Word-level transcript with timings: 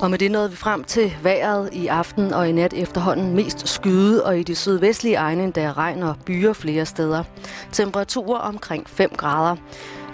Og 0.00 0.10
med 0.10 0.18
det 0.18 0.30
nåede 0.30 0.50
vi 0.50 0.56
frem 0.56 0.84
til 0.84 1.12
vejret 1.22 1.68
i 1.72 1.86
aften 1.86 2.32
og 2.32 2.48
i 2.48 2.52
nat 2.52 2.72
efterhånden 2.72 3.34
mest 3.34 3.68
skyde, 3.68 4.24
og 4.24 4.38
i 4.38 4.42
de 4.42 4.54
sydvestlige 4.54 5.14
egne 5.14 5.50
der 5.50 5.78
regn 5.78 6.02
og 6.02 6.16
byer 6.26 6.52
flere 6.52 6.86
steder. 6.86 7.24
Temperaturer 7.72 8.38
omkring 8.38 8.88
5 8.88 9.10
grader. 9.16 9.56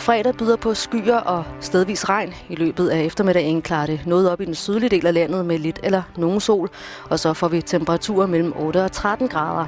Fredag 0.03 0.35
byder 0.35 0.57
på 0.57 0.75
skyer 0.75 1.17
og 1.17 1.45
stedvis 1.61 2.09
regn. 2.09 2.35
I 2.49 2.55
løbet 2.55 2.89
af 2.89 3.03
eftermiddagen 3.03 3.63
klarer 3.63 3.87
det 3.87 4.01
noget 4.07 4.31
op 4.31 4.41
i 4.41 4.45
den 4.45 4.55
sydlige 4.55 4.91
del 4.91 5.07
af 5.07 5.15
landet 5.15 5.47
med 5.47 5.59
lidt 5.59 5.81
eller 5.83 6.03
nogen 6.17 6.41
sol, 6.41 6.71
og 7.11 7.19
så 7.19 7.33
får 7.33 7.49
vi 7.49 7.63
temperaturer 7.63 8.27
mellem 8.27 8.53
8 8.57 8.85
og 8.85 8.93
13 8.93 9.29
grader. 9.29 9.67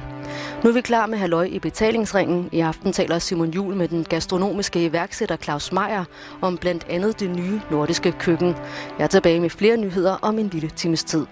Nu 0.63 0.69
er 0.69 0.73
vi 0.73 0.81
klar 0.81 1.05
med 1.05 1.17
halløj 1.17 1.43
i 1.43 1.59
betalingsringen. 1.59 2.49
I 2.51 2.59
aften 2.59 2.93
taler 2.93 3.19
Simon 3.19 3.49
Jul 3.49 3.75
med 3.75 3.87
den 3.87 4.03
gastronomiske 4.03 4.85
iværksætter 4.85 5.37
Claus 5.37 5.71
Meier 5.71 6.03
om 6.41 6.57
blandt 6.57 6.85
andet 6.89 7.19
det 7.19 7.29
nye 7.29 7.61
nordiske 7.71 8.11
køkken. 8.11 8.55
Jeg 8.97 9.03
er 9.03 9.07
tilbage 9.07 9.39
med 9.39 9.49
flere 9.49 9.77
nyheder 9.77 10.17
om 10.21 10.39
en 10.39 10.49
lille 10.49 10.69
times 10.69 11.03
tid. 11.03 11.25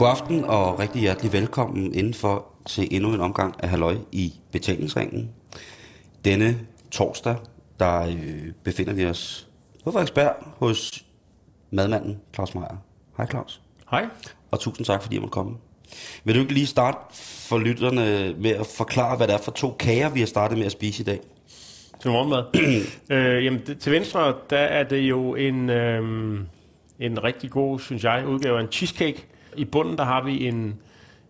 God 0.00 0.08
aften 0.08 0.44
og 0.44 0.78
rigtig 0.78 1.00
hjertelig 1.00 1.32
velkommen 1.32 1.94
indenfor 1.94 2.46
til 2.66 2.88
endnu 2.90 3.14
en 3.14 3.20
omgang 3.20 3.54
af 3.62 3.68
Halløj 3.68 3.96
i 4.12 4.32
betalingsringen. 4.52 5.30
Denne 6.24 6.58
torsdag, 6.90 7.36
der 7.78 8.06
øh, 8.06 8.52
befinder 8.64 8.92
vi 8.92 9.06
os 9.06 9.48
på 9.84 9.90
Frederiksberg 9.90 10.34
hos 10.40 11.04
madmanden 11.70 12.20
Claus 12.34 12.54
Meier. 12.54 12.76
Hej 13.16 13.26
Claus. 13.26 13.60
Hej. 13.90 14.06
Og 14.50 14.60
tusind 14.60 14.86
tak, 14.86 15.02
fordi 15.02 15.14
jeg 15.14 15.20
måtte 15.20 15.32
komme. 15.32 15.56
Vil 16.24 16.34
du 16.34 16.40
ikke 16.40 16.54
lige 16.54 16.66
starte 16.66 16.98
for 17.48 17.58
lytterne 17.58 18.34
med 18.38 18.50
at 18.50 18.66
forklare, 18.66 19.16
hvad 19.16 19.26
det 19.26 19.34
er 19.34 19.38
for 19.38 19.52
to 19.52 19.76
kager, 19.78 20.08
vi 20.08 20.20
har 20.20 20.26
startet 20.26 20.58
med 20.58 20.66
at 20.66 20.72
spise 20.72 21.02
i 21.02 21.04
dag? 21.04 21.20
Til 22.02 22.10
morgenmad. 22.10 22.44
øh, 23.16 23.44
jamen, 23.44 23.60
det, 23.66 23.78
til 23.78 23.92
venstre, 23.92 24.34
der 24.50 24.58
er 24.58 24.82
det 24.82 25.00
jo 25.00 25.34
en, 25.34 25.70
øh, 25.70 26.38
en 26.98 27.24
rigtig 27.24 27.50
god, 27.50 27.78
synes 27.78 28.04
jeg, 28.04 28.26
udgave 28.26 28.58
af 28.58 28.62
en 28.62 28.72
cheesecake. 28.72 29.26
I 29.56 29.64
bunden, 29.64 29.98
der 29.98 30.04
har 30.04 30.22
vi 30.22 30.48
en, 30.48 30.80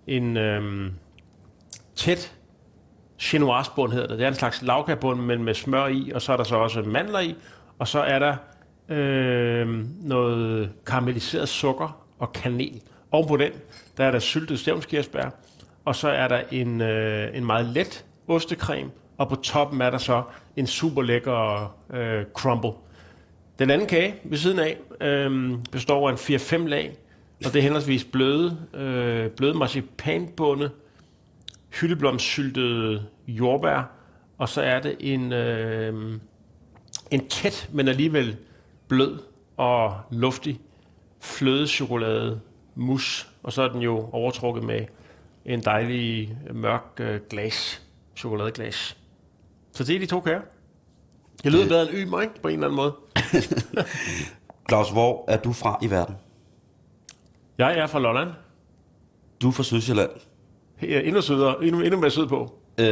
en 0.07 0.37
øhm, 0.37 0.93
tæt 1.95 2.35
chinoise 3.21 3.71
bund 3.77 3.93
hedder 3.93 4.09
det. 4.09 4.19
Det 4.19 4.25
er 4.25 4.29
en 4.29 4.35
slags 4.35 4.63
lavkagebund, 4.63 5.21
men 5.21 5.45
med 5.45 5.55
smør 5.55 5.87
i, 5.87 6.13
og 6.15 6.23
så 6.23 6.33
er 6.33 6.37
der 6.37 6.45
så 6.45 6.57
også 6.57 6.83
mandler 6.83 7.21
i, 7.21 7.35
og 7.79 7.89
så 7.89 8.01
er 8.01 8.19
der 8.19 8.37
øh, 8.89 9.69
noget 10.03 10.71
karamelliseret 10.87 11.49
sukker 11.49 12.05
og 12.19 12.33
kanel. 12.33 12.81
Ovenpå 13.11 13.37
den, 13.37 13.53
der 13.97 14.05
er 14.05 14.11
der 14.11 14.19
syltet 14.19 14.59
stævnskirsbær, 14.59 15.31
og 15.85 15.97
så 15.97 16.09
er 16.09 16.29
der 16.29 16.43
en, 16.51 16.81
øh, 16.81 17.37
en 17.37 17.45
meget 17.45 17.67
let 17.67 18.05
ostecreme, 18.29 18.91
og 19.19 19.29
på 19.29 19.37
toppen 19.37 19.81
er 19.81 19.91
der 19.91 19.99
så 19.99 20.23
en 20.57 20.67
super 20.67 21.03
lækker 21.03 21.77
øh, 21.93 22.25
crumble. 22.35 22.73
Den 23.59 23.71
anden 23.71 23.87
kage 23.87 24.15
ved 24.25 24.39
siden 24.39 24.59
af 24.59 24.79
øh, 25.01 25.59
består 25.73 26.09
af 26.09 26.13
en 26.13 26.37
4-5 26.37 26.69
lag, 26.69 26.97
og 27.45 27.53
det 27.53 27.59
er 27.59 27.63
henholdsvis 27.63 28.05
bløde, 28.05 28.59
øh, 28.75 29.31
bløde 29.31 29.55
marcipanbunde, 29.55 30.71
hyldeblomsyltede 31.81 33.07
jordbær, 33.29 33.91
og 34.39 34.49
så 34.49 34.63
er 34.63 34.81
det 34.81 34.97
en, 35.01 35.33
øh, 35.33 36.19
en 37.11 37.29
tæt, 37.29 37.69
men 37.73 37.89
alligevel 37.89 38.37
blød 38.89 39.19
og 39.57 40.01
luftig 40.11 40.61
flødechokolade 41.21 42.41
mus, 42.75 43.29
og 43.43 43.53
så 43.53 43.63
er 43.63 43.69
den 43.69 43.83
jo 43.83 44.09
overtrukket 44.13 44.65
med 44.65 44.85
en 45.45 45.61
dejlig 45.61 46.37
mørk 46.53 46.83
øh, 47.01 47.21
glas, 47.31 47.83
chokoladeglas. 48.17 48.97
Så 49.73 49.85
det 49.85 49.97
er 49.97 49.99
de 49.99 50.07
to 50.07 50.21
kager. 50.21 50.41
Det 51.45 51.53
lyder 51.53 51.69
bedre 51.69 51.83
end 51.83 51.91
ymer, 51.91 52.21
ikke? 52.21 52.43
På 52.43 52.49
en 52.49 52.55
eller 52.55 52.67
anden 52.67 52.77
måde. 52.77 52.95
Claus, 54.69 54.91
hvor 54.91 55.25
er 55.29 55.37
du 55.37 55.53
fra 55.53 55.79
i 55.83 55.91
verden? 55.91 56.15
Jeg 57.61 57.79
er 57.79 57.87
fra 57.87 57.99
Lolland. 58.01 58.29
Du 59.43 59.49
er 59.49 59.53
fra 59.53 59.63
Sydsjælland. 59.63 60.11
He- 60.83 60.87
Endnu 61.07 61.21
sødere, 61.21 61.65
endnu, 61.65 61.81
endnu 61.81 62.01
mere 62.01 62.11
sød 62.11 62.27
på. 62.29 62.55
Øh, 62.81 62.87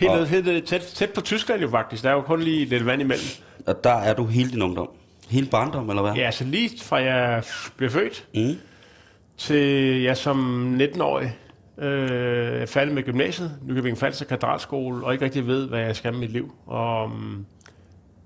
Helt, 0.00 0.12
og, 0.12 0.26
helt 0.26 0.46
ned, 0.46 0.62
tæt, 0.62 0.80
tæt 0.80 1.10
på 1.10 1.20
Tyskland 1.20 1.60
jo 1.62 1.68
faktisk. 1.70 2.02
Der 2.02 2.10
er 2.10 2.14
jo 2.14 2.20
kun 2.22 2.40
lige 2.42 2.64
lidt 2.64 2.86
vand 2.86 3.00
imellem. 3.02 3.26
og 3.66 3.84
der 3.84 3.92
er 3.94 4.14
du 4.14 4.24
hele 4.24 4.50
din 4.50 4.62
ungdom. 4.62 4.88
Hele 5.30 5.46
barndom, 5.46 5.88
eller 5.90 6.02
hvad? 6.02 6.12
Ja, 6.14 6.22
altså 6.26 6.44
lige 6.44 6.70
fra 6.82 6.96
jeg 6.96 7.42
blev 7.76 7.90
født, 7.90 8.26
Mm. 8.34 8.54
til 9.36 10.02
jeg 10.02 10.16
som 10.16 10.74
19-årig 10.80 11.36
øh, 11.78 12.66
færdig 12.66 12.94
med 12.94 13.02
gymnasiet, 13.02 13.52
Nykøbing 13.62 13.98
Falster 13.98 14.24
Katedralskole, 14.26 15.04
og 15.06 15.12
ikke 15.12 15.24
rigtig 15.24 15.46
ved, 15.46 15.68
hvad 15.68 15.80
jeg 15.80 15.96
skal 15.96 16.12
med 16.12 16.20
mit 16.20 16.30
liv. 16.32 16.54
Og 16.66 17.04
um, 17.04 17.46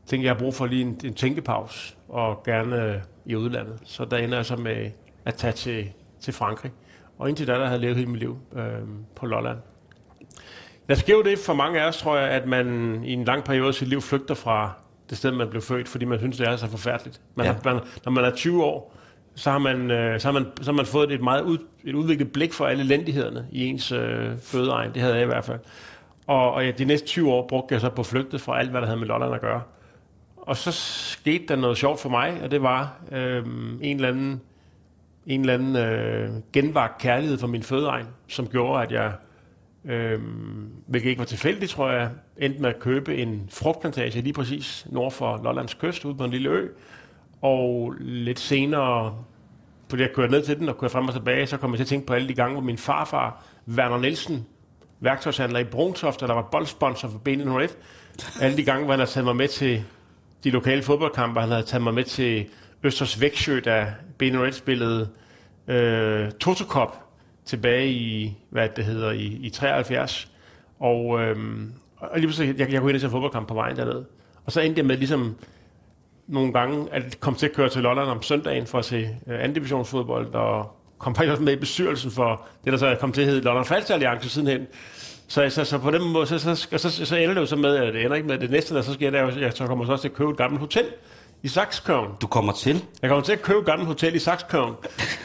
tænker, 0.07 0.27
jeg 0.27 0.35
har 0.35 0.39
brug 0.39 0.55
for 0.55 0.67
lige 0.67 0.83
en, 0.83 1.01
en 1.05 1.15
tænkepause, 1.15 1.95
og 2.09 2.43
gerne 2.45 2.85
øh, 2.85 2.95
i 3.27 3.35
udlandet. 3.37 3.79
Så 3.85 4.05
der 4.05 4.17
ender 4.17 4.37
jeg 4.37 4.47
så 4.47 4.57
med 4.57 4.91
at 5.25 5.35
tage 5.35 5.53
til, 5.53 5.89
til 6.21 6.33
Frankrig. 6.33 6.73
Og 7.19 7.29
indtil 7.29 7.47
da, 7.47 7.53
der 7.53 7.59
havde 7.59 7.71
jeg 7.71 7.81
levet 7.81 7.97
hele 7.97 8.11
mit 8.11 8.21
liv 8.21 8.39
øh, 8.57 8.65
på 9.17 9.27
Lolland. 9.27 9.59
Der 10.89 10.95
sker 10.95 11.15
jo 11.15 11.23
det 11.23 11.39
for 11.39 11.55
mange 11.55 11.81
af 11.81 11.89
os, 11.89 11.97
tror 11.99 12.17
jeg, 12.17 12.29
at 12.29 12.47
man 12.49 13.01
i 13.05 13.13
en 13.13 13.25
lang 13.25 13.45
periode 13.45 13.69
af 13.69 13.75
sit 13.75 13.89
liv 13.89 14.01
flygter 14.01 14.35
fra 14.35 14.73
det 15.11 15.19
sted, 15.19 15.33
man 15.33 15.49
blev 15.49 15.63
født, 15.63 15.89
fordi 15.89 16.05
man 16.05 16.19
synes, 16.19 16.37
det 16.37 16.49
er 16.49 16.57
så 16.57 16.67
forfærdeligt. 16.67 17.21
Man, 17.35 17.47
Ja. 17.47 17.53
ja. 17.53 17.73
man, 17.73 17.83
når 18.05 18.13
man 18.13 18.25
er 18.25 18.31
20 18.31 18.65
år, 18.65 18.97
så 19.35 19.51
har 19.51 19.59
man, 19.59 19.91
øh, 19.91 20.21
så 20.21 20.29
har 20.29 20.33
man, 20.33 20.47
så 20.61 20.65
har 20.71 20.77
man 20.77 20.87
fået 20.87 21.13
et 21.13 21.23
meget 21.23 21.43
ud, 21.43 21.59
et 21.85 21.95
udviklet 21.95 22.33
blik 22.33 22.53
for 22.53 22.67
alle 22.67 22.83
elendighederne 22.85 23.47
i 23.53 23.67
ens 23.67 23.93
øh, 23.93 24.39
fødeegn. 24.39 24.95
Det 24.95 25.03
havde 25.03 25.15
jeg 25.15 25.23
i 25.23 25.27
hvert 25.27 25.45
fald. 25.45 25.59
Og, 26.27 26.53
og 26.53 26.65
ja, 26.65 26.71
de 26.71 26.85
næste 26.85 27.07
20 27.07 27.33
år 27.33 27.47
brugte 27.49 27.73
jeg 27.75 27.81
så 27.81 27.89
på 27.91 28.03
flygtet 28.03 28.41
fra 28.41 28.59
alt, 28.59 28.71
hvad 28.71 28.81
der 28.81 28.87
havde 28.87 28.99
med 28.99 29.07
Lolland 29.07 29.35
at 29.35 29.41
gøre. 29.41 29.63
Og 30.37 30.57
så 30.57 30.73
skete 30.73 31.47
der 31.49 31.57
noget 31.57 31.79
sjovt 31.79 32.01
for 32.01 32.09
mig, 32.09 32.41
og 32.43 32.51
det 32.51 32.63
var 32.63 33.01
øh, 33.13 33.47
en 33.81 33.97
eller 33.97 34.09
anden, 34.09 34.41
en 35.27 35.41
eller 35.41 35.55
anden 35.55 35.77
øh, 35.77 36.31
genvagt 36.53 37.01
kærlighed 37.01 37.39
for 37.39 37.47
min 37.47 37.63
fødeegn, 37.63 38.07
som 38.29 38.47
gjorde, 38.49 38.83
at 38.83 38.93
jeg, 38.93 39.13
øh, 39.85 40.21
hvilket 40.87 41.09
ikke 41.09 41.19
var 41.19 41.25
tilfældigt, 41.25 41.71
tror 41.71 41.91
jeg, 41.91 42.11
endte 42.39 42.63
med 42.63 42.69
at 42.69 42.81
købe 42.81 43.17
en 43.17 43.49
frugtplantage 43.51 44.21
lige 44.21 44.33
præcis 44.33 44.87
nord 44.91 45.13
for 45.13 45.41
Lollands 45.45 45.75
kyst, 45.75 46.05
ude 46.05 46.15
på 46.15 46.25
en 46.25 46.31
lille 46.31 46.49
ø. 46.49 46.69
Og 47.41 47.95
lidt 48.01 48.41
senere, 48.41 49.15
på 49.89 49.97
det 49.97 50.03
jeg 50.03 50.13
kørte 50.15 50.33
ned 50.33 50.43
til 50.43 50.59
den 50.59 50.69
og 50.69 50.79
kørte 50.79 50.93
frem 50.93 51.09
og 51.09 51.15
tilbage, 51.15 51.47
så 51.47 51.57
kom 51.57 51.71
jeg 51.71 51.79
til 51.79 51.85
at 51.85 51.89
tænke 51.89 52.07
på 52.07 52.15
alle 52.15 52.29
de 52.29 52.35
gange, 52.35 52.53
hvor 52.53 52.63
min 52.63 52.79
farfar, 52.79 53.45
Werner 53.69 53.99
Nielsen, 53.99 54.47
værktøjshandler 55.01 55.59
i 55.59 55.65
Bruntoft, 55.65 56.23
og 56.23 56.29
der 56.29 56.35
var 56.35 56.49
boldsponsor 56.53 57.09
for 57.09 57.21
B101. 57.29 57.73
Alle 58.43 58.57
de 58.57 58.65
gange, 58.65 58.85
hvor 58.85 58.93
han 58.93 59.01
havde 59.01 59.11
taget 59.11 59.25
mig 59.25 59.37
med 59.37 59.49
til 59.49 59.85
de 60.45 60.51
lokale 60.51 60.83
fodboldkampe, 60.83 61.41
han 61.41 61.49
havde 61.49 61.63
taget 61.63 61.83
mig 61.83 61.95
med 61.95 62.05
til 62.05 62.47
Østers 62.83 63.21
Væksjø, 63.21 63.61
da 63.65 63.95
B101 64.23 64.51
spillede 64.51 65.09
øh, 65.69 66.31
Toto 66.31 66.65
tilbage 67.45 67.89
i, 67.89 68.37
hvad 68.51 68.69
det 68.77 68.85
hedder, 68.85 69.11
i, 69.11 69.39
i 69.43 69.51
73. 69.51 70.29
Og, 70.81 71.21
øh, 71.23 71.37
og 71.97 72.11
lige 72.15 72.27
pludselig, 72.27 72.59
jeg, 72.59 72.73
jeg 72.73 72.81
kunne 72.81 72.93
ind 72.93 73.01
til 73.01 73.07
en 73.07 73.11
fodboldkamp 73.11 73.49
på 73.49 73.55
vejen 73.55 73.77
dernede. 73.77 74.05
Og 74.45 74.53
så 74.53 74.61
endte 74.61 74.79
jeg 74.79 74.87
med 74.87 74.97
ligesom 74.97 75.37
nogle 76.27 76.53
gange, 76.53 76.87
at 76.93 77.21
komme 77.21 77.39
til 77.39 77.47
at 77.47 77.53
køre 77.53 77.69
til 77.69 77.83
Lolland 77.83 78.09
om 78.09 78.23
søndagen 78.23 78.67
for 78.67 78.79
at 78.79 78.85
se 78.85 79.09
øh, 79.27 79.35
anden 79.39 79.55
divisionsfodbold, 79.55 80.35
og 80.35 80.77
kom 80.99 81.15
faktisk 81.15 81.31
også 81.31 81.43
med 81.43 81.53
i 81.53 81.57
bestyrelsen 81.57 82.11
for 82.11 82.47
det, 82.65 82.73
der 82.73 82.79
så 82.79 82.97
kom 83.01 83.13
til 83.13 83.21
at 83.21 83.29
hedde 83.29 83.41
Lolland 83.41 83.67
Falster 83.67 83.95
Alliance 83.95 84.29
sidenhen. 84.29 84.67
Så, 85.29 85.51
så, 85.51 85.65
så 85.65 85.79
på 85.79 85.91
den 85.91 86.13
måde, 86.13 86.27
så, 86.27 86.39
så, 86.39 86.55
så, 86.55 86.79
så, 86.79 87.07
så 87.07 87.17
ender 87.17 87.35
det 87.35 87.41
jo 87.41 87.47
så 87.47 87.57
med, 87.57 87.77
at 87.77 87.95
det 87.95 88.05
ender 88.05 88.17
ikke 88.17 88.29
med, 88.29 88.39
det 88.39 88.51
næste, 88.51 88.75
der 88.75 88.83
så 88.83 88.93
sker, 88.93 89.11
det 89.11 89.21
er, 89.21 89.27
at 89.27 89.41
jeg 89.41 89.53
så 89.53 89.67
kommer 89.67 89.85
så 89.85 89.93
også 89.93 90.03
til 90.03 90.09
at 90.09 90.15
købe 90.15 90.31
et 90.31 90.37
gammelt 90.37 90.61
hotel 90.61 90.85
i 91.43 91.49
Saxkøen. 91.49 92.09
Du 92.21 92.27
kommer 92.27 92.53
til. 92.53 92.85
Jeg 93.03 93.11
kommer 93.11 93.25
til 93.25 93.33
at 93.33 93.43
købe 93.43 93.63
gammelt 93.63 93.87
hotel 93.87 94.15
i 94.15 94.19
Saxkøen, 94.19 94.75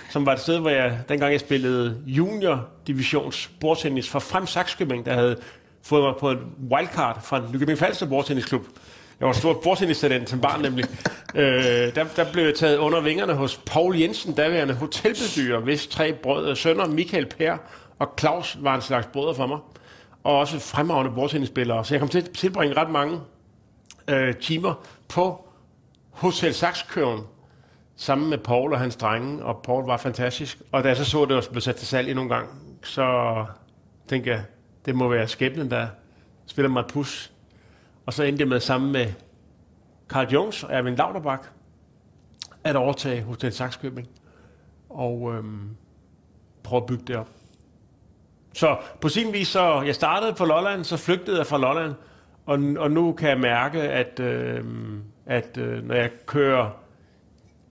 som 0.09 0.25
var 0.25 0.33
et 0.33 0.39
sted, 0.39 0.59
hvor 0.59 0.69
jeg, 0.69 0.99
dengang 1.09 1.31
jeg 1.31 1.39
spillede 1.39 2.01
junior 2.05 2.67
divisions 2.87 3.51
bordtennis 3.59 4.09
for 4.09 4.19
Frem 4.19 4.47
Saxkøbing, 4.47 5.05
der 5.05 5.13
havde 5.13 5.37
fået 5.83 6.03
mig 6.03 6.13
på 6.19 6.31
et 6.31 6.39
wildcard 6.71 7.23
fra 7.23 7.41
Nykøbing 7.53 7.77
Falster 7.77 8.05
bordtennisklub. 8.05 8.65
Jeg 9.19 9.27
var 9.27 9.33
stor 9.33 9.59
bordtennistalent 9.63 10.29
som 10.29 10.41
barn 10.41 10.61
nemlig. 10.61 10.85
Øh, 11.35 11.95
der, 11.95 12.05
der 12.15 12.31
blev 12.31 12.43
jeg 12.43 12.55
taget 12.55 12.77
under 12.77 13.01
vingerne 13.01 13.33
hos 13.33 13.61
Paul 13.65 13.99
Jensen, 13.99 14.33
daværende 14.33 14.73
hotelbestyrer, 14.73 15.59
hvis 15.59 15.87
tre 15.87 16.13
brødre, 16.13 16.55
sønner, 16.55 16.87
Michael 16.87 17.25
Per 17.25 17.57
og 17.99 18.13
Claus 18.19 18.57
var 18.61 18.75
en 18.75 18.81
slags 18.81 19.07
brødre 19.13 19.35
for 19.35 19.47
mig. 19.47 19.57
Og 20.23 20.37
også 20.37 20.59
fremragende 20.59 21.11
bordtennisspillere. 21.11 21.85
Så 21.85 21.93
jeg 21.93 21.99
kom 21.99 22.09
til 22.09 22.19
at 22.19 22.29
tilbringe 22.29 22.75
ret 22.75 22.89
mange 22.89 23.19
øh, 24.07 24.35
timer 24.35 24.73
på 25.09 25.46
Hotel 26.17 26.53
Saxkøen 26.53 27.19
sammen 27.95 28.29
med 28.29 28.37
Paul 28.37 28.73
og 28.73 28.79
hans 28.79 28.95
drenge, 28.95 29.43
og 29.43 29.61
Paul 29.63 29.85
var 29.85 29.97
fantastisk. 29.97 30.61
Og 30.71 30.83
da 30.83 30.87
jeg 30.87 30.97
så 30.97 31.05
så 31.05 31.25
det 31.25 31.35
også 31.35 31.51
blev 31.51 31.61
sat 31.61 31.75
til 31.75 31.87
salg 31.87 32.09
endnu 32.09 32.23
en 32.23 32.29
gang, 32.29 32.49
så 32.83 33.45
tænkte 34.07 34.29
jeg, 34.29 34.43
det 34.85 34.95
må 34.95 35.07
være 35.07 35.27
skæbnen, 35.27 35.71
der 35.71 35.87
spiller 36.45 36.69
mig 36.69 36.79
et 36.79 36.87
pus. 36.87 37.31
Og 38.05 38.13
så 38.13 38.23
endte 38.23 38.41
jeg 38.41 38.47
med 38.47 38.59
sammen 38.59 38.91
med 38.91 39.13
Carl 40.07 40.27
Jones 40.27 40.63
og 40.63 40.73
Erwin 40.73 40.95
Lauterbach 40.95 41.43
at 42.63 42.75
overtage 42.75 43.23
Hotel 43.23 43.53
Saxkøbing 43.53 44.07
og 44.89 45.33
øhm, 45.35 45.69
prøve 46.63 46.81
at 46.81 46.85
bygge 46.85 47.03
det 47.07 47.15
op. 47.15 47.29
Så 48.53 48.77
på 49.01 49.09
sin 49.09 49.33
vis, 49.33 49.47
så 49.47 49.81
jeg 49.81 49.95
startede 49.95 50.33
på 50.33 50.45
Lolland, 50.45 50.83
så 50.83 50.97
flygtede 50.97 51.37
jeg 51.37 51.47
fra 51.47 51.57
Lolland, 51.57 51.93
og, 52.45 52.59
og 52.77 52.91
nu 52.91 53.13
kan 53.13 53.29
jeg 53.29 53.39
mærke, 53.39 53.81
at, 53.81 54.19
øhm, 54.19 55.03
at 55.27 55.57
øh, 55.57 55.87
når 55.87 55.95
jeg 55.95 56.11
kører, 56.25 56.69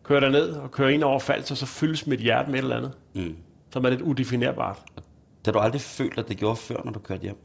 kører 0.03 0.20
derned 0.20 0.50
og 0.50 0.70
kører 0.70 0.88
ind 0.88 1.05
over 1.05 1.19
Falster, 1.19 1.55
så 1.55 1.67
fyldes 1.67 2.06
mit 2.06 2.20
hjerte 2.20 2.50
med 2.50 2.58
et 2.58 2.62
eller 2.62 2.76
andet, 2.76 2.93
mm. 3.14 3.37
som 3.70 3.85
er 3.85 3.91
lidt 3.91 4.00
udefinerbart. 4.00 4.82
Det 4.97 5.47
har 5.47 5.53
du 5.53 5.58
aldrig 5.58 5.81
følt, 5.81 6.19
at 6.19 6.29
det 6.29 6.37
gjorde 6.37 6.56
før, 6.56 6.82
når 6.85 6.93
du 6.93 6.99
kørte 6.99 7.23
hjem? 7.23 7.37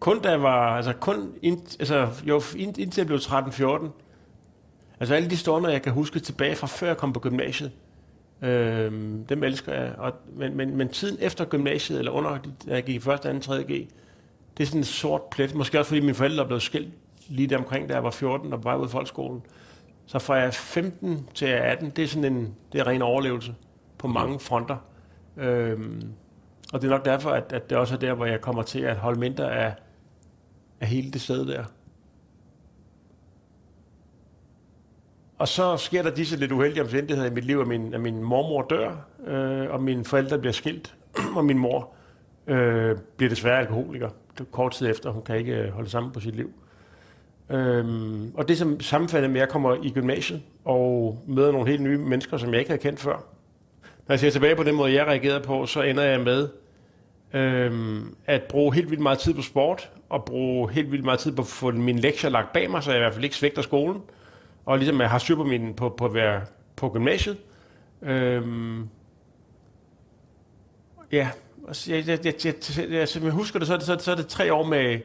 Kun 0.00 0.20
da 0.20 0.30
jeg 0.30 0.42
var, 0.42 0.76
altså 0.76 0.92
kun, 0.92 1.32
ind, 1.42 1.58
altså, 1.80 2.08
jo, 2.24 2.42
ind, 2.56 2.78
indtil 2.78 3.00
jeg 3.00 3.06
blev 3.06 3.18
13-14, 3.18 3.86
altså 5.00 5.14
alle 5.14 5.30
de 5.30 5.36
stunder, 5.36 5.70
jeg 5.70 5.82
kan 5.82 5.92
huske 5.92 6.20
tilbage 6.20 6.56
fra 6.56 6.66
før 6.66 6.86
jeg 6.86 6.96
kom 6.96 7.12
på 7.12 7.20
gymnasiet, 7.20 7.72
øh, 8.42 8.92
dem 9.28 9.42
elsker 9.42 9.72
jeg. 9.72 9.94
Og, 9.98 10.12
men, 10.36 10.56
men, 10.56 10.76
men 10.76 10.88
tiden 10.88 11.16
efter 11.20 11.44
gymnasiet, 11.44 11.98
eller 11.98 12.12
under, 12.12 12.38
da 12.66 12.74
jeg 12.74 12.84
gik 12.84 13.06
i 13.06 13.10
1., 13.10 13.20
2., 13.20 13.38
3. 13.38 13.62
G, 13.62 13.68
det 14.56 14.62
er 14.62 14.66
sådan 14.66 14.80
en 14.80 14.84
sort 14.84 15.22
plet. 15.22 15.54
Måske 15.54 15.78
også 15.78 15.88
fordi 15.88 16.00
mine 16.00 16.14
forældre 16.14 16.46
blev 16.46 16.60
skilt 16.60 16.88
lige 17.28 17.48
der 17.48 17.58
omkring, 17.58 17.88
da 17.88 17.94
jeg 17.94 18.04
var 18.04 18.10
14 18.10 18.52
og 18.52 18.64
var 18.64 18.76
ude 18.76 18.86
i 18.86 18.90
folkeskolen. 18.90 19.42
Så 20.06 20.18
fra 20.18 20.34
jeg 20.34 20.54
15 20.54 21.28
til 21.34 21.46
18, 21.46 21.90
det 21.90 22.04
er 22.04 22.08
sådan 22.08 22.32
en, 22.32 22.54
det 22.72 22.80
er 22.80 22.86
ren 22.86 23.02
overlevelse 23.02 23.54
på 23.98 24.08
mange 24.08 24.40
fronter. 24.40 24.76
Øhm, 25.36 26.02
og 26.72 26.82
det 26.82 26.86
er 26.86 26.90
nok 26.90 27.04
derfor, 27.04 27.30
at, 27.30 27.52
at 27.52 27.70
det 27.70 27.78
også 27.78 27.94
er 27.94 27.98
der, 27.98 28.14
hvor 28.14 28.26
jeg 28.26 28.40
kommer 28.40 28.62
til 28.62 28.80
at 28.80 28.96
holde 28.96 29.20
mindre 29.20 29.52
af, 29.52 29.74
af 30.80 30.86
hele 30.86 31.10
det 31.10 31.20
sted 31.20 31.46
der. 31.46 31.64
Og 35.38 35.48
så 35.48 35.76
sker 35.76 36.02
der 36.02 36.10
disse 36.10 36.36
lidt 36.36 36.52
uheldige 36.52 36.82
omstændigheder 36.82 37.30
i 37.30 37.34
mit 37.34 37.44
liv, 37.44 37.58
at 37.58 37.66
min, 37.66 37.94
at 37.94 38.00
min 38.00 38.22
mormor 38.22 38.66
dør, 38.70 38.96
øh, 39.26 39.70
og 39.70 39.82
mine 39.82 40.04
forældre 40.04 40.38
bliver 40.38 40.52
skilt, 40.52 40.96
og 41.36 41.44
min 41.44 41.58
mor 41.58 41.94
øh, 42.46 42.98
bliver 43.16 43.30
desværre 43.30 43.58
alkoholiker 43.58 44.10
kort 44.50 44.72
tid 44.72 44.90
efter. 44.90 45.10
Hun 45.10 45.22
kan 45.22 45.36
ikke 45.36 45.70
holde 45.70 45.90
sammen 45.90 46.12
på 46.12 46.20
sit 46.20 46.36
liv. 46.36 46.52
Øhm, 47.50 48.32
og 48.34 48.48
det 48.48 48.58
som 48.58 48.80
sammenfaldet 48.80 49.30
med, 49.30 49.40
at 49.40 49.40
jeg 49.40 49.48
kommer 49.48 49.76
i 49.82 49.90
gymnasiet 49.90 50.42
og 50.64 51.18
møder 51.26 51.52
nogle 51.52 51.70
helt 51.70 51.82
nye 51.82 51.98
mennesker, 51.98 52.36
som 52.36 52.50
jeg 52.50 52.58
ikke 52.58 52.70
havde 52.70 52.82
kendt 52.82 53.00
før. 53.00 53.24
Når 54.06 54.12
jeg 54.12 54.20
ser 54.20 54.30
tilbage 54.30 54.56
på 54.56 54.62
den 54.62 54.74
måde, 54.74 54.92
jeg 54.92 55.06
reagerede 55.06 55.40
på, 55.40 55.66
så 55.66 55.82
ender 55.82 56.02
jeg 56.02 56.20
med 56.20 56.48
øhm, 57.34 58.16
at 58.26 58.42
bruge 58.42 58.74
helt 58.74 58.90
vildt 58.90 59.02
meget 59.02 59.18
tid 59.18 59.34
på 59.34 59.42
sport, 59.42 59.90
og 60.08 60.24
bruge 60.24 60.70
helt 60.70 60.92
vildt 60.92 61.04
meget 61.04 61.20
tid 61.20 61.32
på 61.32 61.42
at 61.42 61.48
få 61.48 61.70
mine 61.70 62.00
lektier 62.00 62.30
lagt 62.30 62.52
bag 62.52 62.70
mig, 62.70 62.82
så 62.82 62.90
jeg 62.90 62.98
i 62.98 63.02
hvert 63.02 63.12
fald 63.12 63.24
ikke 63.24 63.36
svigter 63.36 63.62
skolen. 63.62 64.02
Og 64.64 64.78
ligesom 64.78 65.00
jeg 65.00 65.10
har 65.10 65.18
styr 65.18 65.36
på, 65.36 65.44
min, 65.44 65.74
på, 65.74 65.88
på 65.88 66.04
at 66.04 66.14
være 66.14 66.40
på 66.76 66.88
gymnasiet. 66.88 67.36
Øhm, 68.02 68.88
ja, 71.12 71.28
jeg, 71.88 72.08
jeg, 72.08 72.08
jeg, 72.08 72.24
jeg, 72.24 72.54
jeg, 72.78 72.90
jeg, 72.90 73.22
jeg 73.22 73.32
husker 73.32 73.58
det, 73.58 73.68
så 73.68 73.74
er 73.74 73.76
det, 73.76 73.86
så, 73.86 73.96
så 73.98 74.10
er 74.10 74.16
det 74.16 74.26
tre 74.26 74.52
år 74.52 74.66
med, 74.66 74.98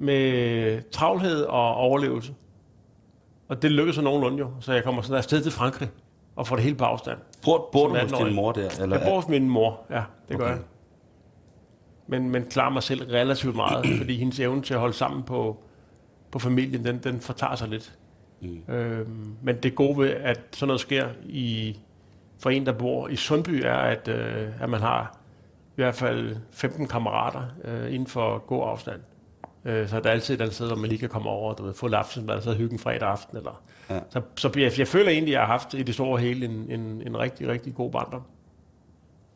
med 0.00 0.90
travlhed 0.90 1.42
og 1.42 1.74
overlevelse. 1.74 2.34
Og 3.48 3.62
det 3.62 3.72
lykkedes 3.72 3.96
så 3.96 4.02
nogenlunde 4.02 4.38
jo, 4.38 4.50
så 4.60 4.72
jeg 4.72 4.84
kommer 4.84 5.02
sådan 5.02 5.16
afsted 5.16 5.42
til 5.42 5.52
Frankrig 5.52 5.88
og 6.36 6.46
får 6.46 6.56
det 6.56 6.62
hele 6.64 6.76
på 6.76 6.84
afstand. 6.84 7.18
Bor, 7.44 7.68
bor 7.72 7.88
du 7.88 7.96
hos 7.98 8.12
din 8.12 8.34
mor 8.34 8.52
der? 8.52 8.70
Eller? 8.82 8.96
Jeg 8.96 9.06
bor 9.06 9.14
hos 9.14 9.28
min 9.28 9.48
mor, 9.48 9.80
ja, 9.90 10.02
det 10.28 10.34
okay. 10.36 10.44
gør 10.44 10.50
jeg. 10.50 10.60
Men, 12.06 12.30
men 12.30 12.44
klarer 12.44 12.70
mig 12.70 12.82
selv 12.82 13.02
relativt 13.02 13.56
meget, 13.56 13.86
fordi 14.00 14.16
hendes 14.16 14.40
evne 14.40 14.62
til 14.62 14.74
at 14.74 14.80
holde 14.80 14.94
sammen 14.94 15.22
på, 15.22 15.62
på 16.30 16.38
familien, 16.38 16.84
den, 16.84 16.98
den 16.98 17.20
fortager 17.20 17.54
sig 17.54 17.68
lidt. 17.68 17.98
Mm. 18.40 18.74
Øhm, 18.74 19.36
men 19.42 19.56
det 19.56 19.74
gode 19.74 19.98
ved, 19.98 20.10
at 20.10 20.40
sådan 20.52 20.66
noget 20.66 20.80
sker 20.80 21.08
i, 21.24 21.78
for 22.38 22.50
en, 22.50 22.66
der 22.66 22.72
bor 22.72 23.08
i 23.08 23.16
Sundby, 23.16 23.62
er, 23.64 23.74
at, 23.76 24.08
øh, 24.08 24.62
at 24.62 24.70
man 24.70 24.80
har 24.80 25.18
i 25.66 25.82
hvert 25.82 25.94
fald 25.94 26.36
15 26.50 26.88
kammerater 26.88 27.42
øh, 27.64 27.94
inden 27.94 28.06
for 28.06 28.38
god 28.38 28.68
afstand. 28.68 29.00
Øh, 29.64 29.88
så 29.88 30.00
der 30.00 30.08
er 30.08 30.12
altid 30.12 30.34
et 30.34 30.40
andet 30.40 30.54
sted, 30.54 30.66
hvor 30.66 30.76
man 30.76 30.88
lige 30.88 30.98
kan 30.98 31.08
komme 31.08 31.28
over 31.28 31.54
og 31.54 31.74
få 31.74 31.88
lapsen, 31.88 32.30
så 32.40 32.54
hygge 32.54 32.72
en 32.72 32.78
fredag 32.78 33.08
aften. 33.08 33.36
Eller. 33.36 33.62
Ja. 33.90 34.00
Så, 34.10 34.20
så 34.36 34.52
jeg, 34.56 34.78
jeg 34.78 34.88
føler 34.88 35.10
egentlig, 35.10 35.32
at 35.32 35.38
jeg 35.38 35.46
har 35.46 35.52
haft 35.52 35.74
i 35.74 35.82
det 35.82 35.94
store 35.94 36.20
hele 36.20 36.46
en, 36.46 36.70
en, 36.70 37.02
en 37.06 37.18
rigtig, 37.18 37.48
rigtig 37.48 37.74
god 37.74 37.90
barndom. 37.90 38.22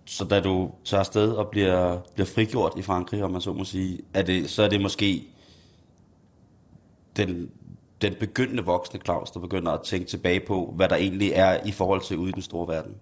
Så 0.05 0.25
da 0.25 0.41
du 0.41 0.71
tager 0.85 1.01
afsted 1.01 1.33
og 1.33 1.49
bliver, 1.49 1.99
bliver 2.15 2.27
frigjort 2.27 2.73
i 2.77 2.83
Frankrig, 2.83 3.25
om 3.25 3.31
man 3.31 3.41
så 3.41 3.53
må 3.53 3.65
sige, 3.65 4.01
er 4.15 4.23
det, 4.23 4.51
så 4.51 4.63
er 4.63 4.69
det 4.69 4.81
måske 4.81 5.27
den, 7.17 7.51
den 8.03 8.15
begyndende 8.21 8.65
voksne 8.65 9.01
Claus, 9.05 9.31
der 9.31 9.41
begynder 9.41 9.73
at 9.73 9.83
tænke 9.83 10.07
tilbage 10.07 10.41
på, 10.41 10.73
hvad 10.77 10.89
der 10.89 10.97
egentlig 10.97 11.33
er 11.35 11.67
i 11.67 11.73
forhold 11.73 12.01
til 12.01 12.19
ude 12.19 12.29
i 12.29 12.33
den 12.33 12.43
store 12.43 12.69
verden. 12.69 12.95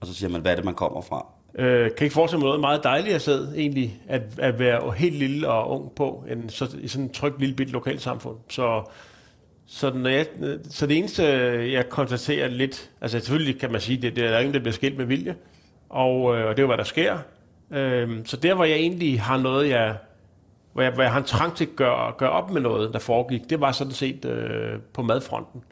Og 0.00 0.06
så 0.06 0.14
siger 0.14 0.30
man, 0.30 0.40
hvad 0.40 0.52
er 0.52 0.56
det, 0.56 0.64
man 0.64 0.74
kommer 0.74 1.00
fra? 1.00 1.26
Øh, 1.54 1.90
kan 1.96 2.04
ikke 2.04 2.14
forestille 2.14 2.38
mig 2.38 2.46
noget 2.46 2.60
meget 2.60 2.84
dejligere 2.84 3.20
sted, 3.20 3.54
egentlig, 3.56 4.00
at, 4.08 4.22
at 4.38 4.58
være 4.58 4.92
helt 4.96 5.14
lille 5.14 5.48
og 5.48 5.70
ung 5.70 5.94
på, 5.94 6.24
end 6.30 6.50
så, 6.50 6.76
i 6.80 6.88
sådan 6.88 7.06
et 7.06 7.12
trygt 7.12 7.40
lille 7.40 7.54
bit 7.54 7.70
lokalsamfund. 7.70 8.36
Så, 8.48 8.82
så, 9.66 9.92
når 9.94 10.10
jeg, 10.10 10.26
så 10.70 10.86
det 10.86 10.98
eneste, 10.98 11.22
jeg 11.72 11.88
konstaterer 11.88 12.48
lidt, 12.48 12.90
altså 13.00 13.20
selvfølgelig 13.20 13.60
kan 13.60 13.72
man 13.72 13.80
sige, 13.80 14.02
det, 14.02 14.16
det 14.16 14.24
er 14.24 14.30
der 14.30 14.38
ingen, 14.38 14.54
der 14.54 14.60
bliver 14.60 14.72
skilt 14.72 14.96
med 14.96 15.04
vilje, 15.04 15.36
og, 15.88 16.36
øh, 16.36 16.46
og 16.46 16.56
det 16.56 16.58
er 16.58 16.62
jo, 16.62 16.66
hvad 16.66 16.78
der 16.78 16.84
sker. 16.84 17.18
Øh, 17.70 18.10
så 18.24 18.36
der, 18.36 18.54
hvor 18.54 18.64
jeg 18.64 18.76
egentlig 18.76 19.20
har 19.20 19.36
noget, 19.36 19.68
jeg, 19.68 19.96
hvor 20.72 20.82
jeg, 20.82 20.92
hvor 20.92 21.02
jeg 21.02 21.12
har 21.12 21.18
en 21.18 21.26
trang 21.26 21.56
til 21.56 21.64
at 21.64 21.76
gøre, 21.76 22.12
gøre 22.18 22.30
op 22.30 22.50
med 22.50 22.60
noget, 22.60 22.92
der 22.92 22.98
foregik, 22.98 23.50
det 23.50 23.60
var 23.60 23.72
sådan 23.72 23.92
set 23.92 24.24
øh, 24.24 24.78
på 24.94 25.02
madfronten. 25.02 25.64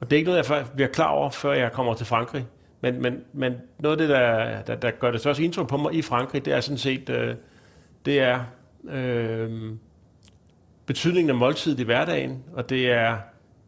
Og 0.00 0.10
det 0.10 0.16
er 0.16 0.18
ikke 0.18 0.30
noget, 0.30 0.50
jeg 0.50 0.64
bliver 0.74 0.88
klar 0.88 1.08
over, 1.08 1.30
før 1.30 1.52
jeg 1.52 1.72
kommer 1.72 1.94
til 1.94 2.06
Frankrig. 2.06 2.46
Men, 2.80 3.02
men, 3.02 3.20
men 3.32 3.54
noget 3.78 4.00
af 4.00 4.08
det, 4.08 4.08
der, 4.08 4.62
der, 4.62 4.74
der 4.74 4.90
gør 4.90 5.10
det 5.10 5.20
største 5.20 5.44
indtryk 5.44 5.68
på 5.68 5.76
mig 5.76 5.94
i 5.94 6.02
Frankrig, 6.02 6.44
det 6.44 6.52
er 6.52 6.60
sådan 6.60 6.78
set, 6.78 7.10
øh, 7.10 7.34
det 8.04 8.20
er 8.20 8.40
øh, 8.90 9.72
betydningen 10.86 11.30
af 11.30 11.36
måltid 11.36 11.78
i 11.78 11.82
hverdagen, 11.82 12.44
og 12.52 12.70
det 12.70 12.90
er 12.90 13.16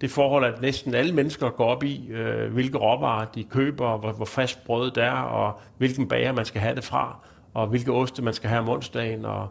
det 0.00 0.10
forhold, 0.10 0.44
at 0.44 0.62
næsten 0.62 0.94
alle 0.94 1.14
mennesker 1.14 1.50
går 1.50 1.64
op 1.64 1.84
i, 1.84 2.08
øh, 2.10 2.52
hvilke 2.52 2.78
råvarer 2.78 3.24
de 3.34 3.44
køber, 3.44 3.98
hvor, 3.98 4.12
hvor 4.12 4.24
frisk 4.24 4.64
brødet 4.64 4.96
er, 4.96 5.10
og 5.10 5.60
hvilken 5.78 6.08
bager 6.08 6.32
man 6.32 6.44
skal 6.44 6.60
have 6.60 6.74
det 6.74 6.84
fra, 6.84 7.16
og 7.54 7.66
hvilke 7.66 7.92
oste 7.92 8.22
man 8.22 8.34
skal 8.34 8.50
have 8.50 8.60
om 8.60 8.68
onsdagen, 8.68 9.24
og 9.24 9.48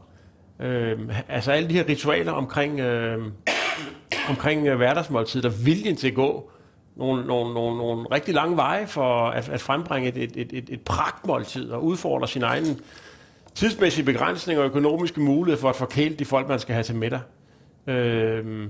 øh, 0.60 1.00
altså 1.28 1.52
alle 1.52 1.70
de 1.70 1.74
her 1.74 1.90
ritualer 1.90 2.32
omkring, 2.32 2.80
øh, 2.80 3.26
omkring 4.30 4.68
øh, 4.68 4.78
hverdagsmåltid, 4.78 5.42
der 5.42 5.50
viljen 5.66 5.96
til 5.96 6.08
at 6.08 6.16
gå 6.16 6.52
nogle, 6.96 7.26
nogle, 7.26 7.54
nogle, 7.54 7.78
nogle 7.78 8.08
rigtig 8.12 8.34
lange 8.34 8.58
veje 8.58 8.88
for 8.88 9.30
at, 9.30 9.50
at 9.50 9.62
frembringe 9.62 10.10
et, 10.10 10.18
et, 10.36 10.54
et, 10.54 10.70
et 10.70 10.82
pragtmåltid 10.82 11.72
og 11.72 11.84
udfordre 11.84 12.28
sin 12.28 12.44
egen 12.44 12.80
tidsmæssige 13.56 14.06
begrænsning 14.06 14.60
og 14.60 14.66
økonomiske 14.66 15.22
mulighed 15.22 15.62
for 15.62 15.70
at 15.70 15.76
forkæle 15.76 16.16
de 16.16 16.26
folk, 16.26 16.48
man 16.48 16.60
skal 16.60 16.74
have 16.74 16.84
til 16.84 16.96
middag. 16.96 17.20
Øh, 17.88 18.68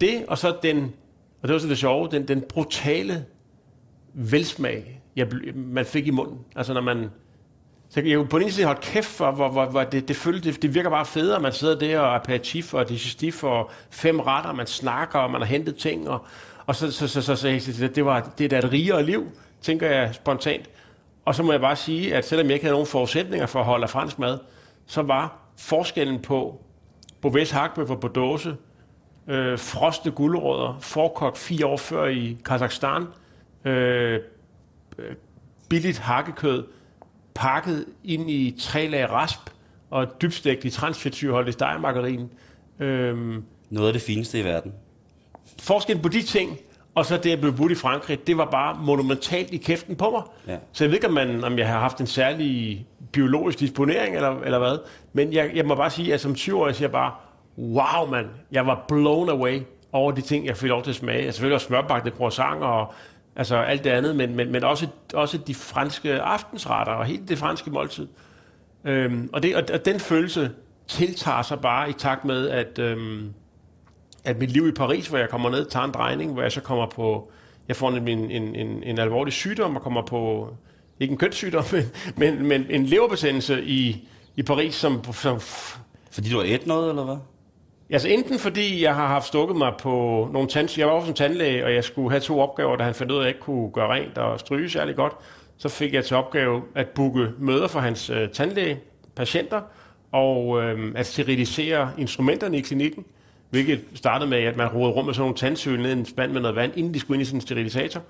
det, 0.00 0.24
og 0.28 0.38
så 0.38 0.56
den, 0.62 0.92
og 1.42 1.48
det 1.48 1.52
var 1.52 1.58
så 1.58 1.68
det 1.68 1.78
sjove, 1.78 2.08
den, 2.10 2.28
den 2.28 2.40
brutale 2.40 3.24
velsmag, 4.14 5.00
jeg, 5.16 5.28
man 5.54 5.86
fik 5.86 6.06
i 6.06 6.10
munden. 6.10 6.38
Altså 6.56 6.74
når 6.74 6.80
man, 6.80 7.10
så 7.88 8.00
jeg 8.00 8.16
kunne 8.16 8.28
på 8.28 8.38
den 8.38 8.44
ene 8.44 8.52
side 8.52 8.66
holde 8.66 8.80
kæft 8.80 9.06
for, 9.06 9.30
hvor, 9.30 9.48
hvor, 9.48 9.66
hvor 9.66 9.84
det, 9.84 10.08
det, 10.08 10.16
følte, 10.16 10.52
det, 10.52 10.62
det 10.62 10.74
virker 10.74 10.90
bare 10.90 11.06
federe, 11.06 11.40
man 11.40 11.52
sidder 11.52 11.78
der 11.78 11.98
og 11.98 12.14
aperitif 12.14 12.74
og 12.74 12.88
digestif 12.88 13.44
og 13.44 13.70
fem 13.90 14.20
retter, 14.20 14.52
man 14.52 14.66
snakker, 14.66 15.18
og 15.18 15.30
man 15.30 15.40
har 15.40 15.48
hentet 15.48 15.76
ting, 15.76 16.08
og, 16.08 16.26
og 16.66 16.76
så, 16.76 16.92
så, 16.92 17.08
så, 17.08 17.22
så, 17.22 17.36
så, 17.36 17.60
så 17.60 17.88
det, 17.94 18.04
var, 18.04 18.32
det 18.38 18.44
er 18.44 18.48
da 18.48 18.58
et 18.58 18.72
rigere 18.72 19.02
liv, 19.06 19.26
tænker 19.60 19.90
jeg 19.90 20.14
spontant. 20.14 20.70
Og 21.24 21.34
så 21.34 21.42
må 21.42 21.52
jeg 21.52 21.60
bare 21.60 21.76
sige, 21.76 22.14
at 22.14 22.26
selvom 22.26 22.46
jeg 22.46 22.54
ikke 22.54 22.64
havde 22.64 22.74
nogen 22.74 22.86
forudsætninger 22.86 23.46
for 23.46 23.60
at 23.60 23.64
holde 23.64 23.82
af 23.82 23.90
fransk 23.90 24.18
mad, 24.18 24.38
så 24.86 25.02
var 25.02 25.38
forskellen 25.58 26.20
på 26.22 26.60
Beauvais 27.22 27.50
hakbøf 27.50 27.88
på 28.00 28.08
dåse, 28.08 28.56
øh, 29.28 29.58
frosne 29.58 30.12
gulerødder, 30.12 30.78
forkogt 30.80 31.38
fire 31.38 31.66
år 31.66 31.76
før 31.76 32.06
i 32.06 32.38
Kazakhstan, 32.44 33.06
øh, 33.64 34.20
øh, 34.98 35.14
billigt 35.68 35.98
hakkekød, 35.98 36.64
pakket 37.34 37.86
ind 38.04 38.30
i 38.30 38.56
tre 38.60 38.86
lag 38.86 39.10
rasp 39.10 39.40
og 39.90 40.22
dybstegt 40.22 40.64
i 40.64 40.70
transfettyrholdigt 40.70 41.54
stejmargarin. 41.54 42.30
Øh, 42.80 43.42
Noget 43.70 43.86
af 43.86 43.92
det 43.92 44.02
fineste 44.02 44.40
i 44.40 44.44
verden 44.44 44.72
forskellen 45.62 46.02
på 46.02 46.08
de 46.08 46.22
ting, 46.22 46.58
og 46.94 47.06
så 47.06 47.16
det 47.16 47.32
at 47.32 47.40
blive 47.40 47.52
budt 47.52 47.72
i 47.72 47.74
Frankrig, 47.74 48.26
det 48.26 48.36
var 48.36 48.44
bare 48.44 48.78
monumentalt 48.80 49.50
i 49.50 49.56
kæften 49.56 49.96
på 49.96 50.10
mig. 50.10 50.22
Ja. 50.48 50.56
Så 50.72 50.84
jeg 50.84 50.90
ved 50.90 50.96
ikke, 50.96 51.06
om, 51.06 51.12
man, 51.12 51.44
om 51.44 51.58
jeg 51.58 51.68
har 51.68 51.78
haft 51.78 52.00
en 52.00 52.06
særlig 52.06 52.86
biologisk 53.12 53.58
disponering, 53.58 54.16
eller, 54.16 54.40
eller 54.40 54.58
hvad. 54.58 54.78
Men 55.12 55.32
jeg, 55.32 55.50
jeg 55.54 55.66
må 55.66 55.74
bare 55.74 55.90
sige, 55.90 56.14
at 56.14 56.20
som 56.20 56.32
20-årig 56.32 56.74
siger 56.74 56.88
jeg 56.88 56.92
bare, 56.92 57.12
wow 57.58 58.10
mand, 58.10 58.26
jeg 58.52 58.66
var 58.66 58.84
blown 58.88 59.28
away 59.28 59.60
over 59.92 60.12
de 60.12 60.20
ting, 60.20 60.46
jeg 60.46 60.56
fik 60.56 60.68
lov 60.68 60.82
til 60.82 60.90
at 60.90 60.96
smage. 60.96 61.18
Altså 61.18 61.36
selvfølgelig 61.36 61.54
også 61.54 61.66
smørbagte 61.66 62.10
croissant 62.10 62.62
og 62.62 62.92
altså 63.36 63.56
alt 63.56 63.84
det 63.84 63.90
andet, 63.90 64.16
men, 64.16 64.36
men, 64.36 64.52
men 64.52 64.64
også, 64.64 64.86
også 65.14 65.38
de 65.38 65.54
franske 65.54 66.20
aftensretter 66.20 66.92
og 66.92 67.04
helt 67.04 67.28
det 67.28 67.38
franske 67.38 67.70
måltid. 67.70 68.08
Øhm, 68.84 69.30
og, 69.32 69.42
det, 69.42 69.56
og, 69.56 69.62
og 69.72 69.84
den 69.84 70.00
følelse 70.00 70.50
tiltager 70.88 71.42
sig 71.42 71.60
bare 71.60 71.90
i 71.90 71.92
takt 71.92 72.24
med, 72.24 72.48
at, 72.48 72.78
øhm, 72.78 73.32
at 74.24 74.38
mit 74.38 74.50
liv 74.50 74.68
i 74.68 74.72
Paris, 74.72 75.06
hvor 75.08 75.18
jeg 75.18 75.28
kommer 75.28 75.50
ned, 75.50 75.64
tager 75.64 75.84
en 75.84 75.92
drejning, 75.92 76.32
hvor 76.32 76.42
jeg 76.42 76.52
så 76.52 76.60
kommer 76.60 76.86
på, 76.86 77.30
jeg 77.68 77.76
får 77.76 77.88
en, 77.88 78.08
en, 78.08 78.30
en, 78.30 78.82
en 78.82 78.98
alvorlig 78.98 79.32
sygdom 79.32 79.76
og 79.76 79.82
kommer 79.82 80.02
på, 80.02 80.48
ikke 81.00 81.12
en 81.12 81.18
kønssygdom, 81.18 81.64
men, 81.72 81.84
men, 82.16 82.46
men 82.46 82.66
en 82.70 82.86
leverbetændelse 82.86 83.64
i, 83.64 84.08
i 84.36 84.42
Paris, 84.42 84.74
som, 84.74 85.12
som 85.12 85.40
Fordi 86.10 86.30
du 86.30 86.36
har 86.36 86.44
et 86.44 86.66
noget, 86.66 86.88
eller 86.88 87.04
hvad? 87.04 87.16
Altså 87.90 88.08
enten 88.08 88.38
fordi 88.38 88.82
jeg 88.82 88.94
har 88.94 89.06
haft 89.06 89.26
stukket 89.26 89.56
mig 89.56 89.72
på 89.80 90.28
nogle 90.32 90.48
tand... 90.48 90.78
Jeg 90.78 90.86
var 90.86 90.92
også 90.92 91.08
en 91.08 91.14
tandlæge, 91.14 91.64
og 91.64 91.74
jeg 91.74 91.84
skulle 91.84 92.10
have 92.10 92.20
to 92.20 92.40
opgaver, 92.40 92.76
da 92.76 92.84
han 92.84 92.94
fandt 92.94 93.12
ud 93.12 93.16
af, 93.16 93.20
at 93.20 93.24
jeg 93.24 93.34
ikke 93.34 93.40
kunne 93.40 93.70
gøre 93.70 93.92
rent 93.92 94.18
og 94.18 94.40
stryge 94.40 94.70
særlig 94.70 94.96
godt. 94.96 95.12
Så 95.56 95.68
fik 95.68 95.94
jeg 95.94 96.04
til 96.04 96.16
opgave 96.16 96.62
at 96.74 96.88
booke 96.88 97.28
møder 97.38 97.68
for 97.68 97.80
hans 97.80 98.10
øh, 98.10 98.28
tandlæge, 98.28 98.80
patienter, 99.16 99.60
og 100.12 100.62
øh, 100.62 100.92
at 100.94 101.06
sterilisere 101.06 101.90
instrumenterne 101.98 102.58
i 102.58 102.60
klinikken, 102.60 103.04
hvilket 103.52 103.84
startede 103.94 104.30
med, 104.30 104.38
at 104.38 104.56
man 104.56 104.68
rodede 104.68 104.92
rum 104.92 105.04
med 105.04 105.14
sådan 105.14 105.22
nogle 105.22 105.36
tandsøl 105.36 105.80
ned 105.80 105.90
i 105.90 105.92
en 105.92 106.06
spand 106.06 106.32
med 106.32 106.40
noget 106.40 106.56
vand, 106.56 106.72
inden 106.76 106.94
de 106.94 107.00
skulle 107.00 107.16
ind 107.16 107.22
i 107.22 107.24
sådan 107.24 107.36
en 107.36 107.40
sterilisator. 107.40 108.02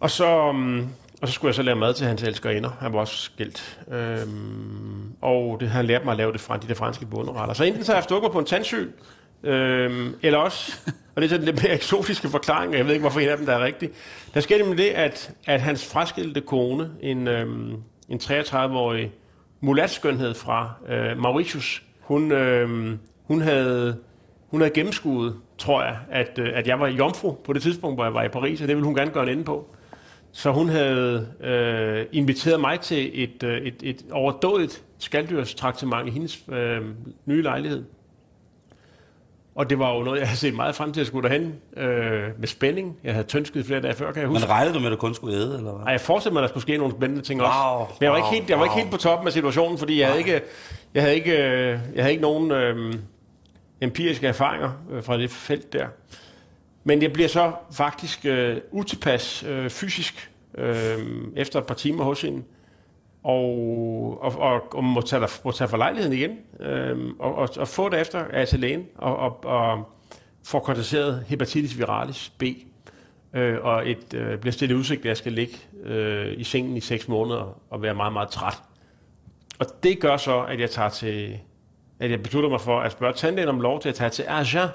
Og 0.00 0.10
så, 0.10 0.48
um, 0.48 0.88
og 1.22 1.28
så 1.28 1.34
skulle 1.34 1.48
jeg 1.48 1.54
så 1.54 1.62
lave 1.62 1.76
mad 1.76 1.94
til 1.94 2.06
hans 2.06 2.22
elskerinder. 2.22 2.70
Han 2.80 2.92
var 2.92 2.98
også 2.98 3.16
skilt. 3.16 3.78
Øhm, 3.92 5.12
og 5.20 5.60
det, 5.60 5.68
han 5.70 5.84
lærte 5.84 6.04
mig 6.04 6.12
at 6.12 6.18
lave 6.18 6.32
det 6.32 6.40
fra 6.40 6.56
de 6.56 6.68
der 6.68 6.74
franske 6.74 7.06
bunderetter. 7.06 7.54
Så 7.54 7.64
enten 7.64 7.84
så 7.84 7.92
har 7.92 7.96
jeg 7.96 8.04
stukket 8.04 8.22
mig 8.22 8.32
på 8.32 8.38
en 8.38 8.44
tandsyl, 8.44 8.88
øhm, 9.42 10.14
eller 10.22 10.38
også, 10.38 10.78
og 11.14 11.22
det 11.22 11.24
er 11.24 11.28
sådan 11.28 11.44
lidt 11.44 11.62
mere 11.62 11.72
eksotiske 11.72 12.28
forklaring, 12.28 12.72
og 12.72 12.78
jeg 12.78 12.86
ved 12.86 12.92
ikke, 12.92 13.02
hvorfor 13.02 13.20
en 13.20 13.28
af 13.28 13.36
dem 13.36 13.46
der 13.46 13.54
er 13.54 13.64
rigtig. 13.64 13.90
Der 14.34 14.40
skete 14.40 14.58
nemlig 14.58 14.78
det, 14.78 14.90
at, 14.90 15.30
at 15.46 15.60
hans 15.60 15.92
fraskilte 15.92 16.40
kone, 16.40 16.90
en, 17.00 17.28
øhm, 17.28 17.76
en 18.08 18.20
33-årig 18.22 19.12
mulatskønhed 19.60 20.34
fra 20.34 20.70
øh, 20.88 21.18
Mauritius, 21.18 21.82
hun, 22.00 22.32
øhm, 22.32 22.98
hun 23.24 23.40
havde 23.40 23.96
hun 24.56 24.60
havde 24.60 24.74
gennemskuet, 24.74 25.34
tror 25.58 25.82
jeg, 25.82 25.96
at, 26.10 26.38
øh, 26.38 26.50
at 26.54 26.66
jeg 26.66 26.80
var 26.80 26.88
jomfru 26.88 27.32
på 27.32 27.52
det 27.52 27.62
tidspunkt, 27.62 27.96
hvor 27.96 28.04
jeg 28.04 28.14
var 28.14 28.22
i 28.22 28.28
Paris, 28.28 28.60
og 28.60 28.68
det 28.68 28.76
ville 28.76 28.84
hun 28.86 28.94
gerne 28.94 29.10
gøre 29.10 29.22
en 29.22 29.28
ende 29.28 29.44
på. 29.44 29.74
Så 30.32 30.50
hun 30.50 30.68
havde 30.68 31.28
øh, 31.40 32.06
inviteret 32.12 32.60
mig 32.60 32.80
til 32.80 33.22
et, 33.22 33.42
øh, 33.42 33.58
et, 33.58 33.74
et 33.82 34.04
overdådigt 34.12 34.82
skaldyrstraktement 34.98 36.08
i 36.08 36.10
hendes 36.10 36.42
øh, 36.48 36.80
nye 37.26 37.42
lejlighed. 37.42 37.84
Og 39.54 39.70
det 39.70 39.78
var 39.78 39.94
jo 39.94 40.02
noget, 40.02 40.18
jeg 40.18 40.28
havde 40.28 40.38
set 40.38 40.54
meget 40.54 40.74
frem 40.74 40.92
til 40.92 41.00
at 41.00 41.06
skulle 41.06 41.28
derhen 41.28 41.54
øh, 41.76 42.22
med 42.38 42.48
spænding. 42.48 42.96
Jeg 43.04 43.12
havde 43.12 43.26
tønsket 43.26 43.66
flere 43.66 43.80
dage 43.80 43.94
før, 43.94 44.12
kan 44.12 44.20
jeg 44.20 44.28
huske. 44.28 44.46
Men 44.46 44.50
regnede 44.50 44.74
du 44.74 44.78
med, 44.78 44.86
at 44.86 44.92
du 44.92 44.96
kun 44.96 45.14
skulle 45.14 45.36
æde, 45.36 45.56
eller 45.58 45.72
hvad? 45.72 45.86
Ej, 45.86 45.92
jeg 45.92 46.00
forestiller 46.00 46.32
mig, 46.32 46.40
at 46.40 46.42
der 46.42 46.48
skulle 46.48 46.62
ske 46.62 46.78
nogle 46.78 46.94
spændende 46.94 47.22
ting 47.22 47.40
Wow, 47.40 47.48
også. 47.48 47.94
Men 48.00 48.04
jeg 48.04 48.10
var, 48.10 48.16
ikke 48.16 48.26
wow, 48.26 48.34
helt, 48.34 48.50
jeg 48.50 48.58
var 48.58 48.64
ikke 48.64 48.74
wow. 48.74 48.80
helt 48.82 48.90
på 48.90 48.96
toppen 48.96 49.26
af 49.26 49.32
situationen, 49.32 49.78
fordi 49.78 50.00
jeg 50.00 50.06
havde 50.06 50.18
ikke, 50.18 50.40
jeg 50.94 51.02
havde 51.02 51.14
ikke, 51.14 51.32
øh, 51.32 51.78
jeg 51.94 52.02
havde 52.04 52.10
ikke 52.10 52.22
nogen 52.22 52.50
øh, 52.50 52.94
empiriske 53.80 54.26
erfaringer 54.26 54.70
øh, 54.90 55.02
fra 55.02 55.18
det 55.18 55.30
felt 55.30 55.72
der. 55.72 55.86
Men 56.84 57.02
jeg 57.02 57.12
bliver 57.12 57.28
så 57.28 57.52
faktisk 57.72 58.24
øh, 58.24 58.56
utilpas 58.70 59.44
øh, 59.48 59.70
fysisk 59.70 60.30
øh, 60.58 60.98
efter 61.36 61.58
et 61.60 61.66
par 61.66 61.74
timer 61.74 62.04
hos 62.04 62.22
hende, 62.22 62.42
og, 63.22 64.22
og, 64.22 64.38
og, 64.38 64.74
og 64.74 64.84
må, 64.84 65.00
tage, 65.00 65.28
må 65.44 65.52
tage 65.52 65.68
for 65.68 65.76
lejligheden 65.76 66.18
igen. 66.18 66.38
Øh, 66.60 66.98
og, 67.18 67.34
og, 67.34 67.48
og 67.56 67.68
få 67.68 67.88
det 67.88 68.00
efter 68.00 68.24
af 68.24 68.48
til 68.48 68.60
lægen, 68.60 68.86
og, 68.94 69.16
og, 69.16 69.44
og 69.44 69.88
får 70.44 70.60
konstateret 70.60 71.24
hepatitis 71.28 71.78
viralis 71.78 72.32
B, 72.38 72.42
øh, 73.34 73.58
og 73.62 73.90
et, 73.90 74.14
øh, 74.14 74.38
bliver 74.38 74.52
stillet 74.52 74.76
udsigt, 74.76 75.00
at 75.00 75.06
jeg 75.06 75.16
skal 75.16 75.32
ligge 75.32 75.56
øh, 75.84 76.38
i 76.38 76.44
sengen 76.44 76.76
i 76.76 76.80
seks 76.80 77.08
måneder 77.08 77.60
og 77.70 77.82
være 77.82 77.94
meget, 77.94 78.12
meget 78.12 78.28
træt. 78.28 78.62
Og 79.58 79.66
det 79.82 80.00
gør 80.00 80.16
så, 80.16 80.42
at 80.42 80.60
jeg 80.60 80.70
tager 80.70 80.88
til, 80.88 81.38
at 82.00 82.10
jeg 82.10 82.22
beslutter 82.22 82.50
mig 82.50 82.60
for 82.60 82.80
at 82.80 82.92
spørge 82.92 83.12
tandlægen 83.12 83.48
om 83.48 83.60
lov 83.60 83.80
til 83.80 83.88
at 83.88 83.94
tage 83.94 84.10
til 84.10 84.24
Agen 84.28 84.68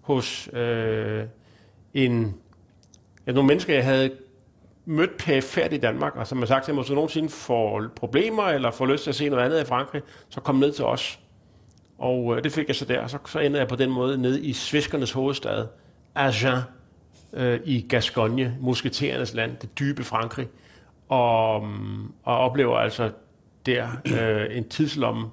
hos 0.00 0.48
øh, 0.52 1.24
en, 1.94 2.36
ja, 3.26 3.32
nogle 3.32 3.46
mennesker, 3.46 3.74
jeg 3.74 3.84
havde 3.84 4.10
mødt 4.84 5.16
pæfærd 5.18 5.72
i 5.72 5.76
Danmark, 5.76 6.16
og 6.16 6.26
som 6.26 6.38
har 6.38 6.46
sagt 6.46 6.64
til 6.64 6.74
mig, 6.74 6.82
hvis 6.82 6.88
du 6.88 6.94
nogensinde 6.94 7.28
får 7.28 7.84
problemer, 7.96 8.42
eller 8.42 8.70
får 8.70 8.86
lyst 8.86 9.02
til 9.02 9.10
at 9.10 9.14
se 9.14 9.28
noget 9.28 9.44
andet 9.44 9.62
i 9.62 9.64
Frankrig, 9.64 10.02
så 10.28 10.40
kom 10.40 10.54
ned 10.54 10.72
til 10.72 10.84
os. 10.84 11.20
Og 11.98 12.36
øh, 12.36 12.44
det 12.44 12.52
fik 12.52 12.68
jeg 12.68 12.76
så 12.76 12.84
der, 12.84 13.06
så, 13.06 13.18
så 13.26 13.38
ender 13.38 13.58
jeg 13.58 13.68
på 13.68 13.76
den 13.76 13.90
måde 13.90 14.18
ned 14.18 14.42
i 14.42 14.52
sviskernes 14.52 15.12
hovedstad, 15.12 15.66
Agen, 16.14 16.58
øh, 17.32 17.60
i 17.64 17.86
Gascogne, 17.88 18.56
musketerernes 18.60 19.34
land, 19.34 19.56
det 19.56 19.78
dybe 19.78 20.04
Frankrig, 20.04 20.48
og, 21.08 21.62
mm, 21.66 22.12
og 22.22 22.38
oplever 22.38 22.76
altså 22.76 23.10
der 23.66 23.88
øh, 24.20 24.56
en 24.56 24.68
tidslomme, 24.68 25.26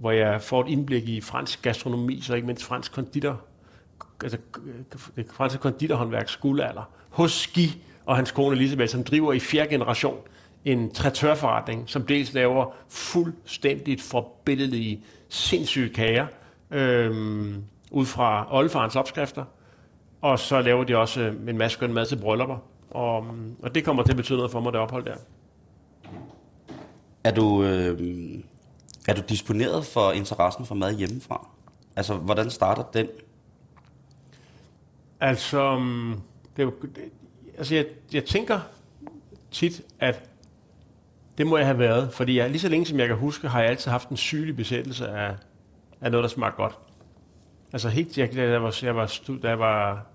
hvor 0.00 0.10
jeg 0.10 0.42
får 0.42 0.60
et 0.60 0.68
indblik 0.68 1.08
i 1.08 1.20
fransk 1.20 1.62
gastronomi, 1.62 2.20
så 2.20 2.34
ikke 2.34 2.46
mindst 2.46 2.64
fransk 2.64 2.92
konditor, 2.92 3.40
altså 4.22 4.38
øh, 4.66 4.74
det 5.16 5.26
franske 5.32 5.58
konditorhåndværks 5.58 6.36
guldalder, 6.36 6.90
hos 7.10 7.32
Ski 7.32 7.82
og 8.06 8.16
hans 8.16 8.30
kone 8.30 8.56
Elisabeth, 8.56 8.90
som 8.90 9.04
driver 9.04 9.32
i 9.32 9.40
fjerde 9.40 9.70
generation 9.70 10.18
en 10.64 10.90
trætørforretning, 10.90 11.88
som 11.88 12.02
dels 12.02 12.32
laver 12.32 12.74
fuldstændigt 12.88 14.02
forbilledelige, 14.02 15.00
sindssyge 15.28 15.94
kager, 15.94 16.26
øhm, 16.70 17.64
ud 17.90 18.06
fra 18.06 18.56
oldefarens 18.56 18.96
opskrifter, 18.96 19.44
og 20.20 20.38
så 20.38 20.60
laver 20.60 20.84
de 20.84 20.96
også 20.96 21.20
øh, 21.20 21.48
en 21.48 21.58
masse 21.58 21.76
skøn 21.76 21.92
mad 21.92 22.06
til 22.06 22.16
bryllupper, 22.16 22.56
og, 22.90 23.26
og 23.62 23.74
det 23.74 23.84
kommer 23.84 24.02
til 24.02 24.12
at 24.12 24.16
betyde 24.16 24.36
noget 24.36 24.52
for 24.52 24.60
mig, 24.60 24.72
det 24.72 24.80
ophold 24.80 25.04
der. 25.04 25.14
Er 27.24 27.34
du, 27.34 27.62
øh, 27.64 27.98
er 29.10 29.14
du 29.14 29.22
disponeret 29.28 29.86
for 29.86 30.12
interessen 30.12 30.66
for 30.66 30.74
mad 30.74 30.94
hjemmefra? 30.94 31.48
Altså, 31.96 32.14
hvordan 32.14 32.50
starter 32.50 32.82
den? 32.82 33.08
Altså, 35.20 35.74
um, 35.76 36.22
det 36.56 36.72
altså 37.58 37.74
jeg, 37.74 37.86
jeg 38.12 38.24
tænker 38.24 38.60
tit, 39.50 39.82
at 39.98 40.30
det 41.38 41.46
må 41.46 41.56
jeg 41.56 41.66
have 41.66 41.78
været, 41.78 42.12
fordi 42.12 42.38
jeg, 42.38 42.50
lige 42.50 42.60
så 42.60 42.68
længe 42.68 42.86
som 42.86 42.98
jeg 42.98 43.08
kan 43.08 43.16
huske, 43.16 43.48
har 43.48 43.60
jeg 43.60 43.70
altid 43.70 43.90
haft 43.90 44.08
en 44.08 44.16
sygelig 44.16 44.56
besættelse 44.56 45.08
af, 45.08 45.34
af 46.00 46.10
noget, 46.10 46.22
der 46.24 46.28
smager 46.28 46.52
godt. 46.56 46.78
Altså 47.72 47.88
helt, 47.88 48.18
jeg, 48.18 48.34
da 48.34 48.42
jeg 48.42 48.62
var, 48.62 48.78
jeg 48.82 48.96
var, 48.96 49.06
stu- 49.06 49.40
da 49.40 49.48
jeg 49.48 49.58
var, 49.58 50.06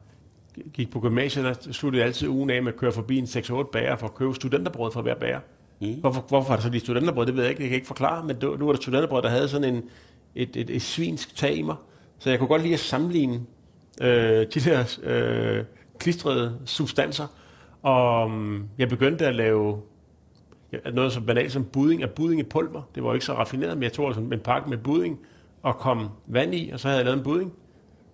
gik 0.73 0.91
på 0.91 0.99
gymnasiet, 0.99 1.45
der 1.45 1.71
sluttede 1.71 1.99
jeg 1.99 2.07
altid 2.07 2.27
ugen 2.27 2.49
af 2.49 2.63
med 2.63 2.73
at 2.73 2.79
køre 2.79 2.91
forbi 2.91 3.17
en 3.17 3.25
6-8 3.25 3.63
bager 3.63 3.95
for 3.95 4.07
at 4.07 4.15
købe 4.15 4.35
studenterbrød 4.35 4.91
for 4.91 5.01
hver 5.01 5.15
bager. 5.15 5.39
Mm. 5.81 5.93
Hvorfor, 5.93 6.25
hvorfor 6.27 6.49
var 6.49 6.55
det 6.55 6.63
så 6.63 6.69
lige 6.69 6.81
studenterbrød, 6.81 7.25
det 7.25 7.35
ved 7.35 7.43
jeg 7.43 7.49
ikke, 7.49 7.61
jeg 7.61 7.69
kan 7.69 7.75
ikke 7.75 7.87
forklare, 7.87 8.23
men 8.25 8.35
det, 8.35 8.59
nu 8.59 8.65
var 8.65 8.73
det 8.73 8.81
studenterbrød, 8.81 9.21
der 9.21 9.29
havde 9.29 9.47
sådan 9.47 9.75
en, 9.75 9.83
et, 10.35 10.55
et, 10.55 10.69
et 10.69 10.81
svinsk 10.81 11.35
tag 11.35 11.55
i 11.55 11.61
mig. 11.61 11.75
Så 12.19 12.29
jeg 12.29 12.39
kunne 12.39 12.47
godt 12.47 12.61
lide 12.61 12.73
at 12.73 12.79
sammenligne 12.79 13.41
øh, 14.01 14.47
de 14.53 14.59
der 14.59 14.97
øh, 15.03 15.63
klistrede 15.99 16.59
substanser. 16.65 17.27
Og 17.81 18.31
mm, 18.31 18.63
jeg 18.77 18.89
begyndte 18.89 19.27
at 19.27 19.35
lave 19.35 19.81
noget 20.93 21.13
så 21.13 21.21
banalt 21.21 21.51
som 21.51 21.65
budding 21.65 22.03
af 22.03 22.09
budding 22.09 22.39
i 22.39 22.43
pulver. 22.43 22.81
Det 22.95 23.03
var 23.03 23.13
ikke 23.13 23.25
så 23.25 23.33
raffineret, 23.33 23.77
men 23.77 23.83
jeg 23.83 23.93
tog 23.93 24.07
altså 24.07 24.21
en 24.21 24.39
pakke 24.39 24.69
med 24.69 24.77
budding 24.77 25.19
og 25.61 25.77
kom 25.77 26.09
vand 26.27 26.55
i, 26.55 26.69
og 26.73 26.79
så 26.79 26.87
havde 26.87 26.97
jeg 26.97 27.05
lavet 27.05 27.17
en 27.17 27.23
budding. 27.23 27.53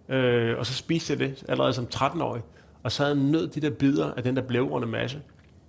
Øh, 0.10 0.58
og 0.58 0.66
så 0.66 0.74
spiste 0.74 1.12
jeg 1.14 1.20
det 1.20 1.44
allerede 1.48 1.74
som 1.74 1.88
13-årig. 1.96 2.42
Og 2.84 2.92
så 2.92 3.04
havde 3.04 3.18
jeg 3.18 3.26
nødt 3.26 3.56
de 3.56 3.62
der 3.62 3.70
bidder 3.70 4.14
af 4.14 4.24
den 4.24 4.36
der 4.36 4.42
blævrende 4.42 4.88
masse. 4.88 5.22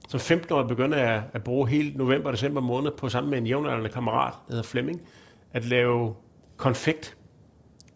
Som 0.08 0.20
15-årig 0.20 0.68
begyndte 0.68 0.96
jeg 0.96 1.22
at 1.32 1.44
bruge 1.44 1.68
hele 1.68 1.92
november 1.94 2.26
og 2.26 2.32
december 2.32 2.60
måned 2.60 2.90
på 2.90 3.08
sammen 3.08 3.30
med 3.30 3.38
en 3.38 3.46
jævnaldrende 3.46 3.90
kammerat, 3.90 4.32
der 4.48 4.54
hedder 4.54 4.68
Flemming, 4.68 5.00
at 5.52 5.64
lave 5.64 6.14
konfekt 6.56 7.16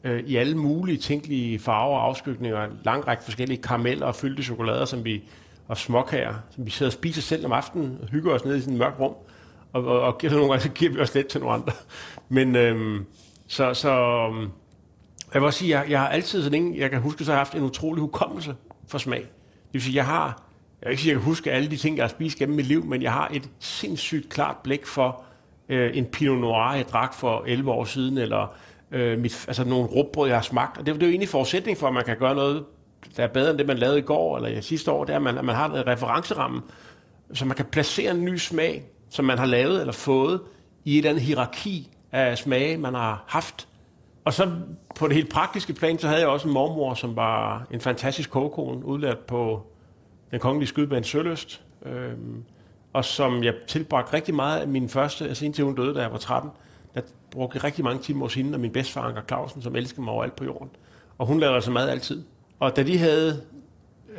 øh, 0.04 0.20
i 0.20 0.36
alle 0.36 0.56
mulige 0.56 0.98
tænkelige 0.98 1.58
farver 1.58 1.98
og 1.98 2.04
afskygninger, 2.04 2.64
en 2.64 2.80
lang 2.84 3.06
række 3.06 3.25
forskellige 3.25 3.62
karameller 3.62 4.06
og 4.06 4.14
fyldte 4.14 4.42
chokolader, 4.42 4.84
som 4.84 5.04
vi, 5.04 5.22
og 5.68 5.76
småkager, 5.76 6.34
som 6.50 6.66
vi 6.66 6.70
sidder 6.70 6.88
og 6.88 6.92
spiser 6.92 7.22
selv 7.22 7.46
om 7.46 7.52
aftenen, 7.52 7.98
og 8.02 8.08
hygger 8.08 8.34
os 8.34 8.44
ned 8.44 8.56
i 8.56 8.60
sådan 8.60 8.75
et 8.75 8.78
mørkt 8.78 9.00
rum, 9.00 9.14
og, 9.72 9.84
og, 9.84 10.00
og 10.00 10.18
giver, 10.18 10.32
nogle 10.32 10.48
gange 10.48 10.62
så 10.62 10.68
giver 10.68 10.92
vi 10.92 11.00
os 11.00 11.14
lidt 11.14 11.26
til 11.26 11.40
nogle 11.40 11.54
andre. 11.54 11.72
Men 12.28 12.56
øhm, 12.56 13.06
så, 13.46 13.75
så 13.75 13.90
øhm, 13.90 14.50
jeg 15.34 15.42
vil 15.42 15.46
også 15.46 15.58
sige, 15.58 15.78
jeg, 15.78 15.90
jeg 15.90 16.00
har 16.00 16.08
altid, 16.08 16.42
så 16.42 16.50
længe 16.50 16.78
jeg 16.78 16.90
kan 16.90 17.00
huske, 17.00 17.25
så 17.25 17.30
har 17.30 17.38
jeg 17.38 17.40
haft 17.40 17.54
en 17.54 17.62
utrolig 17.62 18.00
hukommelse 18.00 18.54
for 18.88 18.98
smag. 18.98 19.20
Det 19.20 19.72
vil 19.72 19.82
sige, 19.82 19.96
jeg 19.96 20.06
har, 20.06 20.42
jeg 20.83 20.87
vil 20.87 20.90
ikke 20.90 21.02
sige, 21.02 21.12
jeg 21.12 21.21
kan 21.21 21.25
huske 21.25 21.52
alle 21.52 21.71
de 21.71 21.76
ting, 21.76 21.97
jeg 21.97 22.04
har 22.04 22.09
spist 22.09 22.38
gennem 22.38 22.56
mit 22.56 22.66
liv, 22.66 22.85
men 22.85 23.02
jeg 23.02 23.12
har 23.12 23.30
et 23.35 23.50
sindssygt 23.59 24.28
klart 24.28 24.56
blik 24.56 24.87
for 24.87 25.23
øh, 25.68 25.97
en 25.97 26.04
Pinot 26.04 26.38
Noir, 26.38 26.75
jeg 26.75 26.88
drak 26.88 27.14
for 27.14 27.45
11 27.47 27.71
år 27.71 27.85
siden, 27.85 28.18
eller 28.18 28.54
øh, 28.90 29.18
mit, 29.18 29.45
altså 29.49 29.64
nogle 29.64 29.87
rugbrød, 29.87 30.28
jeg 30.28 30.37
har 30.37 30.42
smagt. 30.42 30.78
Og 30.78 30.87
det, 30.87 30.95
det 30.95 31.02
er 31.02 31.06
jo 31.06 31.11
egentlig 31.11 31.28
forudsætning 31.28 31.78
for, 31.78 31.87
at 31.88 31.95
man 31.95 32.04
kan 32.04 32.16
gøre 32.18 32.35
noget 32.35 32.64
der 33.16 33.23
er 33.23 33.28
bedre 33.28 33.50
end 33.50 33.59
det, 33.59 33.66
man 33.66 33.78
lavede 33.78 33.99
i 33.99 34.02
går 34.02 34.37
eller 34.37 34.61
sidste 34.61 34.90
år, 34.90 35.04
det 35.04 35.12
er, 35.12 35.16
at 35.16 35.23
man, 35.23 35.38
at 35.38 35.45
man 35.45 35.54
har 35.54 35.68
en 35.68 35.87
referenceramme, 35.87 36.62
så 37.33 37.45
man 37.45 37.56
kan 37.56 37.64
placere 37.64 38.11
en 38.11 38.25
ny 38.25 38.37
smag, 38.37 38.85
som 39.11 39.25
man 39.25 39.38
har 39.38 39.47
lavet 39.47 39.80
eller 39.80 39.92
fået, 39.92 40.40
i 40.85 40.92
et 40.92 40.99
eller 40.99 41.11
andet 41.11 41.23
hierarki 41.23 41.90
af 42.12 42.38
smage, 42.38 42.76
man 42.76 42.95
har 42.95 43.25
haft. 43.26 43.68
Og 44.25 44.33
så 44.33 44.50
på 44.97 45.06
det 45.06 45.14
helt 45.14 45.33
praktiske 45.33 45.73
plan, 45.73 45.99
så 45.99 46.09
havde 46.09 46.21
jeg 46.21 46.28
også 46.28 46.49
en 46.49 46.54
mormor, 46.54 46.95
som 46.95 47.16
var 47.16 47.66
en 47.71 47.80
fantastisk 47.80 48.30
kogekone, 48.30 48.85
udlært 48.85 49.18
på 49.18 49.66
den 50.30 50.40
kongelige 50.40 50.68
skydebane 50.68 51.04
Søløst, 51.04 51.62
øh, 51.87 52.12
og 52.92 53.04
som 53.04 53.45
jeg 53.45 53.54
tilbragte 53.66 54.12
rigtig 54.12 54.35
meget 54.35 54.61
af 54.61 54.68
min 54.68 54.88
første, 54.88 55.28
altså 55.28 55.45
indtil 55.45 55.64
hun 55.64 55.75
døde, 55.75 55.95
da 55.95 56.00
jeg 56.00 56.12
var 56.12 56.18
13, 56.18 56.50
der 56.95 57.00
brugte 57.30 57.56
jeg 57.56 57.64
rigtig 57.64 57.85
mange 57.85 58.02
timer 58.02 58.21
hos 58.21 58.35
hende 58.35 58.56
og 58.56 58.61
min 58.61 58.73
bedstefar 58.73 59.00
Anker 59.02 59.23
Clausen, 59.28 59.62
som 59.62 59.76
elskede 59.76 60.02
mig 60.02 60.12
overalt 60.12 60.37
på 60.37 60.45
jorden. 60.45 60.71
Og 61.18 61.26
hun 61.26 61.40
lavede 61.40 61.54
altså 61.54 61.71
mad 61.71 61.88
altid. 61.88 62.25
Og 62.59 62.76
da 62.76 62.83
de 62.83 62.99
havde 62.99 63.42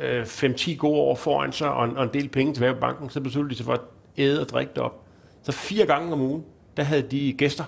øh, 0.00 0.22
5-10 0.22 0.76
gode 0.76 0.96
år 0.96 1.14
foran 1.14 1.52
sig 1.52 1.72
og 1.72 1.84
en, 1.84 1.96
og 1.96 2.04
en 2.04 2.10
del 2.12 2.28
penge 2.28 2.54
tilbage 2.54 2.74
på 2.74 2.80
banken, 2.80 3.10
så 3.10 3.20
besluttede 3.20 3.50
de 3.50 3.56
sig 3.56 3.66
for 3.66 3.72
at 3.72 3.80
æde 4.18 4.40
og 4.40 4.48
drikke 4.48 4.72
det 4.74 4.82
op. 4.82 5.04
Så 5.42 5.52
fire 5.52 5.86
gange 5.86 6.12
om 6.12 6.20
ugen, 6.20 6.44
der 6.76 6.82
havde 6.82 7.02
de 7.02 7.32
gæster 7.32 7.64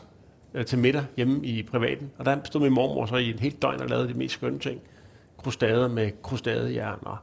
øh, 0.55 0.67
til 0.67 0.79
middag 0.79 1.05
hjemme 1.17 1.47
i 1.47 1.63
privaten. 1.63 2.11
Og 2.19 2.25
der 2.25 2.37
stod 2.45 2.61
min 2.61 2.73
mormor 2.73 3.07
så 3.07 3.17
i 3.17 3.31
en 3.31 3.39
helt 3.39 3.63
døgn 3.63 3.81
og 3.81 3.89
lavede 3.89 4.09
de 4.09 4.15
mest 4.15 4.35
skønne 4.35 4.59
ting. 4.59 4.81
Krustader 5.37 5.89
med 5.89 6.11
krustadejern 6.23 6.99
og 7.03 7.17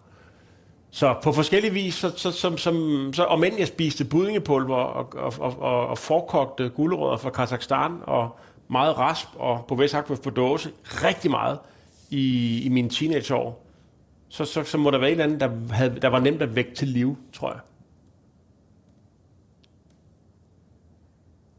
så 0.91 1.15
på 1.24 1.32
forskellige 1.32 1.74
vis, 1.74 1.94
så, 1.94 2.13
så, 2.15 2.32
som, 2.32 2.58
som, 2.58 3.10
så 3.13 3.24
om 3.24 3.44
end 3.44 3.58
jeg 3.58 3.67
spiste 3.67 4.06
buddingepulver 4.06 4.75
og, 4.75 5.13
og, 5.39 5.60
og, 5.60 5.88
og 5.88 5.98
forkogte 5.98 6.70
gulerødder 6.70 7.17
fra 7.17 7.29
Kazakhstan 7.29 7.91
og 8.03 8.39
meget 8.67 8.98
rasp 8.98 9.27
og 9.36 9.65
på 9.67 9.75
Vesthak 9.75 10.22
på 10.24 10.29
dåse, 10.29 10.72
rigtig 10.84 11.32
meget 11.32 11.60
i, 12.10 12.62
i 12.65 12.70
mine 12.70 12.89
teenageår, 12.89 13.65
så, 14.29 14.46
så, 14.46 14.63
så 14.63 14.77
må 14.77 14.91
der 14.91 14.98
være 14.98 15.10
et 15.10 15.12
eller 15.12 15.24
andet, 15.24 15.39
der, 15.39 15.74
havde, 15.74 16.00
der 16.01 16.08
var 16.08 16.20
nemt 16.20 16.41
at 16.41 16.56
vække 16.56 16.75
til 16.75 16.88
liv, 16.88 17.17
tror 17.34 17.51
jeg. 17.51 17.60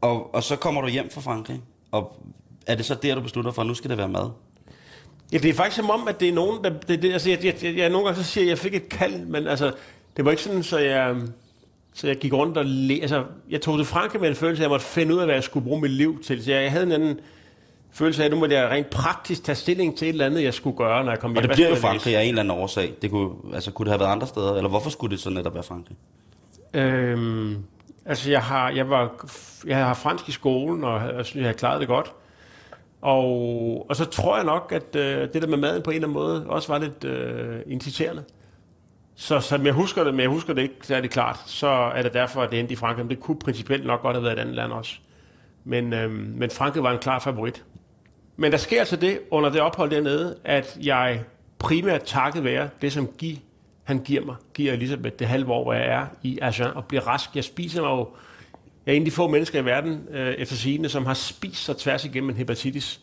Og, 0.01 0.35
og 0.35 0.43
så 0.43 0.55
kommer 0.55 0.81
du 0.81 0.87
hjem 0.87 1.09
fra 1.09 1.21
Frankrig, 1.21 1.61
og 1.91 2.17
er 2.67 2.75
det 2.75 2.85
så 2.85 2.95
der, 2.95 3.15
du 3.15 3.21
beslutter 3.21 3.51
for, 3.51 3.61
at 3.61 3.67
nu 3.67 3.73
skal 3.73 3.89
det 3.89 3.97
være 3.97 4.09
mad? 4.09 4.29
Ja, 5.33 5.37
det 5.37 5.49
er 5.49 5.53
faktisk 5.53 5.75
som 5.75 5.89
om, 5.89 6.07
at 6.07 6.19
det 6.19 6.29
er 6.29 6.33
nogen, 6.33 6.63
der... 6.63 6.69
Det, 6.69 7.01
det, 7.01 7.13
altså, 7.13 7.29
jeg, 7.29 7.45
jeg, 7.45 7.63
jeg, 7.63 7.77
jeg, 7.77 7.89
nogle 7.89 8.05
gange 8.07 8.23
så 8.23 8.31
siger, 8.31 8.43
at 8.43 8.49
jeg 8.49 8.57
fik 8.57 8.75
et 8.75 8.89
kald, 8.89 9.25
men 9.25 9.47
altså, 9.47 9.71
det 10.17 10.25
var 10.25 10.31
ikke 10.31 10.43
sådan, 10.43 10.63
så 10.63 10.77
jeg, 10.77 11.15
så 11.93 12.07
jeg 12.07 12.15
gik 12.15 12.33
rundt 12.33 12.57
og... 12.57 12.65
Le, 12.65 12.93
altså, 13.01 13.23
jeg 13.49 13.61
tog 13.61 13.77
til 13.77 13.85
Frankrig 13.85 14.21
med 14.21 14.29
en 14.29 14.35
følelse 14.35 14.61
af, 14.61 14.65
at 14.65 14.69
jeg 14.69 14.69
måtte 14.69 14.85
finde 14.85 15.15
ud 15.15 15.19
af, 15.19 15.25
hvad 15.25 15.35
jeg 15.35 15.43
skulle 15.43 15.65
bruge 15.65 15.81
mit 15.81 15.91
liv 15.91 16.23
til. 16.23 16.43
Så 16.43 16.51
jeg, 16.51 16.63
jeg 16.63 16.71
havde 16.71 16.85
en 16.85 16.91
anden 16.91 17.19
følelse 17.91 18.21
af, 18.21 18.25
at 18.25 18.31
nu 18.31 18.39
måtte 18.39 18.55
jeg 18.55 18.69
rent 18.69 18.89
praktisk 18.89 19.43
tage 19.43 19.55
stilling 19.55 19.97
til 19.97 20.05
et 20.05 20.09
eller 20.09 20.25
andet, 20.25 20.43
jeg 20.43 20.53
skulle 20.53 20.77
gøre, 20.77 21.03
når 21.03 21.11
jeg 21.11 21.19
kom 21.19 21.31
hjem. 21.31 21.37
Og 21.37 21.43
det 21.43 21.51
bliver 21.51 21.69
jo 21.69 21.75
Frankrig 21.75 22.15
af 22.17 22.21
en 22.21 22.29
eller 22.29 22.41
anden 22.41 22.57
årsag. 22.57 22.93
Det 23.01 23.11
kunne, 23.11 23.29
altså, 23.53 23.71
kunne 23.71 23.85
det 23.85 23.91
have 23.91 23.99
været 23.99 24.11
andre 24.11 24.27
steder? 24.27 24.55
Eller 24.55 24.69
hvorfor 24.69 24.89
skulle 24.89 25.11
det 25.11 25.19
så 25.19 25.29
netop 25.29 25.53
være 25.53 25.63
Frankrig? 25.63 25.97
Øhm, 26.73 27.57
altså, 28.05 28.31
jeg 28.31 28.41
har, 28.41 28.69
jeg, 28.69 28.89
var, 28.89 29.25
jeg 29.67 29.77
har 29.77 29.93
fransk 29.93 30.29
i 30.29 30.31
skolen, 30.31 30.83
og 30.83 31.01
jeg 31.17 31.25
synes, 31.25 31.41
jeg 31.41 31.49
har 31.49 31.53
klaret 31.53 31.79
det 31.79 31.87
godt. 31.87 32.11
Og, 33.01 33.85
og 33.89 33.95
så 33.95 34.05
tror 34.05 34.35
jeg 34.35 34.45
nok, 34.45 34.71
at 34.75 34.95
øh, 34.95 35.33
det 35.33 35.41
der 35.41 35.47
med 35.47 35.57
maden 35.57 35.81
på 35.81 35.89
en 35.89 35.95
eller 35.95 36.07
anden 36.07 36.19
måde 36.19 36.45
også 36.47 36.67
var 36.67 36.79
lidt 36.79 37.03
øh, 37.03 37.59
inciterende. 37.67 38.23
Så 39.15 39.39
som 39.39 39.65
jeg 39.65 39.73
husker 39.73 40.03
det, 40.03 40.13
men 40.13 40.21
jeg 40.21 40.29
husker 40.29 40.53
det 40.53 40.61
ikke 40.61 40.75
særlig 40.81 41.09
klart, 41.09 41.39
så 41.45 41.67
er 41.67 42.01
det 42.01 42.13
derfor, 42.13 42.41
at 42.41 42.51
det 42.51 42.59
endte 42.59 42.73
i 42.73 42.75
Frankrig. 42.75 43.05
Men 43.05 43.09
det 43.09 43.19
kunne 43.19 43.39
principielt 43.39 43.85
nok 43.85 44.01
godt 44.01 44.15
have 44.15 44.23
været 44.23 44.33
et 44.33 44.41
andet 44.41 44.55
land 44.55 44.71
også. 44.71 44.95
Men, 45.63 45.93
øh, 45.93 46.11
men 46.11 46.49
Frankrig 46.49 46.83
var 46.83 46.91
en 46.91 46.99
klar 46.99 47.19
favorit. 47.19 47.63
Men 48.37 48.51
der 48.51 48.57
sker 48.57 48.79
altså 48.79 48.95
det 48.95 49.19
under 49.31 49.49
det 49.49 49.61
ophold 49.61 49.89
dernede, 49.89 50.37
at 50.43 50.77
jeg 50.81 51.23
primært 51.57 52.01
takket 52.03 52.43
være 52.43 52.69
det, 52.81 52.93
som 52.93 53.07
Guy, 53.07 53.35
han 53.83 53.99
giver 53.99 54.25
mig, 54.25 54.35
giver 54.53 54.73
Elisabeth 54.73 55.15
det 55.19 55.27
halve 55.27 55.51
år, 55.51 55.63
hvor 55.63 55.73
jeg 55.73 55.85
er 55.87 56.05
i 56.23 56.39
Agen 56.41 56.67
og 56.75 56.85
bliver 56.85 57.07
rask. 57.07 57.35
Jeg 57.35 57.43
spiser 57.43 57.81
mig 57.81 57.89
jo 57.89 58.07
jeg 58.89 58.93
er 58.93 58.97
en 58.97 59.01
af 59.01 59.05
de 59.05 59.11
få 59.11 59.27
mennesker 59.27 59.59
i 59.59 59.65
verden, 59.65 60.07
øh, 60.11 60.33
efter 60.33 60.55
sigende, 60.55 60.89
som 60.89 61.05
har 61.05 61.13
spist 61.13 61.65
sig 61.65 61.77
tværs 61.77 62.05
igennem 62.05 62.29
en 62.29 62.35
hepatitis. 62.35 62.99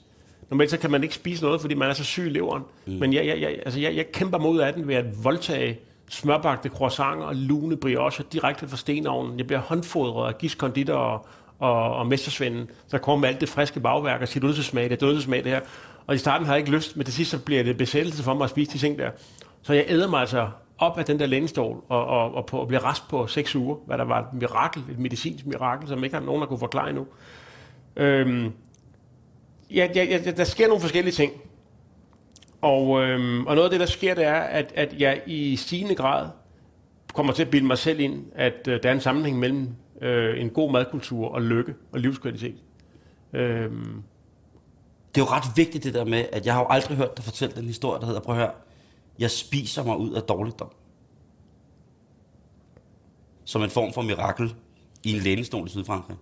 Normalt 0.50 0.70
så 0.70 0.78
kan 0.78 0.90
man 0.90 1.02
ikke 1.02 1.14
spise 1.14 1.44
noget, 1.44 1.60
fordi 1.60 1.74
man 1.74 1.90
er 1.90 1.94
så 1.94 2.04
syg 2.04 2.26
i 2.26 2.28
leveren. 2.28 2.62
Mm. 2.86 2.92
Men 2.92 3.12
jeg, 3.12 3.26
jeg, 3.26 3.40
jeg, 3.40 3.58
altså 3.64 3.80
jeg, 3.80 3.96
jeg 3.96 4.12
kæmper 4.12 4.38
mod 4.38 4.60
af 4.60 4.72
den 4.72 4.88
ved 4.88 4.94
at 4.94 5.24
voldtage 5.24 5.78
smørbagte 6.08 6.68
croissanter 6.68 7.24
og 7.24 7.36
lune 7.36 7.76
brioche 7.76 8.24
direkte 8.32 8.68
fra 8.68 8.76
stenovnen. 8.76 9.38
Jeg 9.38 9.46
bliver 9.46 9.60
håndfodret 9.60 10.28
af 10.28 10.38
giskonditter 10.38 10.94
og, 10.94 11.26
og, 11.58 11.96
og 11.96 12.06
mestersvenden, 12.06 12.70
der 12.90 12.98
kommer 12.98 13.20
med 13.20 13.28
alt 13.28 13.40
det 13.40 13.48
friske 13.48 13.80
bagværk 13.80 14.20
og 14.20 14.28
siger, 14.28 14.40
du 14.40 14.48
er 14.48 14.52
til 14.52 14.64
smag 14.64 14.90
det, 14.90 15.00
du 15.00 15.08
er 15.08 15.12
til 15.12 15.22
smag 15.22 15.44
det 15.44 15.52
her. 15.52 15.60
Og 16.06 16.14
i 16.14 16.18
starten 16.18 16.46
har 16.46 16.54
jeg 16.54 16.60
ikke 16.60 16.70
lyst, 16.70 16.96
men 16.96 17.04
til 17.04 17.14
sidst 17.14 17.30
så 17.30 17.38
bliver 17.38 17.62
det 17.62 17.76
besættelse 17.76 18.22
for 18.22 18.34
mig 18.34 18.44
at 18.44 18.50
spise 18.50 18.72
de 18.72 18.78
ting 18.78 18.98
der. 18.98 19.10
Så 19.62 19.72
jeg 19.72 19.84
æder 19.88 20.08
mig 20.08 20.20
altså 20.20 20.48
op 20.78 20.98
af 20.98 21.04
den 21.04 21.18
der 21.18 21.26
lænestol 21.26 21.84
og, 21.88 22.06
og, 22.06 22.34
og, 22.34 22.46
på, 22.46 22.58
og 22.58 22.68
blive 22.68 22.80
rest 22.80 23.08
på 23.08 23.26
seks 23.26 23.56
uger, 23.56 23.76
hvad 23.86 23.98
der 23.98 24.04
var 24.04 24.20
et 24.20 24.32
mirakel, 24.32 24.82
et 24.90 24.98
medicinsk 24.98 25.46
mirakel, 25.46 25.88
som 25.88 26.04
ikke 26.04 26.16
har 26.16 26.24
nogen, 26.24 26.40
der 26.40 26.46
kunne 26.46 26.58
forklare 26.58 26.88
endnu. 26.88 27.06
Øhm, 27.96 28.52
ja, 29.70 29.88
ja, 29.94 30.04
ja, 30.04 30.30
der 30.30 30.44
sker 30.44 30.68
nogle 30.68 30.80
forskellige 30.80 31.12
ting. 31.12 31.32
Og, 32.60 33.02
øhm, 33.02 33.46
og 33.46 33.54
noget 33.54 33.64
af 33.64 33.70
det, 33.70 33.80
der 33.80 33.86
sker, 33.86 34.14
det 34.14 34.24
er, 34.24 34.40
at, 34.40 34.72
at 34.74 34.94
jeg 34.98 35.22
i 35.26 35.56
stigende 35.56 35.94
grad 35.94 36.28
kommer 37.14 37.32
til 37.32 37.42
at 37.42 37.50
bilde 37.50 37.66
mig 37.66 37.78
selv 37.78 38.00
ind, 38.00 38.24
at 38.34 38.68
øh, 38.68 38.82
der 38.82 38.88
er 38.88 38.92
en 38.92 39.00
sammenhæng 39.00 39.38
mellem 39.38 39.68
øh, 40.02 40.40
en 40.40 40.50
god 40.50 40.72
madkultur 40.72 41.28
og 41.28 41.42
lykke 41.42 41.74
og 41.92 42.00
livskvalitet. 42.00 42.56
Øhm. 43.32 44.02
Det 45.14 45.20
er 45.20 45.24
jo 45.24 45.30
ret 45.30 45.56
vigtigt 45.56 45.84
det 45.84 45.94
der 45.94 46.04
med, 46.04 46.24
at 46.32 46.46
jeg 46.46 46.54
har 46.54 46.60
jo 46.60 46.66
aldrig 46.70 46.96
hørt 46.96 47.16
dig 47.16 47.24
fortælle 47.24 47.54
den 47.54 47.64
historie, 47.64 48.00
der 48.00 48.06
hedder, 48.06 48.20
prøv 48.20 48.34
at 48.34 48.40
høre, 48.40 48.50
jeg 49.18 49.30
spiser 49.30 49.84
mig 49.84 49.96
ud 49.96 50.12
af 50.12 50.22
dårligdom. 50.22 50.70
Som 53.44 53.62
en 53.62 53.70
form 53.70 53.92
for 53.92 54.02
mirakel 54.02 54.54
i 55.04 55.12
en 55.12 55.22
lænestol 55.22 55.66
i 55.66 55.70
Sydfrankrig. 55.70 56.16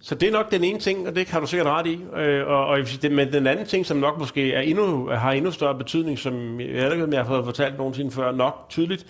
Så 0.00 0.14
det 0.14 0.28
er 0.28 0.32
nok 0.32 0.50
den 0.50 0.64
ene 0.64 0.78
ting, 0.78 1.08
og 1.08 1.14
det 1.14 1.26
kan 1.26 1.40
du 1.40 1.46
sikkert 1.46 1.66
ret 1.66 1.86
i. 1.86 2.00
Øh, 2.16 2.46
og, 2.46 2.66
og 2.66 2.78
det, 3.02 3.12
men 3.12 3.32
den 3.32 3.46
anden 3.46 3.66
ting, 3.66 3.86
som 3.86 3.96
nok 3.96 4.18
måske 4.18 4.52
er 4.52 4.60
endnu, 4.60 5.08
har 5.08 5.32
endnu 5.32 5.50
større 5.50 5.78
betydning, 5.78 6.18
som 6.18 6.60
jeg 6.60 6.92
ikke 6.92 7.08
jeg 7.10 7.20
har 7.20 7.28
fået 7.28 7.44
fortalt 7.44 7.78
nogensinde 7.78 8.10
før, 8.10 8.32
nok 8.32 8.66
tydeligt. 8.68 9.06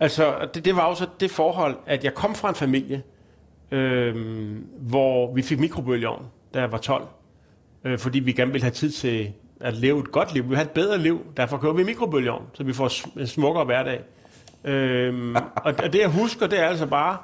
Altså, 0.00 0.48
det, 0.54 0.64
det 0.64 0.76
var 0.76 0.82
også 0.82 1.06
det 1.20 1.30
forhold, 1.30 1.76
at 1.86 2.04
jeg 2.04 2.14
kom 2.14 2.34
fra 2.34 2.48
en 2.48 2.54
familie, 2.54 3.02
øh, 3.70 4.16
hvor 4.80 5.34
vi 5.34 5.42
fik 5.42 5.60
mikrobølgeovn, 5.60 6.26
da 6.54 6.60
jeg 6.60 6.72
var 6.72 6.78
12. 6.78 7.06
Øh, 7.84 7.98
fordi 7.98 8.18
vi 8.18 8.32
gerne 8.32 8.52
ville 8.52 8.64
have 8.64 8.72
tid 8.72 8.90
til 8.90 9.32
at 9.64 9.74
leve 9.74 10.00
et 10.00 10.12
godt 10.12 10.34
liv. 10.34 10.42
Vi 10.42 10.48
vil 10.48 10.56
have 10.56 10.64
et 10.64 10.70
bedre 10.70 10.98
liv, 10.98 11.20
derfor 11.36 11.58
kører 11.58 11.72
vi 11.72 11.84
mikrobølgeovn, 11.84 12.46
så 12.54 12.64
vi 12.64 12.72
får 12.72 13.18
en 13.20 13.26
smukkere 13.26 13.64
hverdag. 13.64 14.00
Øhm, 14.64 15.36
og 15.56 15.92
det 15.92 15.94
jeg 15.94 16.08
husker, 16.08 16.46
det 16.46 16.60
er 16.60 16.66
altså 16.66 16.86
bare 16.86 17.18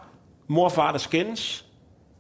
mor 0.49 0.65
og 0.65 0.73
far, 0.73 0.93
der 0.93 0.99
skændes, 0.99 1.67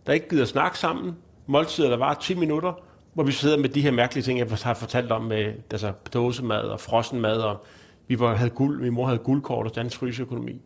der 0.06 0.12
ikke 0.12 0.28
gider 0.28 0.44
snakke 0.44 0.78
sammen, 0.78 1.16
måltider, 1.46 1.90
der 1.90 1.96
var 1.96 2.14
10 2.14 2.34
minutter, 2.34 2.72
hvor 3.14 3.24
vi 3.24 3.32
sidder 3.32 3.58
med 3.58 3.68
de 3.68 3.80
her 3.80 3.90
mærkelige 3.90 4.24
ting, 4.24 4.38
jeg 4.38 4.46
har 4.62 4.74
fortalt 4.74 5.12
om 5.12 5.22
med 5.22 5.52
altså, 5.70 5.92
dåsemad 6.14 6.62
og 6.62 6.80
frossenmad, 6.80 7.36
og 7.36 7.64
vi 8.08 8.20
var, 8.20 8.34
havde 8.34 8.50
guld, 8.50 8.80
min 8.80 8.92
mor 8.92 9.06
havde 9.06 9.18
guldkort 9.18 9.66
og 9.66 9.74
dansk 9.74 9.98
fryseøkonomi. 9.98 10.60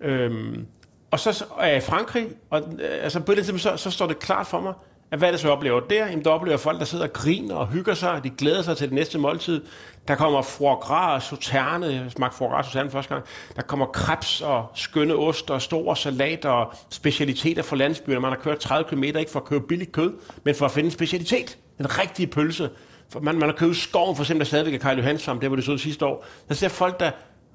Øhm, 0.00 0.66
og 1.10 1.20
så 1.20 1.44
er 1.60 1.66
jeg 1.66 1.76
i 1.76 1.80
Frankrig, 1.80 2.28
og 2.50 2.60
øh, 2.60 3.04
altså 3.04 3.20
på 3.20 3.34
det 3.34 3.44
tidspunkt, 3.44 3.62
så, 3.62 3.76
så 3.76 3.90
står 3.90 4.06
det 4.06 4.18
klart 4.18 4.46
for 4.46 4.60
mig, 4.60 4.74
at 5.14 5.20
hvad 5.20 5.28
er 5.28 5.32
det 5.32 5.40
så 5.40 5.50
oplever 5.50 5.80
der? 5.80 6.06
Jamen, 6.06 6.24
der 6.24 6.30
oplever 6.30 6.56
folk, 6.56 6.78
der 6.78 6.84
sidder 6.84 7.04
og 7.04 7.12
griner 7.12 7.54
og 7.54 7.68
hygger 7.68 7.94
sig, 7.94 8.20
de 8.24 8.30
glæder 8.30 8.62
sig 8.62 8.76
til 8.76 8.86
det 8.86 8.94
næste 8.94 9.18
måltid. 9.18 9.64
Der 10.08 10.14
kommer 10.14 10.42
foie 10.42 10.74
gras 10.74 11.32
og 11.32 11.38
sauterne, 11.40 11.86
jeg 11.86 12.04
smagte 12.08 12.36
foie 12.36 12.50
gras 12.50 12.66
og 12.66 12.72
sauterne 12.72 12.90
første 12.90 13.14
gang. 13.14 13.24
Der 13.56 13.62
kommer 13.62 13.86
krebs 13.86 14.40
og 14.40 14.66
skønne 14.74 15.14
ost 15.14 15.50
og 15.50 15.62
store 15.62 15.96
salater 15.96 16.48
og 16.48 16.72
specialiteter 16.90 17.62
fra 17.62 17.76
landsbyen. 17.76 18.22
Man 18.22 18.30
har 18.32 18.38
kørt 18.38 18.58
30 18.58 18.88
km 18.88 19.02
ikke 19.02 19.30
for 19.30 19.40
at 19.40 19.44
købe 19.46 19.66
billigt 19.66 19.92
kød, 19.92 20.12
men 20.44 20.54
for 20.54 20.64
at 20.64 20.72
finde 20.72 20.86
en 20.86 20.90
specialitet. 20.90 21.58
En 21.80 21.98
rigtig 21.98 22.30
pølse. 22.30 22.70
For 23.12 23.20
man, 23.20 23.38
man 23.38 23.48
har 23.48 23.56
købt 23.56 23.76
skoven, 23.76 24.16
for 24.16 24.22
eksempel, 24.22 24.40
der 24.40 24.48
stadigvæk 24.48 24.74
er 24.74 24.78
Karl 24.78 24.96
Johansson, 24.96 25.40
det 25.40 25.50
var 25.50 25.56
det 25.56 25.64
så 25.64 25.78
sidste 25.78 26.06
år. 26.06 26.26
Der 26.48 26.54
ser 26.54 26.68
folk, 26.68 27.00
der, 27.00 27.10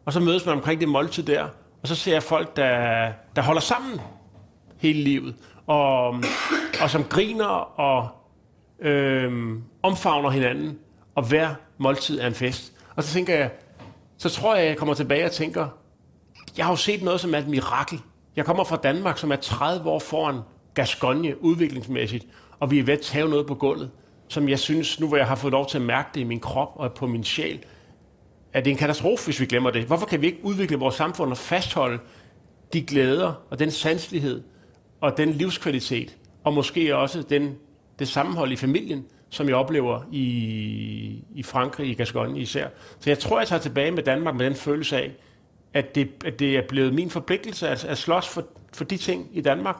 og 0.05 0.13
så 0.13 0.19
mødes 0.19 0.45
man 0.45 0.55
omkring 0.55 0.79
det 0.79 0.89
måltid 0.89 1.23
der, 1.23 1.43
og 1.81 1.87
så 1.87 1.95
ser 1.95 2.13
jeg 2.13 2.23
folk, 2.23 2.55
der, 2.55 3.07
der 3.35 3.41
holder 3.41 3.61
sammen 3.61 4.01
hele 4.77 5.03
livet 5.03 5.35
og, 5.69 6.15
og 6.81 6.89
som 6.89 7.03
griner 7.03 7.79
og 7.79 8.07
øh, 8.79 9.57
omfavner 9.83 10.29
hinanden, 10.29 10.79
og 11.15 11.23
hver 11.23 11.49
måltid 11.77 12.19
er 12.19 12.27
en 12.27 12.33
fest. 12.33 12.73
Og 12.95 13.03
så 13.03 13.13
tænker 13.13 13.35
jeg, 13.35 13.51
så 14.17 14.29
tror 14.29 14.55
jeg, 14.55 14.67
jeg 14.67 14.77
kommer 14.77 14.93
tilbage 14.93 15.25
og 15.25 15.31
tænker, 15.31 15.67
jeg 16.57 16.65
har 16.65 16.71
jo 16.71 16.77
set 16.77 17.03
noget, 17.03 17.19
som 17.19 17.33
er 17.33 17.37
et 17.37 17.47
mirakel. 17.47 18.01
Jeg 18.35 18.45
kommer 18.45 18.63
fra 18.63 18.75
Danmark, 18.75 19.17
som 19.17 19.31
er 19.31 19.35
30 19.35 19.89
år 19.89 19.99
foran 19.99 20.39
Gascogne 20.73 21.43
udviklingsmæssigt, 21.43 22.25
og 22.59 22.71
vi 22.71 22.79
er 22.79 22.83
ved 22.83 22.93
at 22.93 23.01
tage 23.01 23.29
noget 23.29 23.47
på 23.47 23.55
gulvet, 23.55 23.91
som 24.27 24.49
jeg 24.49 24.59
synes, 24.59 24.99
nu 24.99 25.07
hvor 25.07 25.17
jeg 25.17 25.27
har 25.27 25.35
fået 25.35 25.51
lov 25.51 25.67
til 25.67 25.77
at 25.77 25.83
mærke 25.83 26.09
det 26.13 26.21
i 26.21 26.23
min 26.23 26.39
krop 26.39 26.71
og 26.75 26.93
på 26.93 27.07
min 27.07 27.23
sjæl, 27.23 27.63
at 28.53 28.65
det 28.65 28.71
er 28.71 28.75
en 28.75 28.79
katastrofe, 28.79 29.25
hvis 29.25 29.39
vi 29.39 29.45
glemmer 29.45 29.71
det. 29.71 29.83
Hvorfor 29.83 30.05
kan 30.05 30.21
vi 30.21 30.25
ikke 30.25 30.39
udvikle 30.43 30.77
vores 30.77 30.95
samfund 30.95 31.31
og 31.31 31.37
fastholde 31.37 31.99
de 32.73 32.81
glæder 32.81 33.33
og 33.49 33.59
den 33.59 33.71
sanselighed, 33.71 34.43
og 35.01 35.17
den 35.17 35.29
livskvalitet, 35.29 36.17
og 36.43 36.53
måske 36.53 36.95
også 36.95 37.21
den, 37.21 37.55
det 37.99 38.07
sammenhold 38.07 38.51
i 38.51 38.55
familien, 38.55 39.05
som 39.29 39.47
jeg 39.47 39.55
oplever 39.55 40.01
i, 40.11 41.23
i 41.35 41.43
Frankrig, 41.43 41.89
i 41.89 41.93
Gascogne 41.93 42.39
især. 42.39 42.67
Så 42.99 43.09
jeg 43.09 43.19
tror, 43.19 43.39
jeg 43.39 43.47
tager 43.47 43.59
tilbage 43.59 43.91
med 43.91 44.03
Danmark 44.03 44.35
med 44.35 44.45
den 44.45 44.55
følelse 44.55 44.97
af, 44.97 45.11
at 45.73 45.95
det, 45.95 46.09
at 46.25 46.39
det 46.39 46.57
er 46.57 46.61
blevet 46.67 46.93
min 46.93 47.09
forpligtelse 47.09 47.67
at, 47.67 47.85
at 47.85 47.97
slås 47.97 48.27
for, 48.27 48.43
for 48.73 48.83
de 48.83 48.97
ting 48.97 49.27
i 49.31 49.41
Danmark. 49.41 49.75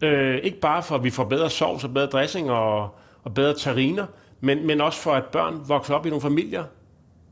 Øh, 0.00 0.38
ikke 0.42 0.60
bare 0.60 0.82
for, 0.82 0.94
at 0.94 1.04
vi 1.04 1.10
får 1.10 1.24
bedre 1.24 1.50
sovs 1.50 1.84
og 1.84 1.94
bedre 1.94 2.06
dressing 2.06 2.50
og, 2.50 2.94
og 3.22 3.34
bedre 3.34 3.54
tariner, 3.54 4.06
men, 4.40 4.66
men 4.66 4.80
også 4.80 5.00
for, 5.00 5.12
at 5.12 5.24
børn 5.24 5.60
vokser 5.68 5.94
op 5.94 6.06
i 6.06 6.08
nogle 6.08 6.22
familier, 6.22 6.64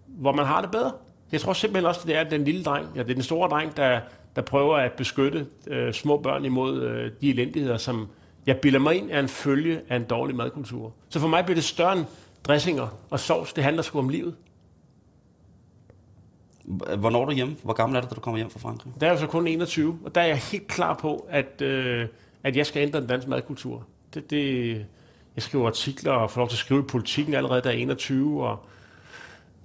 hvor 0.06 0.32
man 0.32 0.46
har 0.46 0.60
det 0.60 0.70
bedre. 0.70 0.92
Jeg 1.32 1.40
tror 1.40 1.52
simpelthen 1.52 1.87
også, 1.87 2.00
at 2.00 2.06
det 2.06 2.16
er 2.16 2.24
den 2.24 2.44
lille 2.44 2.64
dreng, 2.64 2.88
ja, 2.94 3.02
det 3.02 3.10
er 3.10 3.14
den 3.14 3.22
store 3.22 3.48
dreng, 3.48 3.76
der, 3.76 4.00
der 4.36 4.42
prøver 4.42 4.76
at 4.76 4.92
beskytte 4.92 5.46
øh, 5.66 5.92
små 5.92 6.16
børn 6.16 6.44
imod 6.44 6.82
øh, 6.82 7.10
de 7.20 7.30
elendigheder, 7.30 7.76
som 7.76 8.08
jeg 8.46 8.56
bilder 8.56 8.78
mig 8.78 8.96
ind 8.96 9.10
er 9.10 9.20
en 9.20 9.28
følge 9.28 9.80
af 9.88 9.96
en 9.96 10.04
dårlig 10.04 10.36
madkultur. 10.36 10.92
Så 11.08 11.20
for 11.20 11.28
mig 11.28 11.44
bliver 11.44 11.54
det 11.54 11.64
større 11.64 11.92
end 11.98 12.04
dressinger 12.44 12.88
og 13.10 13.20
sovs. 13.20 13.52
Det 13.52 13.64
handler 13.64 13.82
sgu 13.82 13.98
om 13.98 14.08
livet. 14.08 14.34
Hvornår 16.98 17.22
er 17.22 17.24
du 17.24 17.32
hjemme? 17.32 17.56
Hvor 17.62 17.72
gammel 17.72 17.96
er 17.96 18.00
du, 18.00 18.06
da 18.10 18.14
du 18.14 18.20
kommer 18.20 18.38
hjem 18.38 18.50
fra 18.50 18.58
Frankrig? 18.58 18.92
Der 19.00 19.06
er 19.06 19.10
jeg 19.10 19.18
så 19.18 19.26
kun 19.26 19.46
21, 19.46 19.98
og 20.04 20.14
der 20.14 20.20
er 20.20 20.26
jeg 20.26 20.36
helt 20.36 20.66
klar 20.66 20.94
på, 20.94 21.26
at, 21.30 21.62
øh, 21.62 22.08
at 22.42 22.56
jeg 22.56 22.66
skal 22.66 22.82
ændre 22.82 23.00
den 23.00 23.08
danske 23.08 23.30
madkultur. 23.30 23.86
Det, 24.14 24.30
det, 24.30 24.70
jeg 25.34 25.42
skriver 25.42 25.66
artikler 25.66 26.12
og 26.12 26.30
får 26.30 26.40
lov 26.40 26.48
til 26.48 26.54
at 26.54 26.58
skrive 26.58 26.80
i 26.80 26.86
politikken 26.86 27.34
allerede, 27.34 27.60
der 27.62 27.70
er 27.70 27.74
21, 27.74 28.46
og, 28.46 28.50
og 28.50 28.58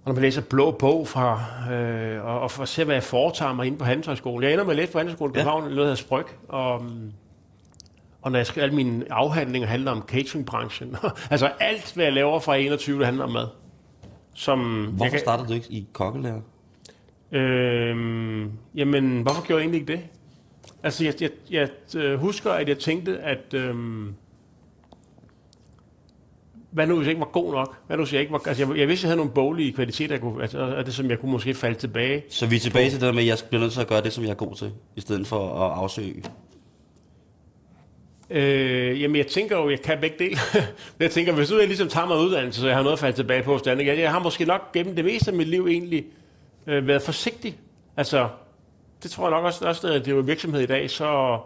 når 0.09 0.13
man 0.13 0.23
læser 0.23 0.41
blå 0.41 0.71
bog 0.71 1.07
fra, 1.07 1.43
øh, 1.73 2.25
og, 2.25 2.39
og 2.39 2.51
for 2.51 2.63
at 2.63 2.69
se, 2.69 2.83
hvad 2.83 2.95
jeg 2.95 3.03
foretager 3.03 3.53
mig 3.53 3.67
inde 3.67 3.77
på 3.77 3.83
Handelshøjskolen. 3.83 4.43
Jeg 4.43 4.51
ender 4.53 4.63
med 4.63 4.71
at 4.71 4.77
læse 4.77 4.91
på 4.91 4.97
Handelshøjskolen 4.97 5.33
i 5.33 5.35
København, 5.35 5.63
ja. 5.63 5.69
noget, 5.69 5.77
der 5.77 5.83
hedder 5.83 5.95
Spryg, 5.95 6.25
og, 6.47 6.85
og 8.21 8.31
når 8.31 8.39
jeg 8.39 8.45
skriver 8.45 8.63
alle 8.63 8.75
mine 8.75 9.05
afhandlinger 9.09 9.67
handler 9.67 9.91
om 9.91 10.03
cateringbranchen. 10.07 10.95
altså 11.31 11.51
alt, 11.59 11.93
hvad 11.93 12.05
jeg 12.05 12.13
laver 12.13 12.39
fra 12.39 12.55
21, 12.55 12.97
det 12.97 13.05
handler 13.05 13.23
om 13.23 13.31
mad. 13.31 13.47
Som 14.33 14.85
Hvorfor 14.85 15.11
kan, 15.11 15.19
startede 15.19 15.47
du 15.47 15.53
ikke 15.53 15.67
i 15.69 15.87
kokkelærer? 15.93 16.41
Øhm, 17.31 18.51
jamen, 18.75 19.21
hvorfor 19.21 19.45
gjorde 19.45 19.61
jeg 19.61 19.65
egentlig 19.69 19.81
ikke 19.81 19.93
det? 19.93 20.01
Altså, 20.83 21.05
jeg, 21.05 21.13
jeg, 21.21 21.29
jeg 21.51 21.69
øh, 21.95 22.19
husker, 22.19 22.51
at 22.51 22.69
jeg 22.69 22.77
tænkte, 22.77 23.19
at... 23.19 23.53
Øhm, 23.53 24.15
hvad 26.71 26.87
nu, 26.87 26.95
hvis 26.95 27.05
jeg 27.05 27.11
ikke 27.11 27.19
var 27.19 27.31
god 27.31 27.53
nok? 27.53 27.75
Hvad 27.87 27.97
nu, 27.97 28.03
hvis 28.03 28.13
jeg 28.13 28.21
ikke 28.21 28.33
var... 28.33 28.41
Altså, 28.47 28.65
jeg, 28.65 28.77
jeg 28.77 28.87
vidste, 28.87 29.05
jeg 29.05 29.09
havde 29.09 29.17
nogle 29.17 29.31
boglige 29.31 29.73
kvaliteter, 29.73 30.15
jeg 30.15 30.21
kunne, 30.21 30.41
altså, 30.41 30.59
og 30.59 30.85
det, 30.85 30.93
som 30.93 31.09
jeg 31.09 31.19
kunne 31.19 31.31
måske 31.31 31.53
falde 31.53 31.79
tilbage. 31.79 32.23
Så 32.29 32.45
vi 32.45 32.55
er 32.55 32.59
tilbage 32.59 32.89
til 32.89 32.99
det 32.99 33.07
der 33.07 33.13
med, 33.13 33.21
at 33.21 33.27
jeg 33.27 33.37
bliver 33.49 33.61
nødt 33.61 33.73
til 33.73 33.81
at 33.81 33.87
gøre 33.87 34.01
det, 34.01 34.13
som 34.13 34.23
jeg 34.23 34.29
er 34.29 34.35
god 34.35 34.55
til, 34.55 34.71
i 34.95 35.01
stedet 35.01 35.27
for 35.27 35.65
at 35.65 35.77
afsøge 35.77 36.23
Øh, 38.29 39.01
jamen, 39.01 39.15
jeg 39.15 39.27
tænker 39.27 39.57
jo, 39.57 39.69
jeg 39.69 39.81
kan 39.81 39.97
begge 40.01 40.15
dele. 40.19 40.37
jeg 40.99 41.11
tænker, 41.11 41.33
hvis 41.33 41.51
nu 41.51 41.57
jeg 41.57 41.67
ligesom 41.67 41.87
tager 41.87 42.07
mig 42.07 42.17
uddannelse, 42.17 42.61
så 42.61 42.67
jeg 42.67 42.75
har 42.75 42.83
noget 42.83 42.93
at 42.93 42.99
falde 42.99 43.17
tilbage 43.17 43.43
på 43.43 43.57
stand, 43.57 43.81
jeg, 43.81 43.97
jeg 43.99 44.11
har 44.11 44.19
måske 44.19 44.45
nok 44.45 44.71
gennem 44.71 44.95
det 44.95 45.05
meste 45.05 45.31
af 45.31 45.37
mit 45.37 45.47
liv 45.47 45.67
egentlig 45.67 46.05
øh, 46.67 46.87
været 46.87 47.01
forsigtig. 47.01 47.57
Altså, 47.97 48.29
det 49.03 49.11
tror 49.11 49.23
jeg 49.23 49.31
nok 49.31 49.45
også, 49.45 49.67
også 49.67 49.87
at 49.87 50.05
det 50.05 50.11
er 50.11 50.15
jo 50.15 50.21
virksomhed 50.21 50.61
i 50.61 50.65
dag, 50.65 50.89
så, 50.89 51.39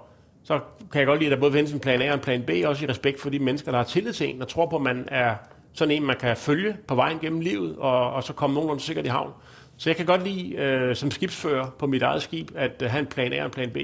så 0.43 0.59
kan 0.91 0.99
jeg 0.99 1.07
godt 1.07 1.19
lide, 1.19 1.31
at 1.31 1.35
der 1.35 1.41
både 1.41 1.51
findes 1.51 1.73
en 1.73 1.79
plan 1.79 2.01
A 2.01 2.07
og 2.07 2.13
en 2.13 2.19
plan 2.19 2.43
B, 2.43 2.49
også 2.65 2.85
i 2.85 2.89
respekt 2.89 3.21
for 3.21 3.29
de 3.29 3.39
mennesker, 3.39 3.71
der 3.71 3.77
har 3.77 3.85
tillid 3.85 4.13
til 4.13 4.29
en, 4.29 4.41
og 4.41 4.47
tror 4.47 4.65
på, 4.65 4.75
at 4.75 4.81
man 4.81 5.07
er 5.07 5.35
sådan 5.73 5.95
en, 5.95 6.03
man 6.03 6.15
kan 6.19 6.37
følge 6.37 6.77
på 6.87 6.95
vejen 6.95 7.19
gennem 7.19 7.41
livet, 7.41 7.75
og, 7.77 8.13
og 8.13 8.23
så 8.23 8.33
komme 8.33 8.53
nogenlunde 8.53 8.83
sikkert 8.83 9.05
i 9.05 9.09
havn. 9.09 9.31
Så 9.77 9.89
jeg 9.89 9.97
kan 9.97 10.05
godt 10.05 10.23
lide, 10.23 10.55
øh, 10.55 10.95
som 10.95 11.11
skibsfører 11.11 11.69
på 11.79 11.87
mit 11.87 12.01
eget 12.01 12.21
skib, 12.21 12.51
at 12.55 12.81
øh, 12.81 12.89
have 12.89 12.99
en 12.99 13.05
plan 13.05 13.33
A 13.33 13.39
og 13.39 13.45
en 13.45 13.51
plan 13.51 13.69
B. 13.69 13.77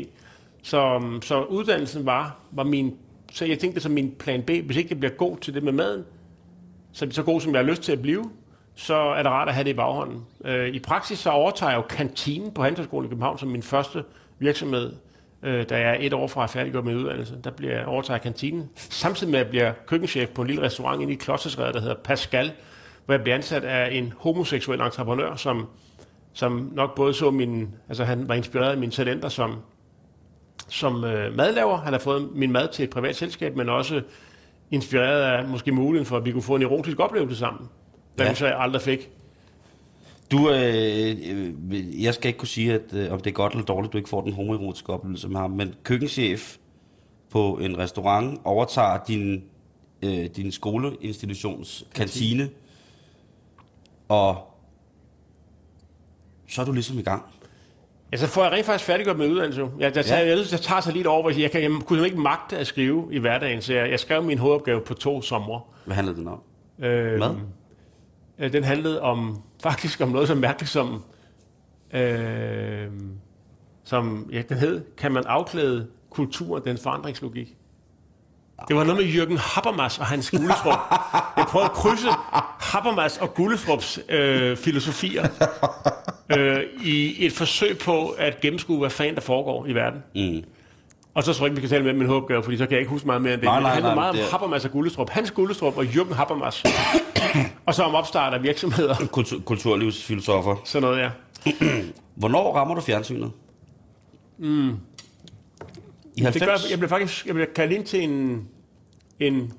Så, 0.63 0.99
mm, 0.99 1.21
så 1.21 1.43
uddannelsen 1.43 2.05
var, 2.05 2.37
var 2.51 2.63
min... 2.63 2.95
Så 3.31 3.45
jeg 3.45 3.59
tænkte 3.59 3.81
som 3.81 3.91
min 3.91 4.11
plan 4.19 4.43
B, 4.43 4.49
hvis 4.49 4.77
ikke 4.77 4.89
jeg 4.89 4.99
bliver 4.99 5.13
god 5.13 5.37
til 5.37 5.53
det 5.53 5.63
med 5.63 5.71
maden, 5.71 6.05
så, 6.91 7.07
så 7.11 7.23
god 7.23 7.41
som 7.41 7.53
jeg 7.53 7.59
har 7.59 7.69
lyst 7.69 7.81
til 7.81 7.91
at 7.91 8.01
blive, 8.01 8.29
så 8.75 8.95
er 8.95 9.23
det 9.23 9.31
rart 9.31 9.47
at 9.47 9.53
have 9.53 9.63
det 9.63 9.69
i 9.69 9.73
baghånden. 9.73 10.25
Øh, 10.45 10.67
I 10.67 10.79
praksis 10.79 11.19
så 11.19 11.29
overtager 11.29 11.69
jeg 11.69 11.77
jo 11.77 11.81
kantinen 11.81 12.51
på 12.51 12.63
Handelshøjskolen 12.63 13.05
i 13.05 13.09
København 13.09 13.37
som 13.37 13.49
min 13.49 13.63
første 13.63 14.03
virksomhed, 14.39 14.93
øh, 15.43 15.69
da 15.69 15.79
jeg 15.79 15.89
er 15.89 15.97
et 15.99 16.13
år 16.13 16.27
fra 16.27 16.43
at 16.43 16.49
færdiggøre 16.49 16.83
min 16.83 16.97
uddannelse. 16.97 17.37
Der 17.43 17.51
bliver 17.51 17.73
jeg 17.73 17.85
overtager 17.85 18.17
kantinen, 18.17 18.69
samtidig 18.75 19.31
med 19.31 19.39
at 19.39 19.45
jeg 19.45 19.49
bliver 19.49 19.71
køkkenchef 19.87 20.29
på 20.29 20.41
en 20.41 20.47
lille 20.47 20.61
restaurant 20.61 21.01
inde 21.01 21.13
i 21.13 21.15
Klostersgade, 21.15 21.73
der 21.73 21.81
hedder 21.81 21.95
Pascal, 22.03 22.51
hvor 23.05 23.13
jeg 23.13 23.21
bliver 23.21 23.35
ansat 23.35 23.63
af 23.63 23.95
en 23.95 24.13
homoseksuel 24.17 24.81
entreprenør, 24.81 25.35
som, 25.35 25.67
som 26.33 26.71
nok 26.75 26.95
både 26.95 27.13
så 27.13 27.31
min, 27.31 27.67
altså 27.87 28.03
han 28.03 28.27
var 28.27 28.35
inspireret 28.35 28.71
af 28.71 28.77
mine 28.77 28.91
talenter 28.91 29.29
som 29.29 29.55
som 30.69 31.03
øh, 31.03 31.35
madlaver. 31.35 31.77
Han 31.77 31.93
har 31.93 31.99
fået 31.99 32.29
min 32.35 32.51
mad 32.51 32.67
til 32.67 32.83
et 32.83 32.89
privat 32.89 33.15
selskab, 33.15 33.55
men 33.55 33.69
også 33.69 34.01
inspireret 34.71 35.21
af 35.21 35.47
måske 35.47 35.71
muligheden 35.71 36.05
for, 36.05 36.17
at 36.17 36.25
vi 36.25 36.31
kunne 36.31 36.43
få 36.43 36.55
en 36.55 36.61
erotisk 36.61 36.99
oplevelse 36.99 37.35
sammen. 37.35 37.69
Den 38.17 38.27
ja. 38.27 38.33
så 38.33 38.47
jeg 38.47 38.59
aldrig 38.59 38.81
fik. 38.81 39.09
Du, 40.31 40.49
øh, 40.49 41.17
øh, 41.29 42.03
jeg 42.03 42.13
skal 42.13 42.27
ikke 42.27 42.39
kunne 42.39 42.47
sige, 42.47 42.73
at, 42.73 42.93
øh, 42.93 43.11
om 43.11 43.19
det 43.19 43.29
er 43.29 43.33
godt 43.33 43.53
eller 43.53 43.65
dårligt, 43.65 43.93
du 43.93 43.97
ikke 43.97 44.09
får 44.09 44.21
den 44.21 44.33
homoerotiske 44.33 44.93
oplevelse 44.93 45.29
med 45.29 45.39
ham, 45.39 45.51
men 45.51 45.75
køkkenchef 45.83 46.57
på 47.29 47.57
en 47.61 47.77
restaurant 47.77 48.41
overtager 48.43 48.99
din, 49.07 49.43
øh, 50.03 50.25
din 50.35 50.51
skoleinstitutions 50.51 51.85
kantine, 51.95 52.49
og 54.09 54.37
så 56.47 56.61
er 56.61 56.65
du 56.65 56.71
ligesom 56.71 56.99
i 56.99 57.01
gang. 57.01 57.23
Ja, 58.11 58.17
så 58.17 58.27
får 58.27 58.43
jeg 58.43 58.51
rent 58.51 58.65
faktisk 58.65 58.85
færdiggjort 58.85 59.17
med 59.17 59.27
uddannelse. 59.27 59.61
Jeg, 59.61 59.95
jeg, 59.95 60.05
tager, 60.05 60.21
ja. 60.21 60.27
jeg, 60.27 60.45
jeg 60.51 60.61
tager 60.61 60.81
sig 60.81 60.93
lidt 60.93 61.07
over, 61.07 61.29
jeg, 61.29 61.51
kan, 61.51 61.61
jeg 61.61 61.71
kunne 61.85 62.05
ikke 62.05 62.19
magte 62.19 62.57
at 62.57 62.67
skrive 62.67 63.07
i 63.11 63.19
hverdagen, 63.19 63.61
så 63.61 63.73
jeg, 63.73 63.91
jeg 63.91 63.99
skrev 63.99 64.23
min 64.23 64.37
hovedopgave 64.37 64.81
på 64.81 64.93
to 64.93 65.21
somre. 65.21 65.61
Hvad 65.85 65.95
handlede 65.95 66.17
den 66.17 66.27
om? 66.27 66.41
Øh, 66.79 67.19
Mad? 67.19 67.35
Øh, 68.39 68.53
den 68.53 68.63
handlede 68.63 69.01
om, 69.01 69.41
faktisk 69.63 70.01
om 70.01 70.09
noget 70.09 70.27
så 70.27 70.35
mærkeligt 70.35 70.71
som, 70.71 71.03
øh, 71.93 72.87
som 73.83 74.29
ja, 74.31 74.41
den 74.49 74.57
hed, 74.57 74.83
kan 74.97 75.11
man 75.11 75.23
afklæde 75.25 75.87
kulturen, 76.09 76.63
den 76.65 76.77
forandringslogik? 76.77 77.55
Det 78.67 78.75
var 78.75 78.83
noget 78.83 79.01
med 79.01 79.11
Jørgen 79.11 79.37
Habermas 79.37 79.99
og 79.99 80.05
hans 80.05 80.31
Gullestrup. 80.31 80.79
Jeg 81.37 81.45
prøvede 81.47 81.69
at 81.69 81.75
krydse 81.75 82.07
Habermas 82.59 83.17
og 83.17 83.33
Gullestrups 83.33 83.99
øh, 84.09 84.57
filosofier 84.57 85.27
øh, 86.37 86.63
i 86.83 87.25
et 87.25 87.33
forsøg 87.33 87.77
på 87.77 88.09
at 88.09 88.39
gennemskue, 88.41 88.79
hvad 88.79 88.89
fanden 88.89 89.15
der 89.15 89.21
foregår 89.21 89.65
i 89.65 89.73
verden. 89.73 90.03
Mm. 90.15 90.43
Og 91.13 91.23
så 91.23 91.33
tror 91.33 91.45
jeg 91.45 91.51
ikke, 91.51 91.61
vi 91.61 91.67
kan 91.67 91.69
tale 91.69 91.83
med 91.83 91.93
min 91.93 92.07
håbgave, 92.07 92.43
fordi 92.43 92.57
så 92.57 92.65
kan 92.65 92.71
jeg 92.71 92.79
ikke 92.79 92.89
huske 92.89 93.07
meget 93.07 93.21
mere 93.21 93.33
end 93.33 93.41
det. 93.41 93.47
Nej, 93.47 93.59
nej, 93.59 93.69
det 93.69 93.73
handler 93.73 93.95
meget 93.95 94.15
det... 94.15 94.23
om 94.23 94.29
Habermas 94.31 94.65
og 94.65 94.71
Gullestrup. 94.71 95.09
Hans 95.09 95.31
Gullestrup 95.31 95.77
og 95.77 95.85
Jørgen 95.85 96.13
Habermas. 96.13 96.63
og 97.65 97.75
så 97.75 97.83
om 97.83 97.95
opstart 97.95 98.33
af 98.33 98.43
virksomheder. 98.43 98.95
Kultur, 99.11 99.39
kulturlivsfilosofer. 99.39 100.55
Sådan 100.65 100.81
noget, 100.89 100.99
ja. 100.99 101.11
Hvornår 102.15 102.55
rammer 102.55 102.75
du 102.75 102.81
fjernsynet? 102.81 103.31
Mm. 104.37 104.69
I 106.15 106.21
90? 106.21 106.33
Det 106.33 106.41
gør, 106.41 106.69
jeg 106.69 106.79
blev 106.79 106.89
faktisk 106.89 107.25
jeg 107.25 107.35
blev 107.35 107.47
kaldt 107.55 107.73
ind 107.73 107.85
til 107.85 108.03
en, 108.03 108.47
en 109.19 109.53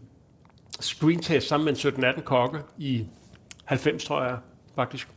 screentest 0.81 1.49
sammen 1.49 1.65
med 1.65 1.85
en 1.85 2.05
17-18 2.05 2.21
kokke 2.21 2.59
i 2.79 3.05
90, 3.65 4.05
tror 4.05 4.23
jeg 4.23 4.37
faktisk. 4.75 5.09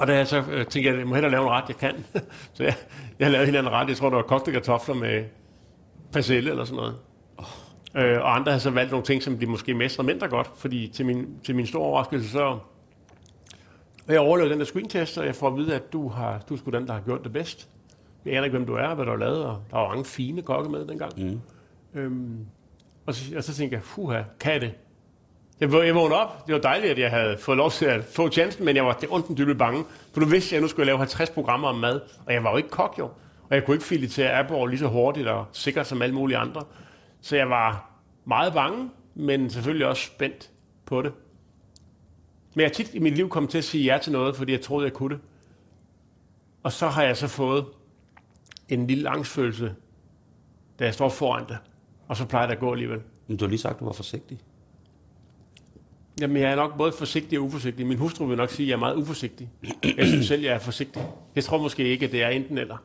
Og 0.00 0.06
da 0.06 0.16
jeg 0.16 0.26
så 0.26 0.38
øh, 0.38 0.66
tænkte, 0.66 0.90
jeg, 0.90 0.98
jeg 0.98 1.06
må 1.06 1.14
hellere 1.14 1.32
lave 1.32 1.42
en 1.42 1.50
ret, 1.50 1.64
jeg 1.68 1.76
kan. 1.76 2.04
så 2.54 2.62
jeg, 2.62 2.74
jeg 3.18 3.30
lavede 3.30 3.58
en 3.58 3.70
ret. 3.70 3.88
Jeg 3.88 3.96
tror, 3.96 4.08
det 4.08 4.16
var 4.16 4.22
kogte 4.22 4.52
kartofler 4.52 4.94
med 4.94 5.24
persille 6.12 6.50
eller 6.50 6.64
sådan 6.64 6.76
noget. 6.76 6.96
Oh. 7.38 7.44
Øh, 8.02 8.20
og 8.20 8.36
andre 8.36 8.52
havde 8.52 8.62
så 8.62 8.70
valgt 8.70 8.90
nogle 8.90 9.06
ting, 9.06 9.22
som 9.22 9.38
de 9.38 9.46
måske 9.46 9.74
mestrede 9.74 10.06
mindre 10.06 10.28
godt, 10.28 10.50
fordi 10.56 10.88
til 10.88 11.06
min, 11.06 11.40
til 11.44 11.56
min 11.56 11.66
store 11.66 11.82
overraskelse, 11.82 12.30
så 12.30 12.58
og 14.10 14.14
jeg 14.14 14.20
overlevede 14.20 14.52
den 14.52 14.60
der 14.60 14.66
screentest, 14.66 15.18
og 15.18 15.26
jeg 15.26 15.34
får 15.34 15.48
at 15.48 15.56
vide, 15.56 15.74
at 15.74 15.92
du, 15.92 16.08
har, 16.08 16.44
du 16.48 16.54
er 16.54 16.58
sgu 16.58 16.70
den, 16.70 16.86
der 16.86 16.92
har 16.92 17.00
gjort 17.00 17.24
det 17.24 17.32
bedst. 17.32 17.68
Jeg 18.24 18.34
aner 18.34 18.44
ikke, 18.44 18.56
hvem 18.56 18.66
du 18.66 18.74
er, 18.74 18.94
hvad 18.94 19.04
du 19.04 19.10
har 19.10 19.18
lavet, 19.18 19.44
og 19.44 19.62
der 19.70 19.76
var 19.76 19.88
mange 19.88 20.04
fine 20.04 20.42
kokke 20.42 20.70
med 20.70 20.86
dengang. 20.86 21.12
Mm. 21.16 21.40
Øhm, 21.94 22.46
og, 23.06 23.14
så, 23.14 23.36
og 23.36 23.44
så 23.44 23.54
tænkte 23.54 23.74
jeg, 23.74 23.82
fuha, 23.82 24.22
kan 24.40 24.52
jeg 24.52 24.60
det? 24.60 24.72
Jeg, 25.60 25.72
jeg 25.72 25.94
vågnede 25.94 26.20
op. 26.20 26.46
Det 26.46 26.54
var 26.54 26.60
dejligt, 26.60 26.90
at 26.90 26.98
jeg 26.98 27.10
havde 27.10 27.38
fået 27.38 27.56
lov 27.56 27.70
til 27.70 27.84
at 27.84 28.04
få 28.04 28.30
chancen, 28.30 28.64
men 28.64 28.76
jeg 28.76 28.86
var 28.86 28.92
det 28.92 29.08
ondt 29.12 29.38
dybt 29.38 29.58
bange. 29.58 29.84
For 30.12 30.20
du 30.20 30.26
vidste, 30.26 30.48
at 30.48 30.52
jeg 30.52 30.60
nu 30.60 30.68
skulle 30.68 30.86
lave 30.86 30.98
50 30.98 31.30
programmer 31.30 31.68
om 31.68 31.76
mad, 31.76 32.00
og 32.26 32.32
jeg 32.32 32.44
var 32.44 32.50
jo 32.50 32.56
ikke 32.56 32.68
kok 32.68 32.94
jo. 32.98 33.04
Og 33.50 33.56
jeg 33.56 33.64
kunne 33.64 33.74
ikke 33.74 33.86
filetere 33.86 34.32
Aborg 34.32 34.66
lige 34.66 34.78
så 34.78 34.86
hurtigt 34.86 35.28
og 35.28 35.46
sikkert 35.52 35.86
som 35.86 36.02
alle 36.02 36.14
mulige 36.14 36.38
andre. 36.38 36.62
Så 37.20 37.36
jeg 37.36 37.50
var 37.50 37.90
meget 38.24 38.52
bange, 38.52 38.90
men 39.14 39.50
selvfølgelig 39.50 39.86
også 39.86 40.06
spændt 40.06 40.50
på 40.86 41.02
det. 41.02 41.12
Men 42.54 42.60
jeg 42.60 42.68
har 42.68 42.74
tit 42.74 42.94
i 42.94 42.98
mit 42.98 43.14
liv 43.14 43.28
kommet 43.28 43.50
til 43.50 43.58
at 43.58 43.64
sige 43.64 43.84
ja 43.84 43.98
til 43.98 44.12
noget, 44.12 44.36
fordi 44.36 44.52
jeg 44.52 44.60
troede, 44.60 44.84
jeg 44.84 44.92
kunne 44.92 45.14
det. 45.14 45.22
Og 46.62 46.72
så 46.72 46.88
har 46.88 47.02
jeg 47.02 47.16
så 47.16 47.28
fået 47.28 47.64
en 48.68 48.86
lille 48.86 49.08
angstfølelse, 49.08 49.74
da 50.78 50.84
jeg 50.84 50.94
står 50.94 51.08
foran 51.08 51.44
det. 51.48 51.58
Og 52.08 52.16
så 52.16 52.24
plejer 52.26 52.46
det 52.46 52.54
at 52.54 52.60
gå 52.60 52.72
alligevel. 52.72 53.02
Men 53.26 53.36
du 53.36 53.44
har 53.44 53.48
lige 53.48 53.58
sagt, 53.58 53.74
at 53.74 53.80
du 53.80 53.84
var 53.84 53.92
forsigtig. 53.92 54.40
Jamen, 56.20 56.36
jeg 56.36 56.50
er 56.50 56.56
nok 56.56 56.76
både 56.78 56.92
forsigtig 56.92 57.38
og 57.38 57.44
uforsigtig. 57.44 57.86
Min 57.86 57.98
hustru 57.98 58.26
vil 58.26 58.36
nok 58.36 58.50
sige, 58.50 58.66
at 58.66 58.68
jeg 58.68 58.74
er 58.74 58.78
meget 58.78 58.96
uforsigtig. 58.96 59.48
Jeg 59.96 60.06
synes 60.06 60.26
selv, 60.26 60.42
jeg 60.42 60.54
er 60.54 60.58
forsigtig. 60.58 61.02
Jeg 61.36 61.44
tror 61.44 61.58
måske 61.58 61.88
ikke, 61.88 62.06
at 62.06 62.12
det 62.12 62.22
er 62.22 62.28
enten 62.28 62.58
eller. 62.58 62.76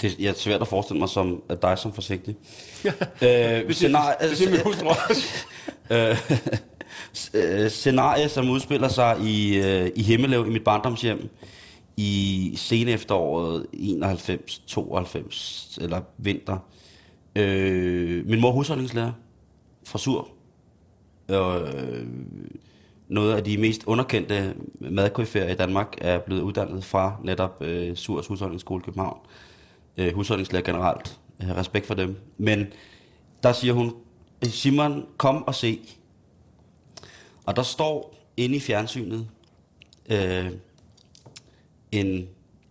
Det 0.00 0.26
er 0.26 0.32
svært 0.32 0.60
at 0.60 0.68
forestille 0.68 1.00
mig 1.00 1.08
som, 1.08 1.42
at 1.48 1.62
dig 1.62 1.78
som 1.78 1.92
forsigtig. 1.92 2.36
øh, 2.84 2.88
det, 3.22 3.76
siger, 3.76 4.14
det 4.20 4.36
siger 4.36 4.50
min 4.50 4.60
hustru 4.60 4.88
også. 4.88 5.46
øh, 5.92 7.64
øh, 7.64 7.70
scenarie, 7.70 8.28
som 8.28 8.50
udspiller 8.50 8.88
sig 8.88 9.20
i, 9.20 9.56
øh, 9.56 9.90
i 9.96 10.02
Himmelev, 10.02 10.46
i 10.46 10.50
mit 10.50 10.64
barndomshjem, 10.64 11.28
i 11.96 12.52
sene 12.56 12.90
efteråret 12.90 13.66
91, 13.72 14.58
92, 14.66 15.78
eller 15.80 16.00
vinter. 16.18 16.58
Øh, 17.36 18.26
min 18.26 18.40
mor 18.40 18.48
er 18.48 18.52
husholdningslærer 18.52 19.12
fra 19.86 19.98
Sur. 19.98 20.28
Øh, 21.30 22.06
noget 23.08 23.34
af 23.36 23.44
de 23.44 23.58
mest 23.58 23.84
underkendte 23.86 24.54
madkoryfærer 24.80 25.52
i 25.52 25.54
Danmark 25.54 25.94
er 25.98 26.18
blevet 26.18 26.40
uddannet 26.40 26.84
fra 26.84 27.16
netop 27.22 27.62
øh, 27.62 27.96
Surs 27.96 28.26
Husholdningsskole 28.26 28.82
i 28.82 28.84
København. 28.84 29.18
Øh, 29.96 30.14
husholdningslærer 30.14 30.64
generelt. 30.64 31.18
Øh, 31.42 31.56
respekt 31.56 31.86
for 31.86 31.94
dem. 31.94 32.16
Men 32.38 32.66
der 33.42 33.52
siger 33.52 33.74
hun, 33.74 33.94
Simon, 34.42 35.06
kom 35.16 35.46
og 35.46 35.54
se. 35.54 35.80
Og 37.46 37.56
der 37.56 37.62
står 37.62 38.14
inde 38.36 38.56
i 38.56 38.60
fjernsynet 38.60 39.28
øh, 40.10 40.46
en, 41.92 42.28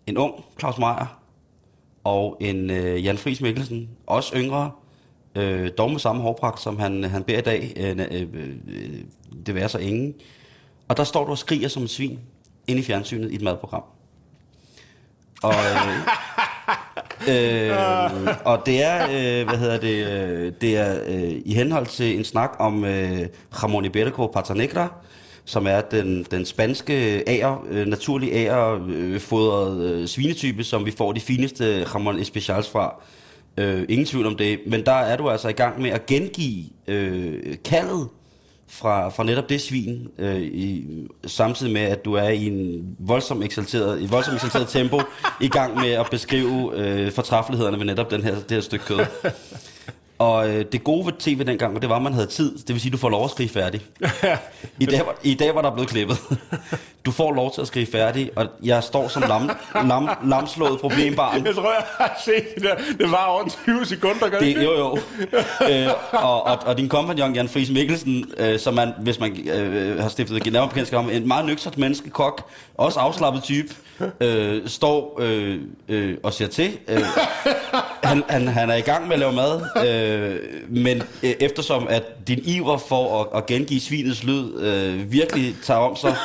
en 0.08 0.17
ung 0.17 0.43
Claus 0.60 0.78
Meier 0.78 1.19
og 2.04 2.38
en 2.41 2.69
øh, 2.69 3.06
Jan 3.06 3.17
Friis 3.17 3.41
Mikkelsen, 3.41 3.89
også 4.08 4.36
yngre, 4.36 4.72
øh, 5.36 5.72
dog 5.78 5.91
med 5.91 6.00
samme 6.00 6.22
hårpragt, 6.22 6.62
som 6.62 6.80
han, 6.80 7.04
øh, 7.04 7.12
han 7.12 7.24
bærer 7.24 7.39
i 7.39 7.41
dag. 7.41 7.74
Øh, 7.78 7.89
øh, 7.89 8.08
øh, 8.12 8.50
øh 8.67 9.00
det 9.46 9.56
vil 9.56 9.69
så 9.69 9.78
ingen. 9.78 10.13
Og 10.88 10.98
der 10.98 11.04
står 11.04 11.26
du 11.26 11.32
og 11.32 11.38
skriger 11.38 11.67
som 11.67 11.82
en 11.82 11.88
svin 11.88 12.19
inde 12.67 12.82
i 12.82 12.84
fjernsynet 12.84 13.32
i 13.32 13.36
et 13.36 13.41
madprogram. 13.41 13.84
Og, 15.43 15.54
øh, 15.54 15.98
øh, 17.69 17.78
og 18.46 18.65
det 18.65 18.84
er, 18.84 19.04
øh, 19.04 19.48
hvad 19.48 19.58
hedder 19.58 19.78
det, 19.78 20.08
øh, 20.08 20.54
det 20.62 20.78
er 20.78 21.00
øh, 21.08 21.41
i 21.46 21.54
henhold 21.54 21.86
til 21.86 22.17
en 22.17 22.24
snak 22.24 22.52
om 22.60 22.86
øh, 22.86 23.28
Ramon 23.63 23.86
Iberico 23.86 24.28
Patanegra, 24.28 24.93
som 25.46 25.67
er 25.67 25.82
den, 25.82 26.26
den 26.32 26.46
spanske 26.46 27.24
ære, 27.30 27.60
øh, 27.69 27.88
naturlige 27.88 28.34
ærefodrede 28.34 30.02
øh, 30.02 30.08
svinetype, 30.08 30.63
som 30.63 30.86
vi 30.86 30.91
får 30.91 31.12
de 31.12 31.19
fineste 31.19 31.84
Ramon 31.84 32.19
Especials 32.19 32.69
fra. 32.69 32.96
Øh, 33.58 33.86
ingen 33.89 34.06
tvivl 34.06 34.26
om 34.26 34.36
det. 34.36 34.60
Men 34.68 34.86
der 34.86 34.92
er 34.92 35.18
du 35.18 35.30
altså 35.30 35.50
i 35.50 35.54
gang 35.54 35.82
med 35.82 35.89
at 35.89 36.06
gengive 36.06 36.66
øh, 36.88 37.56
kaldet 37.66 38.08
fra, 38.68 39.10
fra 39.10 39.24
netop 39.24 39.50
det 39.50 39.62
svin, 39.62 40.08
øh, 40.18 40.42
i, 40.42 40.86
samtidig 41.26 41.74
med, 41.74 41.82
at 41.82 42.06
du 42.06 42.13
er 42.13 42.30
i 42.30 42.48
en 42.48 42.96
voldsom 43.00 43.44
eksalteret, 43.44 44.02
i 44.02 44.06
voldsom 44.06 44.36
eksalteret 44.36 44.68
tempo, 44.68 45.02
i 45.42 45.48
gang 45.48 45.76
med 45.76 45.92
at 45.92 46.08
beskrive 46.12 46.72
øh, 46.76 47.12
fortræffelighederne 47.12 47.78
ved 47.78 47.86
netop 47.86 48.12
den 48.12 48.24
her, 48.24 48.36
det 48.36 48.52
her 48.52 48.62
stykke 48.62 48.86
kød. 48.86 49.00
Og 50.23 50.49
øh, 50.49 50.65
det 50.71 50.83
gode 50.83 51.05
ved 51.05 51.13
tv 51.19 51.43
dengang, 51.45 51.81
det 51.81 51.89
var, 51.89 51.95
at 51.95 52.01
man 52.01 52.13
havde 52.13 52.27
tid. 52.27 52.57
Det 52.57 52.69
vil 52.69 52.81
sige, 52.81 52.89
at 52.89 52.93
du 52.93 52.97
får 52.97 53.09
lov 53.09 53.23
at 53.23 53.31
skrive 53.31 53.49
færdig. 53.49 53.81
I 54.79 54.86
dag, 54.86 54.99
var, 55.05 55.15
I 55.23 55.33
dag 55.33 55.55
var 55.55 55.62
der 55.62 55.71
blevet 55.71 55.89
klippet. 55.89 56.17
Du 57.05 57.12
får 57.12 57.31
lov 57.31 57.53
til 57.53 57.62
at 57.62 57.67
skrive 57.67 57.86
færdig, 57.86 58.31
og 58.36 58.47
jeg 58.63 58.83
står 58.83 59.07
som 59.07 59.23
lam, 59.27 59.49
lam, 59.88 60.09
lamslået 60.25 60.79
problembarn. 60.79 61.45
Jeg 61.45 61.55
tror, 61.55 61.73
jeg 61.73 61.83
har 61.97 62.21
set 62.25 62.45
det. 62.55 62.97
Det 62.99 63.12
var 63.12 63.25
over 63.25 63.49
20 63.63 63.86
sekunder, 63.86 64.29
gør 64.29 64.39
det? 64.39 64.63
Jo, 64.63 64.71
jo. 64.77 64.97
øh, 65.69 65.88
og, 66.12 66.43
og, 66.43 66.57
og 66.65 66.77
din 66.77 66.89
kompagnon, 66.89 67.36
Jan 67.36 67.49
Friis 67.49 67.69
Mikkelsen, 67.69 68.25
øh, 68.38 68.59
som 68.59 68.73
man, 68.73 68.93
hvis 68.99 69.19
man 69.19 69.49
øh, 69.49 69.99
har 69.99 70.09
stiftet 70.09 70.53
nærmere 70.53 70.69
bekendtskab 70.69 70.99
om, 70.99 71.09
en 71.09 71.27
meget 71.27 71.45
nøgtert 71.45 71.77
menneske, 71.77 72.09
kok, 72.09 72.49
også 72.77 72.99
afslappet 72.99 73.43
type, 73.43 73.75
øh, 74.19 74.67
står 74.67 75.17
øh, 75.21 75.59
øh, 75.88 76.17
og 76.23 76.33
siger 76.33 76.47
til. 76.47 76.77
Øh, 76.88 77.03
han, 78.03 78.23
han, 78.29 78.47
han 78.47 78.69
er 78.69 78.75
i 78.75 78.81
gang 78.81 79.07
med 79.07 79.13
at 79.13 79.19
lave 79.19 79.33
mad, 79.33 79.62
øh, 79.77 80.12
men 80.69 81.04
øh, 81.23 81.30
eftersom 81.39 81.88
at 81.89 82.04
din 82.28 82.39
iver 82.45 82.78
for 82.78 83.21
at, 83.21 83.38
at 83.38 83.45
gengive 83.45 83.80
svinets 83.80 84.23
lyd 84.23 84.62
øh, 84.62 85.12
virkelig 85.12 85.56
tager 85.63 85.80
om 85.80 85.95
sig, 85.95 86.15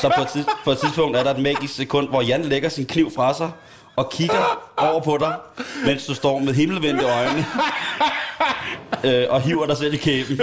så 0.00 0.12
på 0.16 0.22
et, 0.22 0.46
på 0.64 0.70
et 0.70 0.78
tidspunkt 0.78 1.16
er 1.16 1.22
der 1.22 1.34
et 1.34 1.40
magisk 1.40 1.74
sekund, 1.74 2.08
hvor 2.08 2.22
Jan 2.22 2.44
lægger 2.44 2.68
sin 2.68 2.86
kniv 2.86 3.10
fra 3.14 3.34
sig 3.34 3.50
og 3.96 4.10
kigger 4.10 4.72
over 4.76 5.00
på 5.00 5.16
dig, 5.20 5.34
mens 5.86 6.06
du 6.06 6.14
står 6.14 6.38
med 6.38 6.54
himmelvendte 6.54 7.04
øjne 7.04 7.46
øh, 9.04 9.26
og 9.30 9.40
hiver 9.40 9.66
dig 9.66 9.76
selv 9.76 9.94
i 9.94 9.96
kæben. 9.96 10.40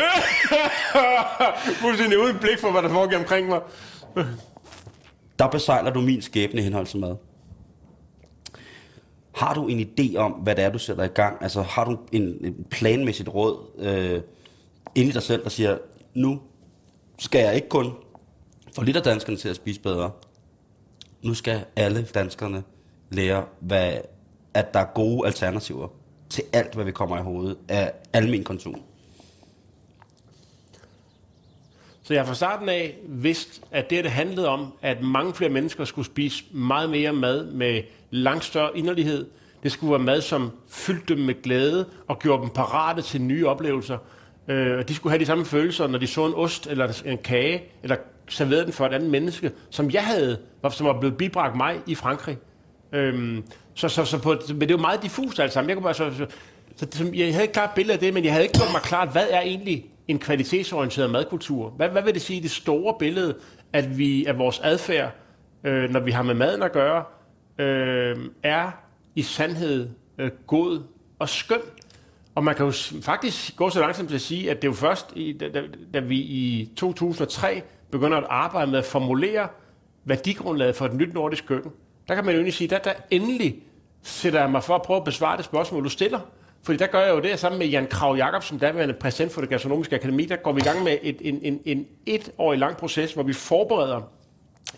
Fuldstændig 1.81 2.19
uden 2.19 2.37
blik 2.41 2.59
for, 2.59 2.71
hvad 2.71 2.81
der 2.81 2.89
foregår 2.89 3.17
omkring 3.17 3.47
mig 3.47 3.59
der 5.39 5.47
besejler 5.47 5.91
du 5.91 6.01
min 6.01 6.21
skæbne 6.21 6.61
henhold 6.61 6.85
til 6.87 6.99
mad. 6.99 7.15
Har 9.35 9.53
du 9.53 9.67
en 9.67 9.79
idé 9.79 10.17
om, 10.17 10.31
hvad 10.31 10.55
det 10.55 10.63
er, 10.63 10.69
du 10.69 10.79
sætter 10.79 11.03
i 11.03 11.07
gang? 11.07 11.43
Altså 11.43 11.61
har 11.61 11.85
du 11.85 11.97
en, 12.11 12.21
en 12.21 12.65
planmæssigt 12.69 13.29
råd 13.29 13.57
øh, 13.77 14.21
inde 14.95 15.09
i 15.09 15.11
dig 15.11 15.23
selv, 15.23 15.43
der 15.43 15.49
siger, 15.49 15.77
nu 16.13 16.41
skal 17.19 17.41
jeg 17.41 17.55
ikke 17.55 17.69
kun 17.69 17.93
få 18.75 18.83
lidt 18.83 18.97
af 18.97 19.03
danskerne 19.03 19.37
til 19.37 19.49
at 19.49 19.55
spise 19.55 19.81
bedre. 19.81 20.11
Nu 21.21 21.33
skal 21.33 21.65
alle 21.75 22.03
danskerne 22.13 22.63
lære, 23.11 23.45
hvad, 23.59 23.93
at 24.53 24.73
der 24.73 24.79
er 24.79 24.87
gode 24.95 25.27
alternativer 25.27 25.87
til 26.29 26.43
alt, 26.53 26.73
hvad 26.73 26.85
vi 26.85 26.91
kommer 26.91 27.17
i 27.17 27.21
hovedet 27.21 27.57
af 27.67 27.91
almen 28.13 28.43
konsum. 28.43 28.81
Så 32.03 32.13
jeg 32.13 32.27
fra 32.27 32.35
starten 32.35 32.69
af 32.69 32.97
vidst, 33.07 33.61
at 33.71 33.89
det, 33.89 34.03
det 34.03 34.11
handlede 34.11 34.47
om, 34.47 34.73
at 34.81 35.01
mange 35.01 35.33
flere 35.33 35.49
mennesker 35.51 35.85
skulle 35.85 36.05
spise 36.05 36.43
meget 36.51 36.89
mere 36.89 37.13
mad 37.13 37.45
med 37.45 37.83
langt 38.15 38.43
større 38.43 38.77
inderlighed. 38.77 39.25
Det 39.63 39.71
skulle 39.71 39.91
være 39.91 39.99
mad, 39.99 40.21
som 40.21 40.51
fyldte 40.67 41.15
dem 41.15 41.23
med 41.23 41.41
glæde 41.41 41.85
og 42.07 42.19
gjorde 42.19 42.41
dem 42.41 42.49
parate 42.49 43.01
til 43.01 43.21
nye 43.21 43.47
oplevelser. 43.47 43.97
Øh, 44.47 44.87
de 44.87 44.95
skulle 44.95 45.11
have 45.11 45.19
de 45.19 45.25
samme 45.25 45.45
følelser, 45.45 45.87
når 45.87 45.99
de 45.99 46.07
så 46.07 46.25
en 46.25 46.33
ost 46.33 46.67
eller 46.67 47.01
en 47.05 47.17
kage, 47.17 47.63
eller 47.83 47.95
serverede 48.29 48.63
den 48.63 48.73
for 48.73 48.85
et 48.85 48.93
andet 48.93 49.09
menneske, 49.09 49.51
som 49.69 49.91
jeg 49.91 50.03
havde, 50.03 50.37
som 50.71 50.87
var 50.87 50.99
blevet 50.99 51.17
bibragt 51.17 51.55
mig 51.55 51.75
i 51.87 51.95
Frankrig. 51.95 52.37
Øhm, 52.91 53.43
så, 53.73 53.89
så, 53.89 54.05
så 54.05 54.21
på, 54.21 54.35
men 54.49 54.61
det 54.61 54.71
var 54.71 54.81
meget 54.81 55.03
diffust 55.03 55.39
alt 55.39 55.53
sammen. 55.53 55.69
Jeg, 55.69 55.77
kunne 55.77 55.83
bare, 55.83 55.93
så, 55.93 56.11
så, 56.17 56.25
så, 56.75 56.87
så, 56.91 57.11
jeg 57.13 57.31
havde 57.31 57.43
ikke 57.43 57.53
klart 57.53 57.69
billede 57.75 57.93
af 57.93 57.99
det, 57.99 58.13
men 58.13 58.23
jeg 58.23 58.31
havde 58.31 58.45
ikke 58.45 58.57
gjort 58.57 58.71
mig 58.71 58.81
klart, 58.81 59.11
hvad 59.11 59.27
er 59.29 59.41
egentlig 59.41 59.85
en 60.07 60.19
kvalitetsorienteret 60.19 61.09
madkultur? 61.09 61.69
Hvad, 61.69 61.89
hvad 61.89 62.03
vil 62.03 62.13
det 62.13 62.21
sige 62.21 62.39
i 62.39 62.43
det 62.43 62.51
store 62.51 62.95
billede, 62.99 63.35
at 63.73 63.97
vi 63.97 64.25
at 64.25 64.37
vores 64.37 64.59
adfærd, 64.63 65.11
øh, 65.63 65.89
når 65.89 65.99
vi 65.99 66.11
har 66.11 66.23
med 66.23 66.33
maden 66.33 66.63
at 66.63 66.71
gøre, 66.71 67.03
øh, 67.57 68.17
er 68.43 68.71
i 69.15 69.21
sandhed 69.21 69.89
øh, 70.17 70.31
god 70.47 70.83
og 71.19 71.29
skøn? 71.29 71.61
Og 72.35 72.43
man 72.43 72.55
kan 72.55 72.65
jo 72.65 72.73
faktisk 73.01 73.55
gå 73.55 73.69
så 73.69 73.79
langsomt 73.79 74.09
til 74.09 74.15
at 74.15 74.21
sige, 74.21 74.51
at 74.51 74.61
det 74.61 74.67
er 74.67 74.71
jo 74.71 74.75
først, 74.75 75.13
i, 75.15 75.33
da, 75.33 75.49
da, 75.49 75.63
da 75.93 75.99
vi 75.99 76.17
i 76.17 76.69
2003 76.77 77.61
begynder 77.91 78.17
at 78.17 78.27
arbejde 78.29 78.71
med 78.71 78.79
at 78.79 78.85
formulere 78.85 79.47
værdigrundlaget 80.05 80.75
for 80.75 80.85
et 80.85 80.93
nyt 80.93 81.13
nordisk 81.13 81.47
køkken, 81.47 81.71
der 82.07 82.15
kan 82.15 82.25
man 82.25 82.33
jo 82.33 82.37
egentlig 82.37 82.53
sige, 82.53 82.75
at 82.75 82.85
der, 82.85 82.91
der 82.91 82.99
endelig 83.11 83.63
sætter 84.03 84.39
jeg 84.39 84.51
mig 84.51 84.63
for 84.63 84.75
at 84.75 84.81
prøve 84.81 84.97
at 84.97 85.03
besvare 85.03 85.37
det 85.37 85.45
spørgsmål, 85.45 85.83
du 85.83 85.89
stiller. 85.89 86.19
Fordi 86.63 86.77
der 86.77 86.87
gør 86.87 87.01
jeg 87.01 87.15
jo 87.15 87.19
det, 87.19 87.39
sammen 87.39 87.59
med 87.59 87.67
Jan 87.67 87.87
Krav 87.87 88.15
Jacobsen, 88.15 88.59
der 88.59 88.67
er 88.67 88.93
præsident 88.93 89.31
for 89.31 89.41
det 89.41 89.49
gastronomiske 89.49 89.95
akademi, 89.95 90.25
der 90.25 90.35
går 90.35 90.51
vi 90.51 90.61
i 90.61 90.63
gang 90.63 90.83
med 90.83 90.97
et, 91.01 91.17
en, 91.21 91.39
en, 91.43 91.61
en 91.65 91.87
etårig 92.05 92.59
lang 92.59 92.77
proces, 92.77 93.13
hvor 93.13 93.23
vi 93.23 93.33
forbereder 93.33 94.01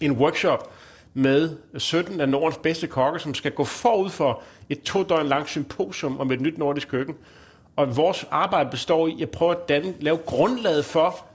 en 0.01 0.11
workshop 0.11 0.71
med 1.17 1.57
17 1.77 2.21
af 2.21 2.29
Nordens 2.29 2.57
bedste 2.57 2.87
kokke, 2.87 3.19
som 3.19 3.33
skal 3.33 3.51
gå 3.51 3.63
forud 3.63 4.09
for 4.09 4.41
et 4.69 4.81
to 4.81 5.03
døgn 5.03 5.27
langt 5.27 5.49
symposium 5.49 6.19
om 6.19 6.31
et 6.31 6.41
nyt 6.41 6.57
nordisk 6.57 6.87
køkken. 6.87 7.15
Og 7.75 7.97
vores 7.97 8.27
arbejde 8.31 8.69
består 8.69 9.07
i 9.07 9.21
at 9.21 9.29
prøve 9.29 9.51
at 9.51 9.69
danne, 9.69 9.93
lave 9.99 10.17
grundlaget 10.17 10.85
for 10.85 11.25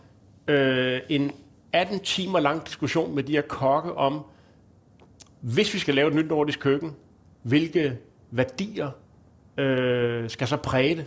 øh, 0.49 1.01
en 1.09 1.33
18 1.73 2.01
timer 2.01 2.41
lang 2.41 2.67
diskussion 2.67 3.15
med 3.15 3.23
de 3.23 3.33
her 3.33 3.41
kokke 3.41 3.95
om, 3.95 4.25
hvis 5.41 5.75
vi 5.75 5.79
skal 5.79 5.95
lave 5.95 6.09
et 6.09 6.15
nyt 6.15 6.29
nordisk 6.29 6.61
køkken, 6.61 6.97
hvilke 7.43 7.99
værdier 8.31 8.91
øh, 9.57 10.31
skal 10.31 10.49
så 10.49 10.57
præge 10.57 10.97
det, 10.97 11.07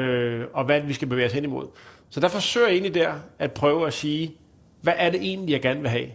øh, 0.00 0.46
og 0.52 0.64
hvad 0.64 0.80
vi 0.80 0.92
skal 0.92 1.08
bevæge 1.08 1.26
os 1.26 1.32
hen 1.32 1.44
imod. 1.44 1.66
Så 2.10 2.20
der 2.20 2.28
forsøger 2.28 2.66
jeg 2.66 2.74
egentlig 2.74 2.94
der 2.94 3.14
at 3.38 3.52
prøve 3.52 3.86
at 3.86 3.92
sige, 3.92 4.36
hvad 4.80 4.94
er 4.96 5.10
det 5.10 5.22
egentlig, 5.22 5.52
jeg 5.52 5.62
gerne 5.62 5.80
vil 5.80 5.90
have? 5.90 6.08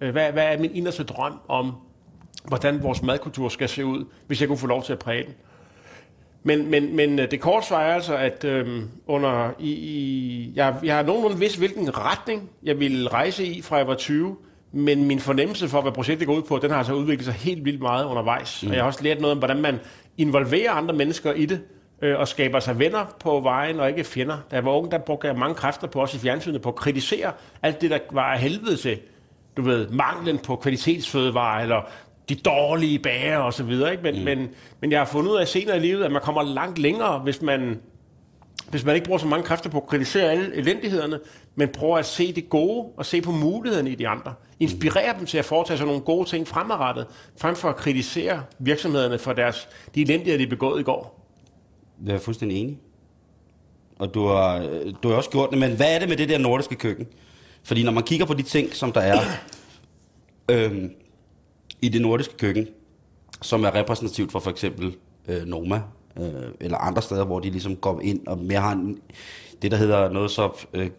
Øh, 0.00 0.10
hvad, 0.10 0.32
hvad 0.32 0.44
er 0.44 0.58
min 0.58 0.74
inderste 0.74 1.04
drøm 1.04 1.32
om, 1.48 1.74
hvordan 2.48 2.82
vores 2.82 3.02
madkultur 3.02 3.48
skal 3.48 3.68
se 3.68 3.84
ud, 3.84 4.04
hvis 4.26 4.40
jeg 4.40 4.48
kunne 4.48 4.58
få 4.58 4.66
lov 4.66 4.82
til 4.82 4.92
at 4.92 4.98
præge 4.98 5.24
den? 5.24 5.34
Men, 6.42 6.70
men, 6.70 6.96
men 6.96 7.18
øh, 7.18 7.30
det 7.30 7.40
korte 7.40 7.66
svar 7.66 7.80
er 7.80 7.94
altså, 7.94 8.16
at 8.16 8.44
øh, 8.44 8.82
under, 9.06 9.50
i, 9.58 9.70
i, 9.70 10.52
jeg, 10.54 10.76
jeg 10.82 10.96
har 10.96 11.02
nogenlunde 11.02 11.38
vidst, 11.38 11.58
hvilken 11.58 11.98
retning 11.98 12.50
jeg 12.62 12.80
ville 12.80 13.08
rejse 13.08 13.46
i, 13.46 13.62
fra 13.62 13.76
jeg 13.76 13.86
var 13.86 13.94
20, 13.94 14.36
men 14.72 15.04
min 15.04 15.20
fornemmelse 15.20 15.68
for, 15.68 15.80
hvad 15.80 15.92
projektet 15.92 16.26
går 16.26 16.34
ud 16.34 16.42
på, 16.42 16.58
den 16.58 16.70
har 16.70 16.78
altså 16.78 16.94
udviklet 16.94 17.24
sig 17.24 17.34
helt 17.34 17.64
vildt 17.64 17.80
meget 17.80 18.04
undervejs. 18.04 18.62
Mm. 18.62 18.68
Og 18.68 18.74
jeg 18.74 18.82
har 18.82 18.86
også 18.86 19.04
lært 19.04 19.20
noget 19.20 19.32
om, 19.32 19.38
hvordan 19.38 19.60
man 19.60 19.78
involverer 20.18 20.70
andre 20.70 20.94
mennesker 20.94 21.32
i 21.32 21.46
det, 21.46 21.60
øh, 22.02 22.18
og 22.18 22.28
skaber 22.28 22.60
sig 22.60 22.78
venner 22.78 23.16
på 23.20 23.40
vejen, 23.40 23.80
og 23.80 23.88
ikke 23.88 24.04
fjender. 24.04 24.38
Da 24.50 24.56
jeg 24.56 24.64
var 24.64 24.70
ung, 24.70 24.90
der 24.90 24.98
brugte 24.98 25.28
jeg 25.28 25.36
mange 25.36 25.54
kræfter 25.54 25.86
på 25.86 26.02
os 26.02 26.14
i 26.14 26.18
fjernsynet 26.18 26.62
på 26.62 26.68
at 26.68 26.74
kritisere 26.74 27.32
alt 27.62 27.80
det, 27.80 27.90
der 27.90 27.98
var 28.10 28.32
af 28.32 28.38
helvede 28.38 28.76
til. 28.76 28.98
Du 29.60 29.64
ved, 29.64 29.88
manglen 29.88 30.38
på 30.38 30.56
kvalitetsfødevarer, 30.56 31.62
eller 31.62 31.82
de 32.28 32.34
dårlige 32.34 32.98
bager 32.98 33.38
og 33.38 33.54
så 33.54 33.64
videre. 33.64 33.90
Ikke? 33.90 34.02
Men, 34.02 34.18
mm. 34.18 34.24
men, 34.24 34.48
men 34.80 34.92
jeg 34.92 35.00
har 35.00 35.06
fundet 35.06 35.30
ud 35.30 35.36
af 35.36 35.48
senere 35.48 35.76
i 35.76 35.80
livet, 35.80 36.04
at 36.04 36.12
man 36.12 36.22
kommer 36.22 36.42
langt 36.42 36.78
længere, 36.78 37.18
hvis 37.18 37.42
man 37.42 37.78
hvis 38.70 38.84
man 38.84 38.94
ikke 38.94 39.06
bruger 39.06 39.18
så 39.18 39.26
mange 39.26 39.44
kræfter 39.44 39.70
på 39.70 39.76
at 39.76 39.86
kritisere 39.86 40.30
alle 40.30 40.56
elendighederne, 40.56 41.20
men 41.54 41.68
prøver 41.68 41.98
at 41.98 42.06
se 42.06 42.32
det 42.32 42.48
gode 42.48 42.88
og 42.96 43.06
se 43.06 43.20
på 43.20 43.32
mulighederne 43.32 43.90
i 43.90 43.94
de 43.94 44.08
andre. 44.08 44.34
Inspirere 44.60 45.18
dem 45.18 45.26
til 45.26 45.38
at 45.38 45.44
foretage 45.44 45.76
sig 45.76 45.86
nogle 45.86 46.00
gode 46.00 46.28
ting 46.28 46.48
fremadrettet, 46.48 47.06
frem 47.40 47.56
for 47.56 47.68
at 47.68 47.76
kritisere 47.76 48.42
virksomhederne 48.58 49.18
for 49.18 49.32
deres, 49.32 49.68
de 49.94 50.02
elendigheder, 50.02 50.38
de 50.38 50.46
begået 50.46 50.80
i 50.80 50.82
går. 50.82 51.26
Det 52.00 52.08
er 52.08 52.12
jeg 52.12 52.20
fuldstændig 52.20 52.58
enig. 52.58 52.78
Og 53.98 54.14
du 54.14 54.26
har, 54.26 54.68
du 55.02 55.08
har 55.08 55.16
også 55.16 55.30
gjort 55.30 55.50
det, 55.50 55.58
men 55.58 55.76
hvad 55.76 55.94
er 55.94 55.98
det 55.98 56.08
med 56.08 56.16
det 56.16 56.28
der 56.28 56.38
nordiske 56.38 56.74
køkken? 56.74 57.06
Fordi 57.62 57.82
når 57.82 57.92
man 57.92 58.02
kigger 58.02 58.26
på 58.26 58.34
de 58.34 58.42
ting, 58.42 58.74
som 58.74 58.92
der 58.92 59.00
er 59.00 59.20
øhm, 60.50 60.90
i 61.82 61.88
det 61.88 62.02
nordiske 62.02 62.36
køkken, 62.36 62.68
som 63.42 63.64
er 63.64 63.74
repræsentativt 63.74 64.32
for 64.32 64.40
for 64.40 64.50
eksempel 64.50 64.96
øh, 65.28 65.44
Noma, 65.46 65.82
øh, 66.18 66.50
eller 66.60 66.78
andre 66.78 67.02
steder, 67.02 67.24
hvor 67.24 67.40
de 67.40 67.50
ligesom 67.50 67.76
går 67.76 68.00
ind 68.00 68.26
og 68.26 68.38
mere 68.38 68.60
har 68.60 68.72
en, 68.72 68.98
det, 69.62 69.70
der 69.70 69.76
hedder 69.76 70.10
noget 70.10 70.30
så 70.30 70.66
øh, 70.72 70.90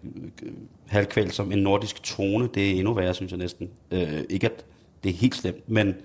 halvkvæl 0.88 1.32
som 1.32 1.52
en 1.52 1.60
nordisk 1.60 2.04
tone, 2.04 2.50
det 2.54 2.72
er 2.72 2.76
endnu 2.76 2.94
værre, 2.94 3.14
synes 3.14 3.32
jeg 3.32 3.40
næsten. 3.40 3.70
Øh, 3.92 4.22
ikke 4.30 4.48
at 4.48 4.66
det 5.04 5.10
er 5.10 5.14
helt 5.14 5.36
slemt, 5.36 5.70
men, 5.70 5.96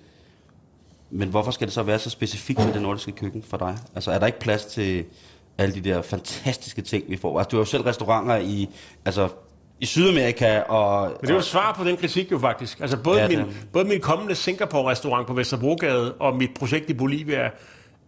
men 1.11 1.29
hvorfor 1.29 1.51
skal 1.51 1.67
det 1.67 1.75
så 1.75 1.83
være 1.83 1.99
så 1.99 2.11
specifikt 2.11 2.61
til 2.61 2.73
det 2.73 2.83
nordiske 2.83 3.13
køkken 3.13 3.43
for 3.43 3.57
dig? 3.57 3.79
Altså 3.95 4.11
er 4.11 4.19
der 4.19 4.27
ikke 4.27 4.41
plads 4.41 4.65
til 4.65 5.05
alle 5.59 5.75
de 5.75 5.81
der 5.81 6.03
fantastiske 6.03 6.83
ting, 6.83 7.05
vi 7.09 7.17
får? 7.17 7.39
Altså 7.39 7.49
du 7.49 7.57
har 7.57 7.61
jo 7.61 7.65
selv 7.65 7.83
restauranter 7.83 8.37
i, 8.37 8.69
altså 9.05 9.29
i 9.81 9.87
Sydamerika 9.87 10.61
og... 10.61 11.09
Men 11.09 11.21
det 11.21 11.31
er 11.31 11.35
jo 11.35 11.41
svar 11.41 11.75
på 11.79 11.85
den 11.85 11.97
kritik 11.97 12.33
jo 12.33 12.39
faktisk. 12.39 12.81
Altså 12.81 12.97
både, 12.97 13.21
ja, 13.21 13.29
min, 13.29 13.41
både 13.73 13.85
min 13.85 14.01
kommende 14.01 14.35
Singapore-restaurant 14.35 15.27
på 15.27 15.33
Vesterbrogade 15.33 16.13
og 16.13 16.37
mit 16.37 16.51
projekt 16.59 16.91
i 16.91 16.95
Bolivia 16.95 17.51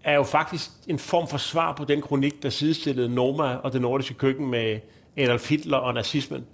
er 0.05 0.15
jo 0.15 0.23
faktisk 0.23 0.71
en 0.87 0.99
form 0.99 1.29
for 1.29 1.39
svar 1.39 1.73
på 1.73 1.85
den 1.85 2.03
kronik, 2.03 2.43
der 2.43 2.51
sidestillede 2.51 3.15
Noma 3.15 3.55
og 3.55 3.73
det 3.73 3.81
nordiske 3.81 4.15
køkken 4.15 4.51
med 4.51 4.79
Adolf 5.17 5.49
Hitler 5.49 5.77
og 5.77 5.95
nazismen. 5.95 6.45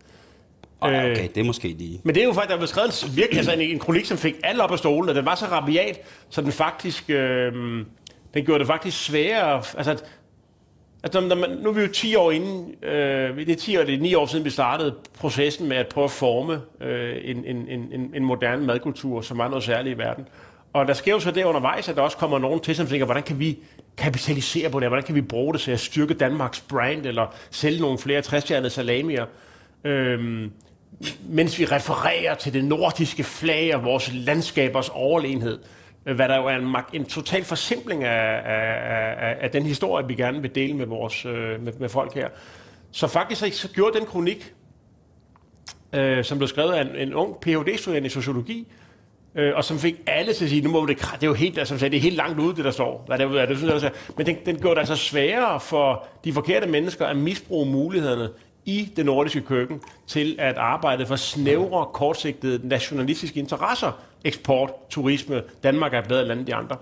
Okay, 0.81 1.11
okay, 1.11 1.29
det 1.35 1.40
er 1.40 1.44
måske 1.44 1.68
lige... 1.68 2.00
Men 2.05 2.14
det 2.14 2.20
er 2.20 2.24
jo 2.24 2.33
faktisk, 2.33 2.50
der 2.50 2.57
blev 2.57 2.66
skrevet 2.66 3.05
en, 3.05 3.16
virkelig, 3.16 3.38
altså 3.38 3.53
en, 3.53 3.61
en 3.61 3.79
kronik, 3.79 4.05
som 4.05 4.18
fik 4.18 4.35
alle 4.42 4.62
op 4.62 4.72
af 4.72 4.79
stolen, 4.79 5.09
og 5.09 5.14
den 5.14 5.27
var 5.27 5.35
så 5.35 5.46
rabiat, 5.46 6.00
så 6.31 6.40
den 6.40 6.53
faktisk... 6.53 7.11
Øh, 7.11 7.53
den 8.35 8.44
gjorde 8.44 8.59
det 8.59 8.66
faktisk 8.66 9.05
sværere... 9.05 9.62
Altså, 9.77 9.96
Altså, 11.04 11.20
når 11.20 11.36
man, 11.36 11.50
nu 11.50 11.68
er 11.68 11.72
vi 11.72 11.80
jo 11.80 11.88
10 11.88 12.14
år 12.14 12.30
inden, 12.30 12.74
øh, 12.82 13.36
det 13.36 13.48
er 13.48 13.56
10 13.56 13.76
år, 13.76 13.84
det 13.84 13.94
er 13.94 13.98
9 13.98 14.14
år 14.14 14.26
siden, 14.26 14.44
vi 14.44 14.50
startede 14.50 14.94
processen 15.18 15.68
med 15.68 15.76
at 15.76 15.86
prøve 15.86 16.04
at 16.04 16.10
forme 16.10 16.60
øh, 16.80 17.16
en, 17.24 17.44
en, 17.44 17.68
en, 17.68 18.10
en 18.14 18.24
moderne 18.24 18.66
madkultur, 18.66 19.20
som 19.20 19.38
var 19.38 19.48
noget 19.48 19.64
særligt 19.64 19.94
i 19.94 19.98
verden. 19.98 20.28
Og 20.72 20.88
der 20.88 20.92
sker 20.92 21.12
jo 21.12 21.20
så 21.20 21.30
det 21.30 21.44
undervejs, 21.44 21.88
at 21.88 21.96
der 21.96 22.02
også 22.02 22.16
kommer 22.16 22.38
nogen 22.38 22.60
til, 22.60 22.76
som 22.76 22.86
tænker, 22.86 23.04
hvordan 23.04 23.22
kan 23.22 23.38
vi 23.38 23.58
kapitalisere 23.96 24.70
på 24.70 24.80
det, 24.80 24.88
hvordan 24.88 25.04
kan 25.04 25.14
vi 25.14 25.20
bruge 25.20 25.52
det 25.52 25.60
til 25.60 25.70
at 25.70 25.80
styrke 25.80 26.14
Danmarks 26.14 26.60
brand, 26.60 27.06
eller 27.06 27.34
sælge 27.50 27.80
nogle 27.80 27.98
flere 27.98 28.22
60 28.22 28.72
salamier, 28.72 29.26
øhm, 29.84 30.52
mens 31.28 31.58
vi 31.58 31.64
refererer 31.64 32.34
til 32.34 32.52
det 32.52 32.64
nordiske 32.64 33.24
flag 33.24 33.74
og 33.74 33.84
vores 33.84 34.10
landskabers 34.14 34.88
overlegenhed. 34.88 35.58
Øh, 36.06 36.14
hvad 36.16 36.28
der 36.28 36.36
jo 36.36 36.46
er 36.46 36.56
en, 36.56 36.76
en 36.92 37.04
total 37.04 37.44
forsimpling 37.44 38.04
af, 38.04 38.42
af, 38.44 39.28
af, 39.28 39.36
af 39.40 39.50
den 39.50 39.62
historie, 39.62 40.06
vi 40.06 40.14
gerne 40.14 40.42
vil 40.42 40.54
dele 40.54 40.74
med, 40.74 40.86
vores, 40.86 41.26
øh, 41.26 41.62
med, 41.64 41.72
med 41.72 41.88
folk 41.88 42.14
her. 42.14 42.28
Så 42.90 43.06
faktisk 43.06 43.40
så, 43.40 43.50
så 43.52 43.68
gjorde 43.68 43.98
den 43.98 44.06
kronik, 44.06 44.54
øh, 45.92 46.24
som 46.24 46.38
blev 46.38 46.48
skrevet 46.48 46.72
af 46.72 46.80
en, 46.82 46.96
en 46.96 47.14
ung 47.14 47.40
Ph.D.-studerende 47.40 48.06
i 48.06 48.10
sociologi, 48.10 48.66
øh, 49.34 49.52
og 49.56 49.64
som 49.64 49.78
fik 49.78 49.94
alle 50.06 50.32
til 50.32 50.44
at 50.44 50.50
sige, 50.50 50.62
nu 50.62 50.70
må 50.70 50.86
det, 50.86 50.98
det 50.98 51.22
er 51.22 51.26
jo 51.26 51.34
helt, 51.34 51.58
altså, 51.58 51.74
det 51.74 51.94
er 51.94 52.00
helt 52.00 52.16
langt 52.16 52.40
ude, 52.40 52.56
det 52.56 52.64
der 52.64 52.70
står. 52.70 53.04
Hvad 53.06 53.18
det, 53.18 53.28
hvad 53.28 53.46
det, 53.46 53.56
synes, 53.56 53.72
altså, 53.72 53.90
men 54.16 54.26
den, 54.26 54.36
den 54.46 54.58
gjorde 54.58 54.74
det 54.74 54.80
altså 54.80 54.96
sværere 54.96 55.60
for 55.60 56.06
de 56.24 56.32
forkerte 56.32 56.66
mennesker 56.66 57.06
at 57.06 57.16
misbruge 57.16 57.66
mulighederne 57.66 58.28
i 58.64 58.92
det 58.96 59.06
nordiske 59.06 59.40
køkken 59.40 59.80
til 60.06 60.36
at 60.38 60.56
arbejde 60.56 61.06
for 61.06 61.16
snævre, 61.16 61.86
kortsigtede 61.92 62.68
nationalistiske 62.68 63.40
interesser. 63.40 63.92
Eksport, 64.24 64.70
turisme, 64.90 65.42
Danmark 65.62 65.94
er 65.94 66.00
bedre 66.00 66.24
land 66.24 66.38
end 66.38 66.46
de 66.46 66.54
andre. 66.54 66.76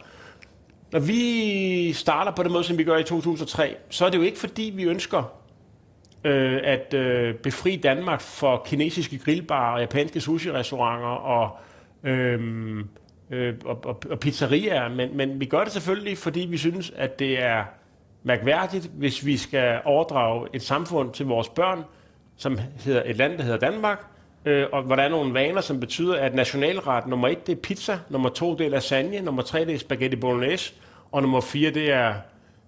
Når 0.93 1.01
vi 1.01 1.93
starter 1.93 2.33
på 2.33 2.43
den 2.43 2.53
måde, 2.53 2.65
som 2.65 2.79
vi 2.79 2.85
gør 2.85 2.97
i 2.97 3.05
2003, 3.05 3.77
så 3.91 4.07
er 4.07 4.11
det 4.11 4.19
jo 4.19 4.23
ikke 4.23 4.39
fordi, 4.39 4.73
vi 4.77 4.83
ønsker 4.83 5.33
øh, 6.25 6.61
at 6.65 6.95
øh, 6.95 7.35
befri 7.35 7.77
Danmark 7.77 8.21
for 8.21 8.63
kinesiske 8.67 9.19
grillbarer, 9.19 9.81
japanske 9.81 10.21
sushi-restauranter 10.21 11.09
og, 11.09 11.57
øh, 12.05 12.41
øh, 13.31 13.55
og, 13.65 13.85
og, 13.85 14.03
og 14.11 14.21
pizzerier, 14.21 14.89
men, 14.89 15.17
men 15.17 15.41
vi 15.41 15.47
gør 15.47 15.65
det 15.65 15.73
selvfølgelig, 15.73 16.19
fordi 16.19 16.41
vi 16.41 16.57
synes, 16.57 16.93
at 16.97 17.19
det 17.19 17.43
er 17.43 17.65
mærkværdigt, 18.23 18.91
hvis 18.95 19.27
vi 19.27 19.37
skal 19.37 19.81
overdrage 19.85 20.49
et 20.53 20.63
samfund 20.63 21.13
til 21.13 21.27
vores 21.27 21.49
børn, 21.49 21.85
som 22.37 22.59
hedder 22.85 23.03
et 23.07 23.17
land, 23.17 23.39
der 23.39 23.45
hedder 23.45 23.59
Danmark, 23.59 24.12
øh, 24.45 24.67
og 24.73 24.83
hvor 24.83 24.97
der 24.97 25.03
er 25.03 25.09
nogle 25.09 25.35
vaner, 25.35 25.61
som 25.61 25.81
betyder, 25.81 26.17
at 26.17 26.35
nationalret 26.35 27.07
nummer 27.07 27.29
et, 27.29 27.47
det 27.47 27.53
er 27.53 27.61
pizza, 27.61 27.99
nummer 28.09 28.29
to, 28.29 28.55
det 28.55 28.67
er 28.67 28.71
lasagne, 28.71 29.21
nummer 29.21 29.43
tre, 29.43 29.65
det 29.65 29.75
er 29.75 29.79
spaghetti 29.79 30.17
bolognese, 30.17 30.75
og 31.13 31.23
nummer 31.23 31.41
fire, 31.41 31.71
det 31.71 31.93
er, 31.93 32.15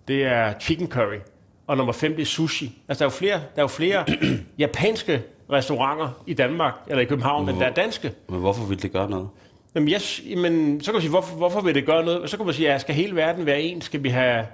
det 0.08 0.24
er 0.24 0.54
chicken 0.60 0.88
curry, 0.88 1.18
og 1.66 1.76
nummer 1.76 1.92
fem, 1.92 2.14
det 2.14 2.22
er 2.22 2.26
sushi. 2.26 2.78
Altså, 2.88 3.04
der 3.04 3.08
er 3.08 3.12
jo 3.12 3.16
flere, 3.18 3.34
der 3.34 3.56
er 3.56 3.62
jo 3.62 3.66
flere 3.66 4.04
japanske 4.58 5.22
restauranter 5.52 6.22
i 6.26 6.34
Danmark, 6.34 6.74
eller 6.87 7.02
i 7.02 7.04
København, 7.04 7.48
end 7.48 7.58
der 7.58 7.66
er 7.66 7.74
danske. 7.74 8.12
Men 8.28 8.40
hvorfor 8.40 8.64
vil 8.64 8.82
det 8.82 8.92
gøre 8.92 9.10
noget? 9.10 9.28
Jamen, 9.74 9.88
yes, 9.88 10.22
jamen, 10.30 10.80
så 10.80 10.87
kan 10.87 10.94
man 10.94 11.02
sige, 11.02 11.10
hvorfor, 11.10 11.37
hvorfor 11.37 11.60
vil 11.60 11.74
det 11.74 11.87
gøre 11.87 12.04
noget? 12.04 12.30
Så 12.30 12.37
kan 12.37 12.46
man 12.46 12.54
sige, 12.54 12.72
ja, 12.72 12.78
skal 12.78 12.94
hele 12.94 13.16
verden 13.16 13.46
være 13.46 13.62
en? 13.62 13.80
Skal 13.80 14.02
vi 14.02 14.08
have 14.08 14.46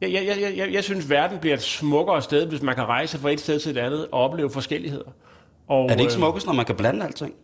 jeg, 0.00 0.12
jeg, 0.12 0.40
jeg, 0.40 0.56
jeg, 0.56 0.72
jeg 0.72 0.84
synes, 0.84 1.10
verden 1.10 1.38
bliver 1.38 1.54
et 1.54 1.62
smukkere 1.62 2.22
sted, 2.22 2.46
hvis 2.46 2.62
man 2.62 2.74
kan 2.74 2.84
rejse 2.84 3.18
fra 3.18 3.30
et 3.30 3.40
sted 3.40 3.60
til 3.60 3.70
et 3.70 3.78
andet 3.78 4.06
og 4.12 4.20
opleve 4.20 4.50
forskelligheder. 4.50 5.10
Og, 5.68 5.84
er 5.84 5.88
det 5.88 6.00
ikke 6.00 6.04
øh, 6.04 6.18
smukkest, 6.18 6.46
når 6.46 6.52
man 6.52 6.66
kan 6.66 6.76
blande 6.76 7.04
alting? 7.04 7.34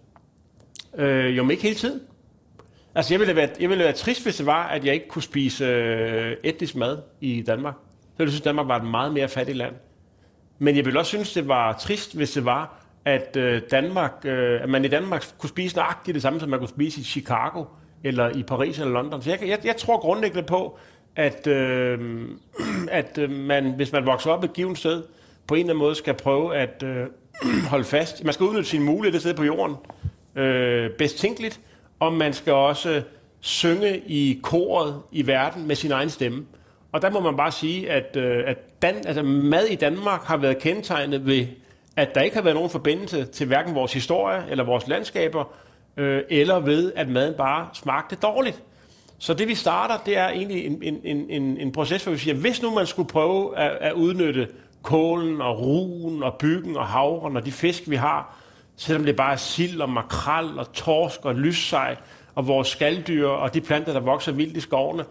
Øh, 0.97 1.37
jo, 1.37 1.43
men 1.43 1.51
ikke 1.51 1.63
hele 1.63 1.75
tiden. 1.75 2.01
Altså, 2.95 3.15
jeg 3.15 3.21
ville, 3.21 3.37
være, 3.37 3.49
jeg 3.61 3.69
ville 3.69 3.85
være 3.85 3.93
trist, 3.93 4.23
hvis 4.23 4.37
det 4.37 4.47
var, 4.47 4.67
at 4.69 4.85
jeg 4.85 4.95
ikke 4.95 5.09
kunne 5.09 5.23
spise 5.23 5.65
øh, 5.65 6.37
etnisk 6.45 6.77
mad 6.77 6.99
i 7.21 7.43
Danmark. 7.43 7.75
Så 7.75 8.19
ville 8.19 8.29
jeg 8.29 8.33
synes, 8.33 8.41
Danmark 8.45 8.69
var 8.69 8.77
et 8.77 8.87
meget 8.87 9.13
mere 9.13 9.29
fattigt 9.29 9.59
land. 9.59 9.75
Men 10.59 10.77
jeg 10.77 10.85
ville 10.85 11.01
også 11.01 11.09
synes, 11.09 11.33
det 11.33 11.49
var 11.49 11.73
trist, 11.73 12.17
hvis 12.17 12.31
det 12.31 12.45
var, 12.45 12.85
at, 13.05 13.37
øh, 13.37 13.63
Danmark, 13.71 14.13
øh, 14.25 14.63
at 14.63 14.69
man 14.69 14.85
i 14.85 14.89
Danmark 14.89 15.25
kunne 15.39 15.51
spise 15.51 15.77
nøjagtigt 15.77 16.15
det 16.15 16.23
samme, 16.23 16.41
som 16.41 16.49
man 16.49 16.59
kunne 16.59 16.69
spise 16.69 17.01
i 17.01 17.05
Chicago, 17.05 17.65
eller 18.05 18.29
i 18.29 18.43
Paris 18.43 18.79
eller 18.79 18.93
London. 18.93 19.23
Så 19.23 19.31
jeg, 19.31 19.39
jeg, 19.49 19.59
jeg 19.65 19.77
tror 19.77 19.99
grundlæggende 20.01 20.47
på, 20.47 20.79
at, 21.17 21.47
øh, 21.47 22.29
at 22.91 23.19
øh, 23.19 23.31
man, 23.31 23.73
hvis 23.73 23.93
man 23.93 24.07
vokser 24.07 24.31
op 24.31 24.45
et 24.45 24.53
givet 24.53 24.79
sted, 24.79 25.03
på 25.47 25.55
en 25.55 25.61
eller 25.61 25.73
anden 25.73 25.79
måde 25.79 25.95
skal 25.95 26.15
prøve 26.15 26.57
at 26.57 26.83
øh, 26.83 27.07
holde 27.71 27.85
fast. 27.85 28.25
Man 28.25 28.35
skal 28.35 28.47
udnytte 28.47 28.69
sine 28.69 28.85
muligheder 28.85 29.23
sidde 29.23 29.37
på 29.37 29.45
jorden 29.45 29.77
øh, 30.37 30.91
bedst 30.91 31.19
tænkeligt, 31.19 31.61
og 32.01 32.13
man 32.13 32.33
skal 32.33 32.53
også 32.53 33.03
synge 33.41 33.99
i 33.99 34.41
koret 34.43 35.03
i 35.13 35.27
verden 35.27 35.67
med 35.67 35.77
sin 35.77 35.93
egen 35.93 36.11
stemme. 36.11 36.47
Og 36.93 37.03
der 37.03 37.11
må 37.11 37.21
man 37.21 37.37
bare 37.37 37.53
sige, 37.53 37.91
at, 37.91 38.17
øh, 38.17 38.43
at 38.47 38.83
Dan, 38.83 38.97
altså 39.07 39.23
mad 39.23 39.65
i 39.65 39.75
Danmark 39.75 40.25
har 40.25 40.37
været 40.37 40.59
kendetegnet 40.59 41.27
ved, 41.27 41.47
at 41.97 42.15
der 42.15 42.21
ikke 42.21 42.37
har 42.37 42.43
været 42.43 42.55
nogen 42.55 42.71
forbindelse 42.71 43.25
til 43.25 43.47
hverken 43.47 43.75
vores 43.75 43.93
historie 43.93 44.43
eller 44.51 44.65
vores 44.65 44.87
landskaber, 44.89 45.45
øh, 45.97 46.23
eller 46.29 46.61
ved, 46.61 46.93
at 46.97 47.09
maden 47.09 47.35
bare 47.35 47.69
smagte 47.73 48.17
dårligt. 48.17 48.63
Så 49.19 49.35
det 49.35 49.49
vi 49.49 49.55
starter, 49.55 49.95
det 50.07 50.19
er 50.19 50.29
egentlig 50.29 50.67
en, 50.67 50.83
en, 50.83 51.01
en, 51.05 51.31
en, 51.31 51.59
en 51.59 51.73
proces, 51.73 52.05
hvor 52.05 52.13
vi 52.13 52.19
siger, 52.19 52.35
hvis 52.35 52.63
nu 52.63 52.71
man 52.71 52.87
skulle 52.87 53.09
prøve 53.09 53.59
at, 53.59 53.71
at 53.81 53.93
udnytte 53.93 54.49
kålen 54.85 55.41
og 55.41 55.61
ruen 55.61 56.23
og 56.23 56.35
byggen 56.35 56.77
og 56.77 56.87
havren 56.87 57.37
og 57.37 57.47
de 57.47 57.53
fisk, 57.53 57.91
vi 57.91 57.97
har, 57.97 58.37
selvom 58.77 59.05
det 59.05 59.17
bare 59.17 59.33
er 59.33 59.37
sild 59.37 59.81
og 59.81 59.91
makrel 59.91 60.59
og 60.59 60.73
torsk 60.73 61.25
og 61.25 61.35
lyssej 61.35 61.97
og 62.35 62.47
vores 62.47 62.69
skalddyr 62.69 63.29
og 63.29 63.55
de 63.55 63.61
planter, 63.61 63.93
der 63.93 64.01
vokser 64.01 64.33
vildt 64.33 64.57
i 64.57 64.61
skovene. 64.61 65.05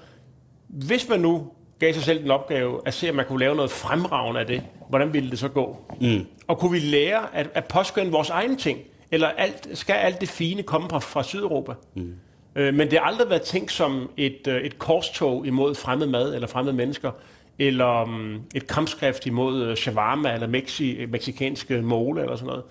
Hvis 0.67 1.09
man 1.09 1.19
nu 1.19 1.47
gav 1.79 1.93
sig 1.93 2.03
selv 2.03 2.23
den 2.23 2.31
opgave 2.31 2.81
at 2.85 2.93
se, 2.93 3.09
om 3.09 3.15
man 3.15 3.25
kunne 3.25 3.39
lave 3.39 3.55
noget 3.55 3.71
fremragende 3.71 4.39
af 4.39 4.47
det, 4.47 4.63
hvordan 4.89 5.13
ville 5.13 5.29
det 5.29 5.39
så 5.39 5.47
gå? 5.47 5.77
Mm. 6.01 6.25
Og 6.47 6.59
kunne 6.59 6.71
vi 6.71 6.79
lære 6.79 7.35
at, 7.35 7.49
at 7.53 7.65
påskynde 7.65 8.11
vores 8.11 8.29
egne 8.29 8.55
ting? 8.55 8.79
Eller 9.11 9.27
alt, 9.27 9.67
skal 9.73 9.93
alt 9.93 10.21
det 10.21 10.29
fine 10.29 10.63
komme 10.63 10.89
fra, 10.89 10.99
fra 10.99 11.23
Sydeuropa? 11.23 11.73
Mm. 11.95 12.15
Øh, 12.55 12.73
men 12.73 12.91
det 12.91 12.99
har 12.99 13.05
aldrig 13.05 13.29
været 13.29 13.41
tænkt 13.41 13.71
som 13.71 14.09
et, 14.17 14.47
øh, 14.47 14.61
et 14.61 14.79
korstog 14.79 15.47
imod 15.47 15.75
fremmed 15.75 16.07
mad 16.07 16.35
eller 16.35 16.47
fremmede 16.47 16.75
mennesker, 16.75 17.11
eller 17.59 18.03
um, 18.03 18.41
et 18.55 18.67
kampskrift 18.67 19.25
imod 19.25 19.69
uh, 19.69 19.75
shawarma 19.75 20.33
eller 20.33 20.47
mexi, 20.47 21.05
meksikanske 21.05 21.81
mole 21.81 22.21
eller 22.21 22.35
sådan 22.35 22.47
noget. 22.47 22.63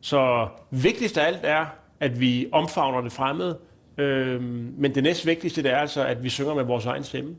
Så 0.00 0.48
vigtigst 0.70 1.18
af 1.18 1.26
alt 1.26 1.40
er, 1.42 1.66
at 2.00 2.20
vi 2.20 2.48
omfavner 2.52 3.00
det 3.00 3.12
fremmede, 3.12 3.58
øh, 3.98 4.42
men 4.78 4.94
det 4.94 5.02
næst 5.02 5.26
vigtigste 5.26 5.62
det 5.62 5.70
er 5.70 5.76
altså, 5.76 6.04
at 6.04 6.22
vi 6.22 6.28
synger 6.28 6.54
med 6.54 6.64
vores 6.64 6.86
egen 6.86 7.04
stemme. 7.04 7.36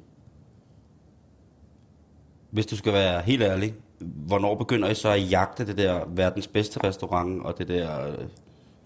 Hvis 2.49 2.66
du 2.66 2.76
skal 2.76 2.93
være 2.93 3.22
helt 3.22 3.43
ærlig, 3.43 3.74
hvornår 3.99 4.56
begynder 4.56 4.89
I 4.89 4.95
så 4.95 5.10
at 5.10 5.32
jagte 5.32 5.68
det 5.68 5.78
der 5.78 6.06
verdens 6.08 6.47
bedste 6.47 6.84
restaurant 6.84 7.43
og 7.43 7.58
det 7.58 7.68
der 7.68 8.08
øh, 8.08 8.14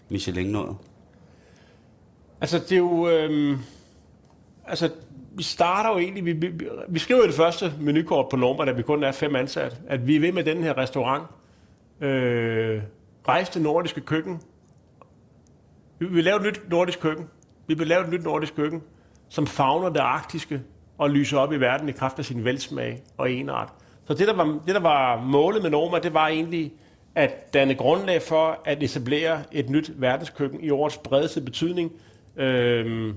Michelin 0.08 0.46
noget? 0.46 0.76
Altså, 2.40 2.58
det 2.58 2.72
er 2.72 2.76
jo... 2.76 3.08
Øh, 3.08 3.58
altså, 4.66 4.90
vi 5.36 5.42
starter 5.42 5.90
jo 5.90 5.98
egentlig, 5.98 6.24
vi, 6.24 6.32
vi, 6.32 6.68
vi 6.88 6.98
skriver 6.98 7.20
jo 7.20 7.26
det 7.26 7.34
første 7.34 7.72
menukort 7.80 8.26
på 8.30 8.36
Noma, 8.36 8.64
da 8.64 8.72
vi 8.72 8.82
kun 8.82 9.02
er 9.02 9.12
fem 9.12 9.36
ansatte, 9.36 9.76
at 9.88 10.06
vi 10.06 10.16
er 10.16 10.20
ved 10.20 10.32
med 10.32 10.44
den 10.44 10.62
her 10.62 10.78
restaurant, 10.78 11.24
øh, 12.00 12.82
rejse 13.28 13.52
til 13.52 13.62
nordiske 13.62 14.00
køkken. 14.00 14.40
Vi 15.98 16.06
vil 16.06 16.24
lave 16.24 16.36
et 16.36 16.42
nyt 16.42 16.70
nordisk 16.70 17.00
køkken. 17.00 17.26
Vi 17.66 17.74
vil 17.74 17.86
lave 17.86 18.04
et 18.04 18.10
nyt 18.10 18.24
nordisk 18.24 18.56
køkken, 18.56 18.82
som 19.28 19.46
fagner 19.46 19.88
det 19.88 20.00
arktiske 20.00 20.62
og 20.98 21.10
lyser 21.10 21.38
op 21.38 21.52
i 21.52 21.56
verden 21.56 21.88
i 21.88 21.92
kraft 21.92 22.18
af 22.18 22.24
sin 22.24 22.44
velsmag 22.44 23.02
og 23.16 23.32
enart. 23.32 23.72
Så 24.04 24.14
det 24.14 24.28
der, 24.28 24.34
var, 24.34 24.44
det, 24.66 24.74
der 24.74 24.80
var 24.80 25.20
målet 25.20 25.62
med 25.62 25.70
Norma, 25.70 25.98
det 25.98 26.14
var 26.14 26.28
egentlig 26.28 26.72
at 27.14 27.54
danne 27.54 27.74
grundlag 27.74 28.22
for 28.22 28.60
at 28.64 28.82
etablere 28.82 29.42
et 29.52 29.70
nyt 29.70 29.92
verdenskøkken 29.96 30.64
i 30.64 30.70
årets 30.70 30.96
bredeste 30.96 31.40
betydning. 31.40 31.92
Øhm, 32.36 33.14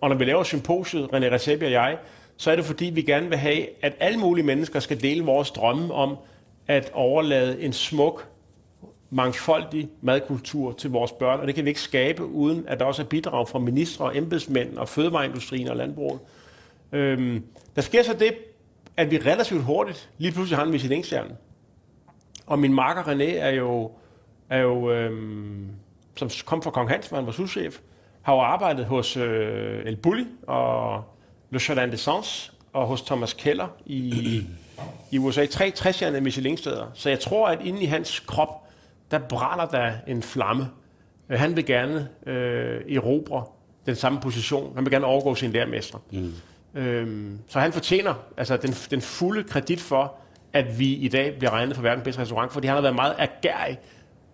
og 0.00 0.08
når 0.08 0.16
vi 0.16 0.24
laver 0.24 0.42
symposiet, 0.42 1.04
René 1.04 1.34
Recepi 1.34 1.64
og 1.64 1.72
jeg, 1.72 1.98
så 2.36 2.50
er 2.50 2.56
det 2.56 2.64
fordi, 2.64 2.84
vi 2.84 3.02
gerne 3.02 3.28
vil 3.28 3.38
have, 3.38 3.66
at 3.84 3.96
alle 4.00 4.18
mulige 4.18 4.44
mennesker 4.44 4.80
skal 4.80 5.02
dele 5.02 5.24
vores 5.24 5.50
drømme 5.50 5.94
om 5.94 6.16
at 6.66 6.90
overlade 6.94 7.62
en 7.62 7.72
smuk, 7.72 8.28
mangfoldig 9.10 9.88
madkultur 10.02 10.72
til 10.72 10.90
vores 10.90 11.12
børn, 11.12 11.40
og 11.40 11.46
det 11.46 11.54
kan 11.54 11.64
vi 11.64 11.70
ikke 11.70 11.80
skabe, 11.80 12.24
uden 12.24 12.64
at 12.68 12.80
der 12.80 12.84
også 12.84 13.02
er 13.02 13.06
bidrag 13.06 13.48
fra 13.48 13.58
ministre 13.58 14.04
og 14.04 14.16
embedsmænd 14.16 14.78
og 14.78 14.88
fødevareindustrien 14.88 15.68
og 15.68 15.76
landbruget. 15.76 16.20
Øhm, 16.92 17.44
der 17.76 17.82
sker 17.82 18.02
så 18.02 18.14
det, 18.14 18.34
at 18.96 19.10
vi 19.10 19.18
relativt 19.18 19.62
hurtigt 19.62 20.10
lige 20.18 20.32
pludselig 20.32 20.58
har 20.58 20.64
en 20.64 20.70
Michelin-stjerne. 20.70 21.36
Og 22.46 22.58
min 22.58 22.74
marker 22.74 23.02
René 23.02 23.36
er 23.38 23.50
jo, 23.50 23.90
er 24.50 24.58
jo 24.58 24.90
øhm, 24.92 25.68
som 26.16 26.30
kom 26.46 26.62
fra 26.62 26.70
Kong 26.70 26.88
Hans, 26.88 27.08
hvor 27.08 27.16
han 27.16 27.26
var 27.26 27.32
souschef, 27.32 27.78
har 28.22 28.34
jo 28.34 28.40
arbejdet 28.40 28.86
hos 28.86 29.16
øh, 29.16 29.86
El 29.86 29.96
Bulli 29.96 30.26
og 30.46 31.04
Le 31.50 31.60
Jardin 31.68 31.92
de 31.92 31.96
Sens 31.96 32.52
og 32.72 32.86
hos 32.86 33.02
Thomas 33.02 33.32
Keller 33.32 33.68
i, 33.86 34.42
i 35.10 35.18
USA. 35.18 35.46
Tre 35.46 35.70
60 35.70 36.02
Michelin-steder. 36.20 36.86
Så 36.94 37.08
jeg 37.08 37.20
tror, 37.20 37.48
at 37.48 37.58
inde 37.64 37.82
i 37.82 37.86
hans 37.86 38.20
krop, 38.20 38.48
der 39.10 39.18
brænder 39.18 39.66
der 39.66 39.92
en 40.06 40.22
flamme. 40.22 40.68
Øh, 41.28 41.38
han 41.38 41.56
vil 41.56 41.66
gerne 41.66 42.08
øh, 42.26 42.96
erobre 42.96 43.44
den 43.86 43.96
samme 43.96 44.20
position. 44.20 44.74
Han 44.74 44.84
vil 44.84 44.92
gerne 44.92 45.06
overgå 45.06 45.34
sin 45.34 45.52
lærermester. 45.52 45.98
Mm. 46.12 46.32
Øhm, 46.74 47.38
så 47.48 47.60
han 47.60 47.72
fortjener 47.72 48.14
altså 48.36 48.56
den, 48.56 48.70
den 48.90 49.00
fulde 49.00 49.44
kredit 49.44 49.80
for, 49.80 50.14
at 50.52 50.78
vi 50.78 50.94
i 50.94 51.08
dag 51.08 51.38
bliver 51.38 51.50
regnet 51.50 51.76
for 51.76 51.82
verdens 51.82 52.04
bedste 52.04 52.22
restaurant, 52.22 52.52
fordi 52.52 52.66
han 52.66 52.74
har 52.74 52.82
været 52.82 52.94
meget 52.94 53.14
agerig 53.18 53.78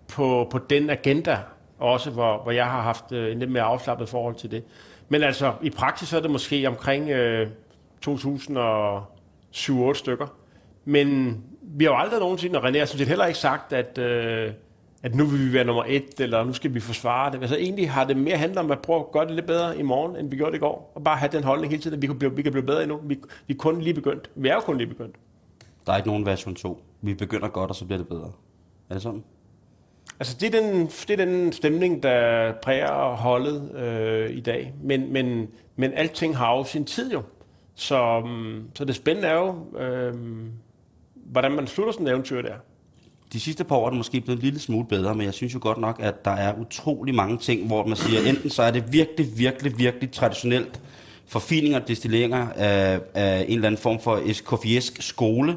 på, 0.08 0.48
på 0.50 0.58
den 0.58 0.90
agenda, 0.90 1.38
også 1.78 2.10
hvor, 2.10 2.42
hvor 2.42 2.52
jeg 2.52 2.66
har 2.66 2.82
haft 2.82 3.12
øh, 3.12 3.32
en 3.32 3.38
lidt 3.38 3.50
mere 3.50 3.62
afslappet 3.62 4.08
forhold 4.08 4.34
til 4.34 4.50
det. 4.50 4.64
Men 5.08 5.22
altså, 5.22 5.52
i 5.62 5.70
praksis 5.70 6.08
så 6.08 6.16
er 6.16 6.20
det 6.20 6.30
måske 6.30 6.68
omkring 6.68 7.10
øh, 7.10 7.48
2007-8 8.08 9.94
stykker. 9.94 10.26
Men 10.84 11.38
vi 11.62 11.84
har 11.84 11.90
jo 11.90 11.98
aldrig 11.98 12.20
nogensinde, 12.20 12.58
og 12.60 12.68
René 12.68 12.78
har 12.78 12.84
sådan 12.84 12.98
set 12.98 13.08
heller 13.08 13.26
ikke 13.26 13.38
sagt, 13.38 13.72
at, 13.72 13.98
øh, 13.98 14.52
at 15.02 15.14
nu 15.14 15.24
vil 15.24 15.48
vi 15.48 15.52
være 15.52 15.64
nummer 15.64 15.84
et, 15.86 16.20
eller 16.20 16.44
nu 16.44 16.52
skal 16.52 16.74
vi 16.74 16.80
forsvare 16.80 17.32
det. 17.32 17.40
Altså 17.40 17.56
egentlig 17.56 17.90
har 17.90 18.04
det 18.04 18.16
mere 18.16 18.36
handlet 18.36 18.58
om 18.58 18.70
at 18.70 18.78
prøve 18.80 19.00
at 19.00 19.12
gøre 19.12 19.26
det 19.26 19.34
lidt 19.34 19.46
bedre 19.46 19.78
i 19.78 19.82
morgen, 19.82 20.16
end 20.16 20.30
vi 20.30 20.36
gjorde 20.36 20.52
det 20.52 20.58
i 20.58 20.60
går. 20.60 20.92
Og 20.94 21.04
bare 21.04 21.16
have 21.16 21.32
den 21.32 21.44
holdning 21.44 21.70
hele 21.70 21.82
tiden, 21.82 21.96
at 21.96 22.02
vi 22.02 22.06
kan 22.06 22.18
blive, 22.18 22.36
vi 22.36 22.42
kan 22.42 22.52
blive 22.52 22.66
bedre 22.66 22.82
endnu. 22.82 23.00
Vi, 23.04 23.18
vi 23.46 23.54
er 23.54 23.58
kun 23.58 23.80
lige 23.80 23.94
begyndt. 23.94 24.30
Vi 24.34 24.48
er 24.48 24.54
jo 24.54 24.60
kun 24.60 24.78
lige 24.78 24.86
begyndt. 24.86 25.16
Der 25.86 25.92
er 25.92 25.96
ikke 25.96 26.08
nogen 26.08 26.26
version 26.26 26.54
2. 26.54 26.82
Vi 27.02 27.14
begynder 27.14 27.48
godt, 27.48 27.70
og 27.70 27.76
så 27.76 27.84
bliver 27.84 27.98
det 27.98 28.08
bedre. 28.08 28.32
Er 28.90 28.94
det 28.94 29.02
sådan? 29.02 29.24
Altså, 30.20 30.36
det 30.40 30.54
er 30.54 30.60
den, 30.60 30.86
det 30.86 31.10
er 31.10 31.24
den 31.24 31.52
stemning, 31.52 32.02
der 32.02 32.52
præger 32.62 33.16
holdet 33.16 33.74
øh, 33.74 34.30
i 34.30 34.40
dag. 34.40 34.74
Men, 34.82 35.12
men, 35.12 35.48
men 35.76 35.92
alting 35.92 36.36
har 36.36 36.56
jo 36.56 36.64
sin 36.64 36.84
tid 36.84 37.12
jo. 37.12 37.22
Så, 37.74 38.20
mm, 38.20 38.62
så 38.74 38.84
det 38.84 38.94
spændende 38.94 39.28
er 39.28 39.34
jo, 39.34 39.78
øh, 39.78 40.14
hvordan 41.14 41.52
man 41.52 41.66
slutter 41.66 41.92
sådan 41.92 42.06
et 42.06 42.10
eventyr 42.10 42.42
der. 42.42 42.54
De 43.32 43.40
sidste 43.40 43.64
par 43.64 43.76
år 43.76 43.86
er 43.86 43.90
det 43.90 43.96
måske 43.96 44.20
blevet 44.20 44.38
en 44.38 44.44
lille 44.44 44.60
smule 44.60 44.86
bedre, 44.86 45.14
men 45.14 45.24
jeg 45.26 45.34
synes 45.34 45.54
jo 45.54 45.58
godt 45.62 45.78
nok, 45.78 46.00
at 46.02 46.24
der 46.24 46.30
er 46.30 46.54
utrolig 46.60 47.14
mange 47.14 47.38
ting, 47.38 47.66
hvor 47.66 47.86
man 47.86 47.96
siger, 47.96 48.20
enten 48.28 48.50
så 48.50 48.62
er 48.62 48.70
det 48.70 48.92
virkelig, 48.92 49.38
virkelig, 49.38 49.78
virkelig 49.78 50.10
traditionelt 50.10 50.80
forfininger 51.26 51.80
og 51.80 51.88
destilleringer 51.88 52.48
af, 52.48 53.00
af 53.14 53.44
en 53.48 53.54
eller 53.54 53.66
anden 53.66 53.80
form 53.80 54.00
for 54.00 54.22
eskofiesk 54.24 55.02
skole, 55.02 55.56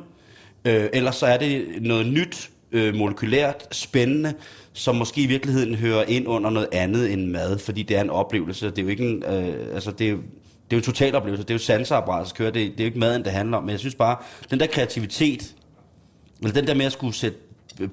øh, 0.66 0.90
eller 0.94 1.12
så 1.12 1.26
er 1.26 1.38
det 1.38 1.68
noget 1.82 2.08
nyt, 2.08 2.50
øh, 2.72 2.96
molekylært, 2.96 3.68
spændende, 3.72 4.34
som 4.74 4.96
måske 4.96 5.22
i 5.22 5.26
virkeligheden 5.26 5.76
hører 5.76 6.04
ind 6.04 6.28
under 6.28 6.50
noget 6.50 6.70
andet 6.72 7.14
end 7.14 7.26
mad, 7.26 7.58
fordi 7.58 7.84
det 7.84 7.98
er 7.98 8.02
en 8.02 8.10
oplevelse. 8.10 8.70
Det 8.70 8.80
er 8.80 8.84
jo 8.84 8.90
ikke 8.90 9.10
en, 9.10 9.24
øh, 9.24 9.74
altså 9.74 9.92
det 9.92 10.10
er, 10.10 10.16
det 10.16 10.76
er 10.76 10.78
jo 10.78 10.78
en 10.78 10.84
total 10.84 11.16
oplevelse. 11.16 11.44
Det 11.44 11.50
er 11.50 11.56
jo 11.56 11.60
sanseapparat, 11.60 12.26
der 12.26 12.34
kører. 12.36 12.52
Det, 12.52 12.72
det 12.72 12.80
er 12.80 12.84
jo 12.84 12.86
ikke 12.86 13.00
maden, 13.00 13.24
det 13.24 13.32
handler 13.32 13.58
om. 13.58 13.64
Men 13.64 13.72
jeg 13.72 13.80
synes 13.80 13.96
bare, 13.96 14.18
den 14.50 14.60
der 14.60 14.68
kreativitet, 14.68 15.56
eller 16.42 16.54
den 16.54 16.68
der 16.68 16.74
med 16.74 16.86
at 16.86 16.92
skulle 16.92 17.14
sætte, 17.14 17.38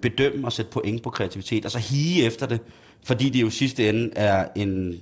bedømme 0.02 0.46
og 0.46 0.52
sætte 0.52 0.70
point 0.70 1.02
på 1.02 1.10
kreativitet, 1.10 1.64
og 1.64 1.70
så 1.70 1.78
hige 1.78 2.24
efter 2.24 2.46
det, 2.46 2.60
fordi 3.04 3.28
det 3.28 3.42
jo 3.42 3.50
sidste 3.50 3.88
ende 3.88 4.10
er 4.16 4.48
en, 4.56 5.00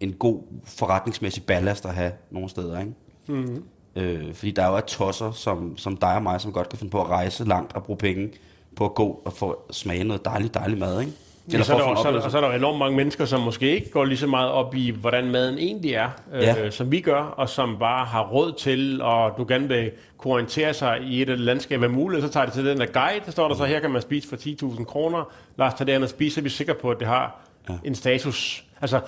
en 0.00 0.12
god 0.12 0.42
forretningsmæssig 0.64 1.42
ballast 1.44 1.86
at 1.86 1.94
have 1.94 2.12
nogle 2.30 2.48
steder, 2.48 2.80
ikke? 2.80 2.92
Mm-hmm. 3.26 3.62
Øh, 3.96 4.34
fordi 4.34 4.50
der 4.50 4.62
er 4.62 4.70
jo 4.70 4.76
et 4.76 4.84
tosser, 4.84 5.32
som, 5.32 5.76
som 5.76 5.96
dig 5.96 6.14
og 6.14 6.22
mig, 6.22 6.40
som 6.40 6.52
godt 6.52 6.68
kan 6.68 6.78
finde 6.78 6.90
på 6.90 7.00
at 7.00 7.08
rejse 7.08 7.44
langt 7.44 7.72
og 7.72 7.82
bruge 7.82 7.96
penge 7.96 8.30
på 8.76 8.84
at 8.84 8.94
gå 8.94 9.22
og 9.24 9.32
få 9.32 9.62
smage 9.70 10.04
noget 10.04 10.24
dejligt, 10.24 10.54
dejligt 10.54 10.80
mad, 10.80 11.00
ikke? 11.00 11.12
Eller 11.52 11.64
så, 11.64 11.74
er 11.74 12.12
der, 12.12 12.20
så, 12.20 12.30
så 12.30 12.36
er 12.36 12.40
der 12.40 12.56
enormt 12.56 12.78
mange 12.78 12.96
mennesker, 12.96 13.24
som 13.24 13.40
måske 13.40 13.74
ikke 13.74 13.90
går 13.90 14.04
lige 14.04 14.18
så 14.18 14.26
meget 14.26 14.50
op 14.50 14.74
i, 14.74 14.90
hvordan 14.90 15.30
maden 15.30 15.58
egentlig 15.58 15.94
er, 15.94 16.08
øh, 16.34 16.42
ja. 16.42 16.70
som 16.70 16.92
vi 16.92 17.00
gør, 17.00 17.22
og 17.22 17.48
som 17.48 17.76
bare 17.78 18.06
har 18.06 18.28
råd 18.28 18.52
til, 18.52 19.02
og 19.02 19.34
du 19.38 19.44
gerne 19.48 19.68
vil 19.68 19.90
kunne 20.18 20.34
orientere 20.34 20.74
sig 20.74 21.00
i 21.02 21.16
et 21.16 21.20
eller 21.20 21.34
andet 21.34 21.46
landskab 21.46 21.82
af 21.82 21.90
muligt, 21.90 22.22
så 22.22 22.28
tager 22.28 22.46
det 22.46 22.54
til 22.54 22.66
den 22.66 22.80
der 22.80 22.86
guide, 22.86 23.20
der 23.26 23.30
står 23.30 23.48
der 23.48 23.54
så, 23.54 23.64
her 23.64 23.80
kan 23.80 23.90
man 23.90 24.02
spise 24.02 24.28
for 24.28 24.36
10.000 24.36 24.84
kroner, 24.84 25.32
lad 25.56 25.66
os 25.66 25.74
tage 25.74 25.86
det 25.86 25.92
andet 25.92 26.06
og 26.06 26.10
spise, 26.10 26.34
så 26.34 26.40
er 26.40 26.42
vi 26.42 26.48
sikre 26.48 26.74
på, 26.74 26.90
at 26.90 26.98
det 26.98 27.06
har 27.06 27.40
ja. 27.68 27.74
en 27.84 27.94
status. 27.94 28.64
Altså, 28.80 29.00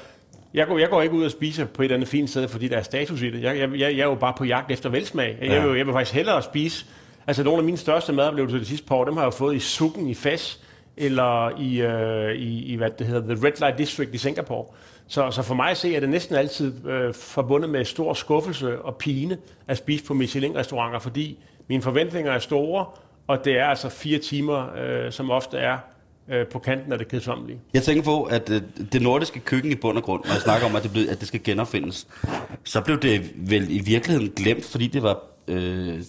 jeg 0.54 0.66
går, 0.66 0.78
jeg 0.78 0.88
går 0.88 1.02
ikke 1.02 1.14
ud 1.14 1.24
og 1.24 1.30
spiser 1.30 1.64
på 1.64 1.82
et 1.82 1.84
eller 1.84 1.96
andet 1.96 2.08
fint 2.08 2.30
sted, 2.30 2.48
fordi 2.48 2.68
der 2.68 2.76
er 2.76 2.82
status 2.82 3.22
i 3.22 3.30
det. 3.30 3.42
Jeg, 3.42 3.58
jeg, 3.58 3.70
jeg, 3.70 3.80
jeg 3.80 3.98
er 3.98 4.04
jo 4.04 4.14
bare 4.14 4.34
på 4.38 4.44
jagt 4.44 4.70
efter 4.70 4.88
velsmag. 4.88 5.36
Jeg, 5.40 5.48
ja. 5.48 5.54
jeg, 5.54 5.68
vil, 5.68 5.76
jeg 5.76 5.86
vil 5.86 5.92
faktisk 5.92 6.14
hellere 6.14 6.42
spise 6.42 6.86
Altså 7.26 7.42
nogle 7.42 7.58
af 7.58 7.64
mine 7.64 7.76
største 7.76 8.12
madoplevelser 8.12 8.58
de 8.58 8.64
sidste 8.64 8.86
par 8.86 8.94
år, 8.94 9.04
dem 9.04 9.16
har 9.16 9.22
jeg 9.22 9.34
fået 9.34 9.56
i 9.56 9.58
Sukken 9.58 10.08
i 10.08 10.14
Fes, 10.14 10.60
eller 10.96 11.58
i, 11.60 11.80
øh, 11.80 12.34
i, 12.34 12.64
i, 12.64 12.76
hvad 12.76 12.90
det 12.98 13.06
hedder, 13.06 13.34
The 13.34 13.46
Red 13.46 13.52
Light 13.58 13.78
District 13.78 14.14
i 14.14 14.18
Singapore. 14.18 14.66
Så, 15.06 15.30
så 15.30 15.42
for 15.42 15.54
mig 15.54 15.70
at 15.70 15.76
se, 15.76 15.96
er 15.96 16.00
det 16.00 16.08
næsten 16.08 16.36
altid 16.36 16.86
øh, 16.88 17.14
forbundet 17.14 17.70
med 17.70 17.84
stor 17.84 18.14
skuffelse 18.14 18.82
og 18.82 18.96
pine 18.96 19.36
at 19.68 19.78
spise 19.78 20.04
på 20.04 20.14
Michelin-restauranter, 20.14 20.98
fordi 20.98 21.38
mine 21.68 21.82
forventninger 21.82 22.32
er 22.32 22.38
store, 22.38 22.86
og 23.26 23.44
det 23.44 23.58
er 23.58 23.64
altså 23.64 23.88
fire 23.88 24.18
timer, 24.18 24.66
øh, 24.76 25.12
som 25.12 25.30
ofte 25.30 25.58
er 25.58 25.78
øh, 26.28 26.46
på 26.46 26.58
kanten 26.58 26.92
af 26.92 26.98
det 26.98 27.08
kedsommelige. 27.08 27.60
Jeg 27.74 27.82
tænker 27.82 28.02
på, 28.02 28.22
at 28.22 28.50
øh, 28.50 28.62
det 28.92 29.02
nordiske 29.02 29.40
køkken 29.40 29.72
i 29.72 29.74
bund 29.74 29.96
og 29.98 30.04
grund, 30.04 30.24
når 30.24 30.32
jeg 30.32 30.40
snakker 30.40 30.66
om, 30.66 30.76
at 30.76 30.82
det, 30.82 30.92
blev, 30.92 31.04
at 31.10 31.20
det 31.20 31.28
skal 31.28 31.42
genopfindes, 31.44 32.06
så 32.64 32.80
blev 32.80 32.98
det 32.98 33.32
vel 33.36 33.66
i 33.70 33.78
virkeligheden 33.78 34.30
glemt, 34.36 34.64
fordi 34.64 34.86
det 34.86 35.02
var 35.02 35.20
øh, 35.48 36.02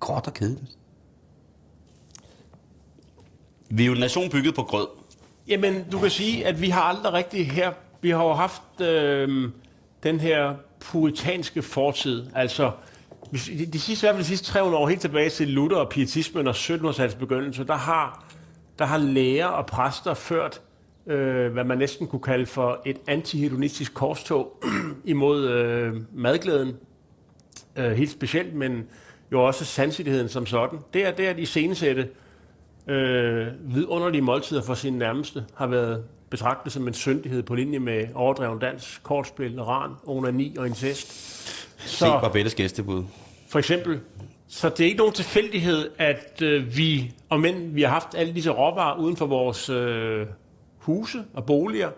gråt 0.00 0.26
og 0.26 0.34
kedeligt. 0.34 0.76
Vi 3.70 3.82
er 3.82 3.86
jo 3.86 3.92
en 3.92 4.00
nation 4.00 4.30
bygget 4.30 4.54
på 4.54 4.62
grød. 4.62 4.86
Jamen, 5.48 5.84
du 5.92 5.98
kan 5.98 6.10
sige, 6.10 6.46
at 6.46 6.60
vi 6.60 6.68
har 6.68 6.82
aldrig 6.82 7.12
rigtig 7.12 7.50
her... 7.50 7.72
Vi 8.02 8.10
har 8.10 8.24
jo 8.24 8.32
haft 8.32 8.80
øh, 8.80 9.50
den 10.02 10.20
her 10.20 10.54
puritanske 10.80 11.62
fortid. 11.62 12.26
Altså, 12.34 12.72
de 13.72 13.80
sidste, 13.80 13.92
i 13.92 14.06
hvert 14.06 14.14
fald 14.14 14.24
de 14.24 14.28
sidste 14.28 14.46
300 14.46 14.82
år, 14.82 14.88
helt 14.88 15.00
tilbage 15.00 15.30
til 15.30 15.48
Luther 15.48 15.76
og 15.76 15.88
pietismen 15.88 16.46
og 16.46 16.54
1700-tallets 16.54 17.14
begyndelse, 17.18 17.64
der 17.64 17.74
har, 17.74 18.24
der 18.78 18.84
har 18.84 18.98
læger 18.98 19.46
og 19.46 19.66
præster 19.66 20.14
ført, 20.14 20.60
øh, 21.06 21.52
hvad 21.52 21.64
man 21.64 21.78
næsten 21.78 22.06
kunne 22.06 22.22
kalde 22.22 22.46
for 22.46 22.82
et 22.86 22.96
antihedonistisk 23.06 23.94
korstog 23.94 24.62
imod 25.04 25.48
øh, 25.48 25.94
madglæden. 26.12 26.76
Øh, 27.76 27.92
helt 27.92 28.10
specielt, 28.10 28.54
men 28.54 28.86
jo 29.32 29.46
også 29.46 29.64
sandsigtigheden 29.64 30.28
som 30.28 30.46
sådan. 30.46 30.78
Det 30.94 31.06
er 31.06 31.10
det, 31.10 31.26
at 31.26 31.38
iscenesætte 31.38 32.08
øh, 32.86 33.46
vidunderlige 33.60 34.22
måltider 34.22 34.62
for 34.62 34.74
sine 34.74 34.98
nærmeste 34.98 35.44
har 35.54 35.66
været 35.66 36.04
betragtet 36.30 36.72
som 36.72 36.88
en 36.88 36.94
syndighed 36.94 37.42
på 37.42 37.54
linje 37.54 37.78
med 37.78 38.06
overdreven 38.14 38.58
dans, 38.58 39.00
kortspil, 39.02 39.62
ran, 39.62 39.90
onani 40.06 40.56
og 40.58 40.66
incest. 40.66 41.12
Så, 41.78 41.96
Se 41.96 42.04
Barbettes 42.04 42.54
gæstebud. 42.54 43.04
For 43.48 43.58
eksempel. 43.58 44.00
Så 44.48 44.68
det 44.68 44.80
er 44.80 44.84
ikke 44.84 44.98
nogen 44.98 45.12
tilfældighed, 45.12 45.90
at 45.98 46.42
øh, 46.42 46.76
vi, 46.76 47.12
og 47.28 47.40
men 47.40 47.74
vi 47.74 47.82
har 47.82 47.88
haft 47.88 48.08
alle 48.14 48.34
disse 48.34 48.50
råvarer 48.50 48.98
uden 48.98 49.16
for 49.16 49.26
vores 49.26 49.68
øh, 49.68 50.26
huse 50.78 51.24
og 51.34 51.46
boliger. 51.46 51.90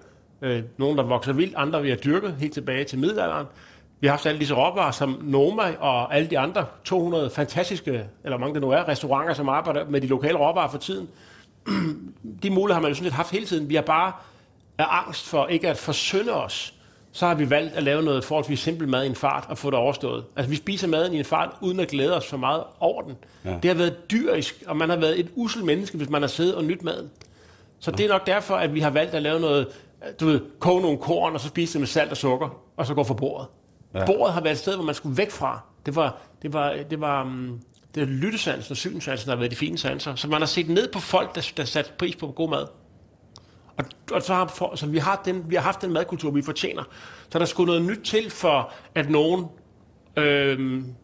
Øh, 0.43 0.63
nogle, 0.77 0.97
der 0.97 1.03
vokser 1.03 1.33
vildt, 1.33 1.55
andre 1.57 1.83
vi 1.83 1.89
har 1.89 1.97
dyrket 1.97 2.35
helt 2.39 2.53
tilbage 2.53 2.85
til 2.85 2.99
middelalderen. 2.99 3.47
Vi 4.03 4.07
har 4.07 4.13
haft 4.13 4.27
alle 4.27 4.41
disse 4.41 4.55
råvarer, 4.55 4.91
som 4.91 5.19
Noma 5.23 5.63
og 5.81 6.15
alle 6.15 6.31
de 6.31 6.39
andre 6.39 6.67
200 6.85 7.31
fantastiske, 7.31 8.05
eller 8.25 8.39
mange 8.39 8.55
der 8.55 8.61
nu 8.61 8.71
er, 8.71 8.89
restauranter, 8.89 9.35
som 9.35 9.49
arbejder 9.49 9.85
med 9.89 10.01
de 10.01 10.07
lokale 10.07 10.39
råvarer 10.39 10.69
for 10.69 10.79
tiden. 10.79 11.09
De 12.43 12.51
muligheder 12.51 12.75
har 12.75 12.81
man 12.81 12.91
jo 12.91 12.95
sådan 12.95 13.05
lidt 13.05 13.15
haft 13.15 13.31
hele 13.31 13.47
tiden. 13.47 13.69
Vi 13.69 13.75
har 13.75 13.83
bare 13.83 14.13
af 14.79 14.87
angst 14.89 15.29
for 15.29 15.47
ikke 15.47 15.69
at 15.69 15.77
forsynde 15.77 16.33
os 16.33 16.75
så 17.13 17.27
har 17.27 17.35
vi 17.35 17.51
valgt 17.51 17.75
at 17.75 17.83
lave 17.83 18.03
noget 18.03 18.25
forholdsvis 18.25 18.61
simpelt 18.61 18.91
mad 18.91 19.05
i 19.05 19.07
en 19.07 19.15
fart 19.15 19.45
og 19.49 19.59
få 19.59 19.71
det 19.71 19.79
overstået. 19.79 20.25
Altså 20.37 20.51
vi 20.51 20.57
spiser 20.57 20.89
maden 20.89 21.15
i 21.15 21.19
en 21.19 21.25
fart, 21.25 21.51
uden 21.61 21.81
at 21.81 21.89
glæde 21.89 22.17
os 22.17 22.27
for 22.27 22.37
meget 22.37 22.63
over 22.81 23.03
den. 23.03 23.17
Ja. 23.45 23.59
Det 23.63 23.71
har 23.71 23.75
været 23.75 24.11
dyrisk, 24.11 24.63
og 24.67 24.77
man 24.77 24.89
har 24.91 24.97
været 24.97 25.21
et 25.21 25.31
usel 25.35 25.65
menneske, 25.65 25.97
hvis 25.97 26.09
man 26.09 26.23
har 26.23 26.29
siddet 26.29 26.55
og 26.55 26.65
nyt 26.65 26.83
maden. 26.83 27.11
Så 27.79 27.91
ja. 27.91 27.97
det 27.97 28.05
er 28.05 28.09
nok 28.09 28.27
derfor, 28.27 28.55
at 28.55 28.75
vi 28.75 28.81
har 28.81 28.91
valgt 28.91 29.15
at 29.15 29.23
lave 29.23 29.41
noget, 29.41 29.69
du 30.21 30.27
ved, 30.27 30.41
koge 30.59 30.83
nogle 30.83 30.99
korn, 30.99 31.35
og 31.35 31.41
så 31.41 31.49
spise 31.49 31.73
det 31.73 31.81
med 31.81 31.89
salt 31.89 32.11
og 32.11 32.17
sukker, 32.17 32.49
og 32.77 32.87
så 32.87 32.95
gå 32.95 33.05
for 33.05 33.15
bordet. 33.15 33.47
Ja. 33.95 34.07
Bordet 34.07 34.35
har 34.35 34.41
været 34.41 34.53
et 34.53 34.59
sted, 34.59 34.75
hvor 34.75 34.85
man 34.85 34.95
skulle 34.95 35.17
væk 35.17 35.31
fra. 35.31 35.61
Det 35.87 35.97
var, 35.97 36.17
det 36.43 36.53
var, 36.53 36.75
det 36.91 37.01
var, 37.01 37.23
um, 37.23 37.61
det 37.95 38.01
var 38.01 38.07
lyttesansen 38.07 38.73
og 38.73 38.77
synssansen, 38.77 39.27
der 39.27 39.33
har 39.33 39.39
været 39.39 39.51
de 39.51 39.57
fine 39.57 39.79
sanser. 39.79 40.15
Så 40.15 40.29
man 40.29 40.41
har 40.41 40.47
set 40.47 40.69
ned 40.69 40.93
på 40.93 40.99
folk, 40.99 41.35
der, 41.35 41.53
der 41.57 41.65
satte 41.65 41.93
pris 41.99 42.17
på 42.17 42.27
god 42.27 42.51
mad. 42.51 42.67
Og, 43.77 43.85
og 44.13 44.23
så, 44.23 44.35
har, 44.35 44.47
for, 44.47 44.75
så 44.75 44.87
vi, 44.87 44.99
har 44.99 45.23
den, 45.25 45.45
vi 45.51 45.55
har 45.55 45.63
haft 45.63 45.83
den 45.83 45.93
madkultur, 45.93 46.31
vi 46.31 46.43
fortjener. 46.43 46.83
Så 47.31 47.39
der 47.39 47.45
skulle 47.45 47.67
noget 47.67 47.83
nyt 47.83 48.05
til 48.05 48.31
for, 48.31 48.73
at 48.95 49.11
nogen 49.11 49.47
øhm, 50.17 50.95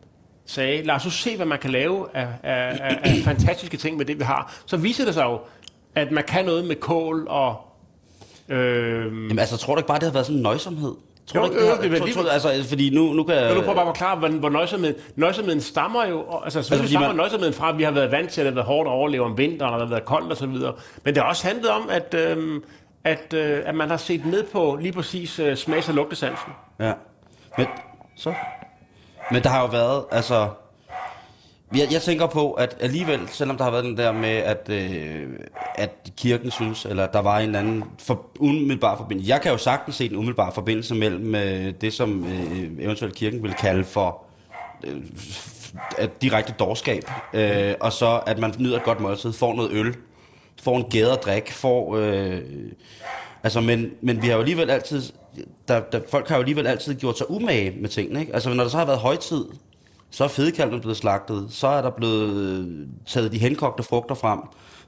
sagde, 0.47 0.83
lad 0.83 0.95
os 0.95 1.05
nu 1.05 1.11
se, 1.11 1.37
hvad 1.37 1.47
man 1.47 1.59
kan 1.59 1.71
lave 1.71 2.17
af, 2.17 2.29
af, 2.43 2.79
af, 2.81 3.01
af 3.05 3.17
fantastiske 3.25 3.77
ting 3.77 3.97
med 3.97 4.05
det, 4.05 4.19
vi 4.19 4.25
har. 4.25 4.55
Så 4.67 4.77
viser 4.77 5.05
det 5.05 5.15
sig 5.15 5.25
jo, 5.25 5.41
at 5.95 6.11
man 6.11 6.25
kan 6.25 6.45
noget 6.45 6.65
med 6.65 6.77
kål 6.77 7.27
og... 7.29 7.57
Øhm, 8.49 9.23
Jamen 9.29 9.39
altså, 9.39 9.57
tror 9.57 9.75
du 9.75 9.79
ikke 9.79 9.89
bare, 9.89 9.99
det 9.99 10.07
har 10.07 10.13
været 10.13 10.27
sådan 10.27 10.37
en 10.37 10.43
nøjsomhed? 10.43 10.95
Tror 11.29 11.41
jo, 11.41 11.47
du 11.47 11.53
ikke, 11.53 11.95
det, 11.95 12.03
det, 12.07 12.15
tror, 12.15 12.23
tror, 12.23 12.31
altså, 12.31 12.65
fordi 12.69 12.91
nu, 12.91 13.13
nu 13.13 13.25
kan... 13.25 13.35
Jeg, 13.35 13.55
nu 13.55 13.61
prøver 13.61 13.75
bare 13.75 13.89
at 13.89 13.97
forklare, 13.97 14.17
hvor, 14.17 14.29
hvor 14.29 14.49
nøjsomheden, 14.49 14.97
nøjsomheden 15.17 15.61
stammer 15.61 16.07
jo... 16.07 16.25
Altså, 16.45 16.59
altså 16.59 16.89
stammer 16.89 17.09
man, 17.09 17.17
nøjsomheden 17.17 17.55
fra, 17.55 17.69
at 17.69 17.79
vi 17.79 17.83
har 17.83 17.91
været 17.91 18.11
vant 18.11 18.31
til, 18.31 18.41
at 18.41 18.45
det 18.45 18.53
har 18.53 18.55
været 18.55 18.67
hårdt 18.67 18.89
at 18.89 18.93
overleve 18.93 19.25
om 19.25 19.39
vinteren, 19.39 19.75
og 19.75 19.81
det 19.81 19.89
har 19.89 19.95
været 19.95 20.05
koldt 20.05 20.33
osv. 20.33 20.49
Men 21.05 21.15
det 21.15 21.17
har 21.17 21.29
også 21.29 21.47
handlet 21.47 21.71
om, 21.71 21.89
at, 21.91 22.15
øhm, 22.15 22.65
at, 23.05 23.35
øh, 23.35 23.63
at 23.65 23.75
man 23.75 23.91
har 23.91 23.97
set 23.97 24.27
ned 24.27 24.45
på 24.53 24.79
lige 24.81 24.93
præcis 24.93 25.39
øh, 25.39 25.57
smags- 25.57 25.89
og 25.89 25.95
lugtesansen. 25.95 26.53
Ja. 26.81 26.93
Men, 27.59 27.67
så. 28.17 28.35
Men 29.31 29.43
der 29.43 29.49
har 29.49 29.61
jo 29.61 29.67
været, 29.67 30.05
altså... 30.11 30.49
Jeg, 31.77 31.89
jeg 31.93 32.03
tænker 32.03 32.27
på, 32.27 32.53
at 32.53 32.77
alligevel, 32.81 33.21
selvom 33.29 33.57
der 33.57 33.65
har 33.65 33.71
været 33.71 33.85
den 33.85 33.97
der 33.97 34.13
med, 34.13 34.29
at, 34.29 34.69
øh, 34.71 35.29
at 35.75 36.11
kirken 36.17 36.51
synes, 36.51 36.85
eller 36.85 37.07
der 37.07 37.19
var 37.19 37.39
en 37.39 37.45
eller 37.45 37.59
anden 37.59 37.85
for, 37.99 38.27
umiddelbar 38.39 38.97
forbindelse. 38.97 39.31
Jeg 39.31 39.41
kan 39.41 39.53
jo 39.53 39.59
sagtens 39.59 39.97
se 39.97 40.07
en 40.07 40.17
umiddelbar 40.17 40.51
forbindelse 40.51 40.95
mellem 40.95 41.35
øh, 41.35 41.73
det, 41.81 41.93
som 41.93 42.25
øh, 42.25 42.71
eventuelt 42.79 43.15
kirken 43.15 43.43
vil 43.43 43.55
kalde 43.55 43.85
for 43.85 44.25
øh, 44.85 44.97
at 45.99 46.23
direkte 46.23 46.55
dårskab, 46.59 47.03
øh, 47.35 47.75
og 47.81 47.93
så 47.93 48.21
at 48.27 48.39
man 48.39 48.55
nyder 48.59 48.77
et 48.77 48.85
godt 48.85 49.01
måltid, 49.01 49.33
får 49.33 49.55
noget 49.55 49.71
øl, 49.73 49.95
får 50.63 50.77
en 50.77 50.85
gæderdrik, 50.91 51.53
får... 51.53 51.97
Øh, 51.97 52.41
altså, 53.43 53.61
men, 53.61 53.91
men 54.01 54.23
vi 54.23 54.27
har 54.27 54.35
jo 54.35 54.41
alligevel 54.41 54.71
altid... 54.71 55.03
Der, 55.69 55.81
der, 55.81 56.01
folk 56.11 56.29
har 56.29 56.37
jo 56.37 56.41
alligevel 56.41 56.67
altid 56.67 56.95
gjort 56.95 57.19
sig 57.19 57.31
umage 57.31 57.75
med 57.81 57.89
tingene, 57.89 58.21
ikke? 58.21 58.35
Altså, 58.35 58.55
når 58.55 58.65
der 58.65 58.71
så 58.71 58.79
har 58.79 58.85
været 58.85 58.99
højtid, 58.99 59.45
så 60.11 60.25
er 60.25 60.29
fedekalven 60.29 60.81
blevet 60.81 60.97
slagtet, 60.97 61.47
så 61.51 61.67
er 61.67 61.83
der 61.83 61.91
blevet 61.91 62.37
øh, 62.37 62.87
taget 63.07 63.33
de 63.33 63.39
henkogte 63.39 63.83
frugter 63.83 64.15
frem, 64.15 64.41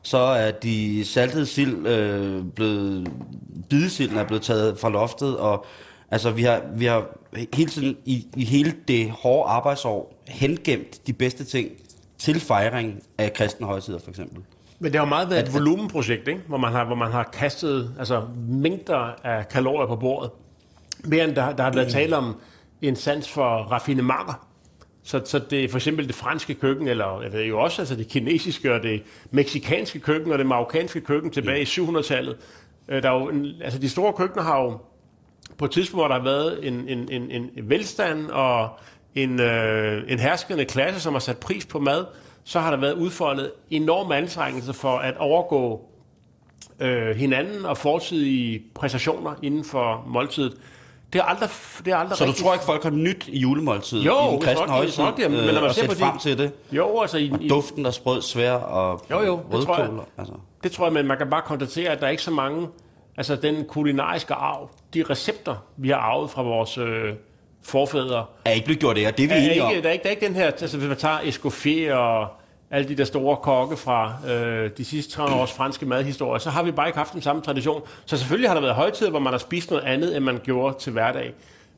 så 0.03 0.19
er 0.19 0.51
de 0.51 1.05
saltede 1.05 1.47
sild 1.47 1.87
øh, 1.87 2.45
blevet, 2.45 3.13
bidesilden 3.71 4.19
er 4.19 4.25
blevet 4.25 4.43
taget 4.43 4.79
fra 4.79 4.89
loftet, 4.89 5.37
og 5.37 5.67
altså 6.11 6.31
vi 6.31 6.43
har, 6.43 6.63
vi 6.75 6.87
har 6.87 7.07
hele 7.55 7.71
tiden 7.71 7.97
i, 8.05 8.27
i 8.37 8.45
hele 8.45 8.75
det 8.89 9.11
hårde 9.11 9.51
arbejdsår 9.51 10.23
hengemt 10.29 11.07
de 11.07 11.13
bedste 11.13 11.45
ting 11.45 11.71
til 12.19 12.41
fejring 12.41 13.03
af 13.19 13.33
kristne 13.33 13.67
højtider 13.67 13.99
for 13.99 14.11
eksempel. 14.11 14.43
Men 14.79 14.93
det 14.93 15.01
har 15.01 15.07
jo 15.07 15.09
meget 15.09 15.31
været 15.31 15.49
et 15.49 15.55
volumenprojekt, 15.55 16.29
ikke? 16.29 16.41
Hvor, 16.47 16.57
man 16.57 16.73
har, 16.73 16.85
hvor 16.85 16.95
man 16.95 17.13
har 17.13 17.23
kastet 17.33 17.95
altså, 17.99 18.23
mængder 18.49 19.27
af 19.27 19.49
kalorier 19.49 19.87
på 19.87 19.97
bordet. 19.97 20.31
Mere 21.05 21.25
end 21.25 21.35
der, 21.35 21.53
der 21.57 21.63
har 21.63 21.73
været 21.73 21.93
tale 21.93 22.17
om 22.17 22.37
en 22.83 22.97
sans 22.97 23.29
for 23.29 23.57
raffinementer. 23.57 24.47
Så, 25.03 25.21
så 25.25 25.39
det 25.39 25.65
er 25.65 25.69
for 25.69 25.79
eksempel 25.79 26.07
det 26.07 26.15
franske 26.15 26.55
køkken, 26.55 26.89
eller 26.89 27.23
jeg 27.23 27.33
ved 27.33 27.45
jo 27.45 27.61
også 27.61 27.83
altså 27.83 27.97
det 27.97 28.09
kinesiske 28.09 28.75
og 28.75 28.83
det 28.83 29.03
meksikanske 29.31 30.01
køkken 30.01 30.33
og 30.33 30.39
det 30.39 30.47
marokkanske 30.47 31.01
køkken 31.01 31.31
tilbage 31.31 31.61
i 31.61 31.65
700-tallet. 31.65 32.37
Øh, 32.89 33.03
der 33.03 33.11
er 33.11 33.21
jo 33.21 33.29
en, 33.29 33.47
altså 33.65 33.79
de 33.79 33.89
store 33.89 34.13
køkkener 34.13 34.43
har 34.43 34.63
jo 34.63 34.79
på 35.59 35.65
et 35.65 35.71
tidspunkt, 35.71 36.01
hvor 36.01 36.09
der 36.09 36.15
har 36.15 36.25
været 36.25 36.67
en, 36.67 36.89
en, 36.89 37.09
en, 37.11 37.31
en 37.31 37.51
velstand 37.71 38.27
og 38.27 38.69
en, 39.15 39.41
øh, 39.41 40.03
en 40.09 40.19
herskende 40.19 40.65
klasse, 40.65 41.01
som 41.01 41.13
har 41.13 41.21
sat 41.21 41.39
pris 41.39 41.67
på 41.67 41.79
mad, 41.79 42.05
så 42.45 42.61
har 42.61 42.71
der 42.71 42.77
været 42.77 42.93
udfoldet 42.93 43.53
enorme 43.71 44.17
anstrengelser 44.17 44.73
for 44.73 44.99
at 44.99 45.17
overgå 45.17 45.91
øh, 46.81 47.17
hinanden 47.17 47.67
og 47.67 47.77
fortidige 47.77 48.63
præstationer 48.75 49.35
inden 49.43 49.65
for 49.65 50.05
måltidet. 50.07 50.57
Det 51.13 51.19
er 51.19 51.23
aldrig, 51.23 51.49
det 51.85 51.93
er 51.93 51.97
aldrig 51.97 52.19
Så 52.19 52.25
rigtigt. 52.25 52.39
du 52.39 52.45
tror 52.45 52.53
ikke, 52.53 52.65
folk 52.65 52.83
har 52.83 52.91
nyt 52.91 53.29
i 53.29 53.39
julemåltidet 53.39 54.07
jo, 54.07 54.29
i 54.29 54.33
den 54.33 54.41
kristne 54.41 54.69
højtid, 54.69 55.03
nok, 55.03 55.19
jamen, 55.19 55.45
men 55.47 55.55
når 55.55 55.61
man 55.61 55.75
ser 55.75 55.87
på 55.87 55.95
frem 55.95 56.19
til 56.19 56.39
det? 56.39 56.53
Jo, 56.73 57.01
altså... 57.01 57.19
I, 57.19 57.31
og 57.33 57.41
duften 57.49 57.87
af 57.87 57.95
sprød 57.95 58.23
svær 58.23 58.53
og 58.53 59.05
jo, 59.11 59.21
jo, 59.21 59.41
det 59.53 59.67
tror, 59.67 59.79
jeg, 59.79 59.91
altså. 60.19 60.35
det 60.63 60.73
tror 60.73 60.85
jeg, 60.85 60.93
men 60.93 61.07
man 61.07 61.19
kan 61.19 61.31
bare 61.31 61.43
konstatere, 61.43 61.91
at 61.91 62.01
der 62.01 62.07
er 62.07 62.11
ikke 62.11 62.23
så 62.23 62.31
mange... 62.31 62.69
Altså 63.17 63.37
den 63.37 63.65
kulinariske 63.65 64.35
arv, 64.35 64.71
de 64.95 65.05
recepter, 65.11 65.55
vi 65.77 65.89
har 65.89 65.97
arvet 65.97 66.31
fra 66.31 66.43
vores 66.43 66.79
øh, 66.79 67.15
forfædre... 67.63 68.25
Er 68.45 68.51
ikke 68.51 68.65
blevet 68.65 68.81
gjort 68.81 68.97
det, 68.97 69.07
og 69.07 69.19
det 69.19 69.25
er 69.25 69.29
vi 69.29 69.35
er 69.35 69.39
enige 69.39 69.63
om. 69.63 69.73
Der 69.73 69.89
er, 69.89 69.93
ikke, 69.93 70.03
der 70.03 70.09
er 70.09 70.11
ikke 70.11 70.27
den 70.27 70.35
her... 70.35 70.47
Altså 70.47 70.77
hvis 70.79 70.89
man 70.89 70.97
tager 70.97 71.19
Escoffier 71.25 71.95
og 71.95 72.29
alle 72.71 72.89
de 72.89 72.95
der 72.95 73.05
store 73.05 73.37
kokke 73.37 73.77
fra 73.77 74.15
øh, 74.31 74.71
de 74.77 74.85
sidste 74.85 75.13
300 75.13 75.43
års 75.43 75.53
franske 75.53 75.87
madhistorie, 75.87 76.41
så 76.41 76.51
har 76.51 76.63
vi 76.63 76.71
bare 76.71 76.89
ikke 76.89 76.99
haft 76.99 77.13
den 77.13 77.23
samme 77.23 77.43
tradition. 77.43 77.83
Så 78.07 78.17
selvfølgelig 78.17 78.51
har 78.51 78.55
der 78.55 78.61
været 78.61 78.75
højtider, 78.75 79.11
hvor 79.11 79.19
man 79.19 79.33
har 79.33 79.39
spist 79.39 79.71
noget 79.71 79.85
andet, 79.85 80.17
end 80.17 80.25
man 80.25 80.41
gjorde 80.45 80.79
til 80.79 80.93
hverdag. 80.93 81.35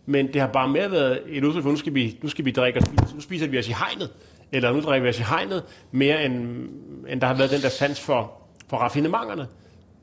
Men 0.06 0.32
det 0.32 0.40
har 0.40 0.48
bare 0.48 0.68
mere 0.68 0.90
været 0.90 1.20
et 1.26 1.44
udtryk 1.44 1.62
for, 1.62 1.70
nu 1.70 1.76
skal 1.76 1.94
vi, 1.94 2.18
nu 2.22 2.28
skal 2.28 2.44
vi 2.44 2.50
drikke 2.50 2.78
og 2.78 2.86
spise. 2.86 3.14
Nu 3.14 3.20
spiser 3.20 3.46
vi 3.46 3.58
os 3.58 3.68
i 3.68 3.72
hegnet, 3.72 4.10
eller 4.52 4.72
nu 4.72 4.80
drikker 4.80 5.02
vi 5.02 5.08
os 5.08 5.18
i 5.18 5.22
hegnet, 5.22 5.62
mere 5.92 6.24
end, 6.24 6.68
end 7.08 7.20
der 7.20 7.26
har 7.26 7.34
været 7.34 7.50
den 7.50 7.62
der 7.62 7.68
sans 7.68 8.00
for, 8.00 8.32
for 8.68 8.76
raffinementerne. 8.76 9.46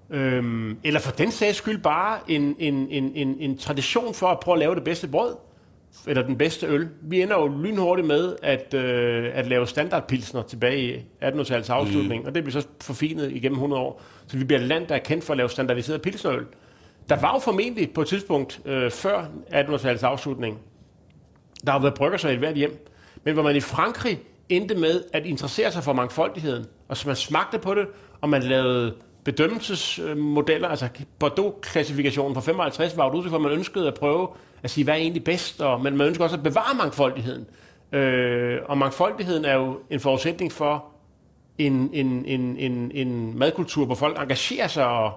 Øhm, 0.09 0.77
eller 0.83 0.99
for 0.99 1.11
den 1.11 1.31
sags 1.31 1.57
skyld 1.57 1.81
bare 1.81 2.19
en, 2.27 2.55
en, 2.59 2.87
en, 2.89 3.11
en, 3.15 3.37
en 3.39 3.57
tradition 3.57 4.13
for 4.13 4.27
at 4.27 4.39
prøve 4.39 4.55
at 4.55 4.59
lave 4.59 4.75
det 4.75 4.83
bedste 4.83 5.07
brød 5.07 5.35
eller 6.07 6.23
den 6.23 6.37
bedste 6.37 6.67
øl. 6.67 6.89
Vi 7.01 7.21
ender 7.21 7.35
jo 7.35 7.47
lynhurtigt 7.47 8.07
med 8.07 8.35
at, 8.43 8.73
øh, 8.73 9.31
at 9.33 9.47
lave 9.47 9.67
standardpilsner 9.67 10.41
tilbage 10.41 10.81
i 10.81 10.97
1800-tallets 11.23 11.69
afslutning, 11.69 12.21
mm. 12.21 12.27
og 12.27 12.35
det 12.35 12.43
bliver 12.43 12.61
så 12.61 12.67
forfinet 12.81 13.31
igennem 13.31 13.55
100 13.55 13.81
år. 13.81 14.01
Så 14.27 14.37
vi 14.37 14.43
bliver 14.43 14.59
et 14.59 14.67
land, 14.67 14.87
der 14.87 14.95
er 14.95 14.99
kendt 14.99 15.23
for 15.23 15.33
at 15.33 15.37
lave 15.37 15.49
standardiseret 15.49 16.01
pilsnerøl. 16.01 16.45
Der 17.09 17.19
var 17.19 17.33
jo 17.33 17.39
formentlig 17.39 17.91
på 17.93 18.01
et 18.01 18.07
tidspunkt 18.07 18.61
øh, 18.65 18.91
før 18.91 19.25
1800-tallets 19.51 20.03
afslutning, 20.03 20.59
der 21.65 21.71
har 21.71 21.79
været 21.79 21.93
brygger 21.93 22.17
sig 22.17 22.31
i 22.31 22.33
et 22.33 22.39
hvert 22.39 22.55
hjem, 22.55 22.87
men 23.23 23.33
hvor 23.33 23.43
man 23.43 23.55
i 23.55 23.59
Frankrig 23.59 24.19
endte 24.49 24.75
med 24.75 25.03
at 25.13 25.25
interessere 25.25 25.71
sig 25.71 25.83
for 25.83 25.93
mangfoldigheden, 25.93 26.65
og 26.87 26.97
så 26.97 27.07
man 27.07 27.15
smagte 27.15 27.59
på 27.59 27.73
det, 27.73 27.87
og 28.21 28.29
man 28.29 28.43
lavede 28.43 28.95
bedømmelsesmodeller, 29.23 30.67
altså 30.67 30.87
Bordeaux-klassifikationen 31.19 32.35
fra 32.35 32.41
55 32.41 32.97
var 32.97 33.05
jo 33.05 33.11
udtryk 33.11 33.29
for, 33.29 33.37
at 33.37 33.41
man 33.41 33.51
ønskede 33.51 33.87
at 33.87 33.93
prøve 33.93 34.27
at 34.63 34.69
sige, 34.69 34.83
hvad 34.83 34.93
er 34.93 34.97
egentlig 34.97 35.23
bedst, 35.23 35.61
og, 35.61 35.81
men 35.81 35.97
man 35.97 36.07
ønsker 36.07 36.23
også 36.23 36.35
at 36.35 36.43
bevare 36.43 36.75
mangfoldigheden. 36.77 37.45
Øh, 37.91 38.59
og 38.65 38.77
mangfoldigheden 38.77 39.45
er 39.45 39.55
jo 39.55 39.79
en 39.89 39.99
forudsætning 39.99 40.51
for 40.51 40.85
en, 41.57 41.89
en, 41.93 42.25
en, 42.25 42.57
en, 42.57 42.91
en 42.93 43.37
madkultur, 43.37 43.85
hvor 43.85 43.95
folk 43.95 44.21
engagerer 44.21 44.67
sig. 44.67 44.85
Og, 44.85 45.11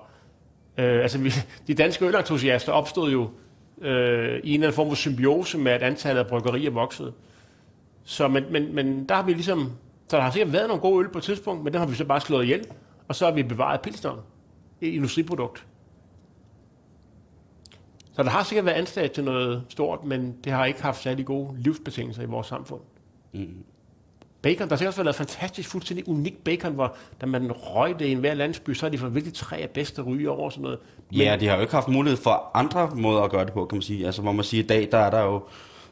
øh, 0.78 1.02
altså, 1.02 1.18
vi, 1.18 1.32
de 1.66 1.74
danske 1.74 2.06
ølentusiaster 2.06 2.72
opstod 2.72 3.10
jo 3.12 3.30
øh, 3.80 4.40
i 4.44 4.48
en 4.48 4.54
eller 4.54 4.66
anden 4.66 4.72
form 4.72 4.88
for 4.88 4.94
symbiose 4.94 5.58
med, 5.58 5.72
at 5.72 5.82
antallet 5.82 6.20
af 6.20 6.26
bryggerier 6.26 6.70
voksede. 6.70 7.12
Så, 8.04 8.28
men, 8.28 8.44
men, 8.50 8.74
men 8.74 9.08
der 9.08 9.14
har 9.14 9.22
vi 9.22 9.32
ligesom, 9.32 9.72
så 10.08 10.16
der 10.16 10.22
har 10.22 10.30
sikkert 10.30 10.52
været 10.52 10.68
nogle 10.68 10.80
gode 10.80 11.04
øl 11.04 11.12
på 11.12 11.18
et 11.18 11.24
tidspunkt, 11.24 11.64
men 11.64 11.72
dem 11.72 11.80
har 11.80 11.86
vi 11.86 11.94
så 11.94 12.04
bare 12.04 12.20
slået 12.20 12.44
ihjel, 12.44 12.64
og 13.08 13.14
så 13.14 13.24
har 13.24 13.32
vi 13.32 13.42
bevaret 13.42 13.80
pilsneren, 13.80 14.18
et 14.80 14.94
industriprodukt. 14.94 15.66
Så 18.12 18.22
der 18.22 18.30
har 18.30 18.42
sikkert 18.42 18.64
været 18.64 18.74
ansat 18.74 19.12
til 19.12 19.24
noget 19.24 19.62
stort, 19.68 20.04
men 20.04 20.36
det 20.44 20.52
har 20.52 20.64
ikke 20.64 20.82
haft 20.82 21.02
særlig 21.02 21.26
gode 21.26 21.54
livsbetingelser 21.58 22.22
i 22.22 22.26
vores 22.26 22.46
samfund. 22.46 22.80
Mm. 23.32 23.64
Bacon, 24.42 24.68
der 24.68 24.74
har 24.74 24.76
sikkert 24.76 24.88
også 24.88 25.02
været 25.02 25.16
fantastisk, 25.16 25.68
fuldstændig 25.68 26.08
unik 26.08 26.44
bacon, 26.44 26.72
hvor 26.72 26.96
da 27.20 27.26
man 27.26 27.52
røg 27.52 27.98
det 27.98 28.04
i 28.04 28.12
enhver 28.12 28.34
landsby, 28.34 28.74
så 28.74 28.86
er 28.86 28.90
de 28.90 28.98
for 28.98 29.08
virkelig 29.08 29.34
tre 29.34 29.56
af 29.56 29.70
bedste 29.70 30.02
ryge 30.02 30.30
over 30.30 30.50
sådan 30.50 30.62
noget. 30.62 30.78
Men, 31.10 31.20
ja, 31.20 31.36
de 31.40 31.46
har 31.46 31.54
jo 31.54 31.60
ikke 31.60 31.74
haft 31.74 31.88
mulighed 31.88 32.16
for 32.16 32.50
andre 32.54 32.90
måder 32.94 33.22
at 33.22 33.30
gøre 33.30 33.44
det 33.44 33.52
på, 33.52 33.64
kan 33.64 33.76
man 33.76 33.82
sige. 33.82 34.06
Altså, 34.06 34.22
hvor 34.22 34.32
man 34.32 34.44
siger, 34.44 34.64
i 34.64 34.66
dag, 34.66 34.88
der 34.92 34.98
er 34.98 35.10
der 35.10 35.22
jo 35.22 35.42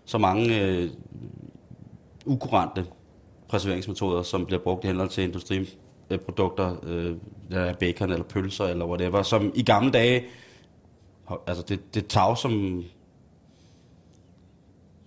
så 0.05 0.19
mange 0.19 0.61
øh, 0.63 0.91
ukurante 2.27 2.85
preserveringsmetoder, 3.49 4.23
som 4.23 4.47
bliver 4.47 4.61
brugt 4.61 4.85
i 4.85 4.87
henhold 4.87 5.09
til 5.09 5.25
industriprodukter, 5.25 6.77
øh, 6.83 7.15
bacon 7.75 8.11
eller 8.11 8.25
pølser 8.25 8.65
eller 8.65 8.87
whatever, 8.87 9.23
som 9.23 9.53
i 9.55 9.63
gamle 9.63 9.91
dage 9.91 10.25
altså 11.47 11.65
det, 11.69 11.95
det 11.95 12.07
tag, 12.07 12.39
som, 12.39 12.83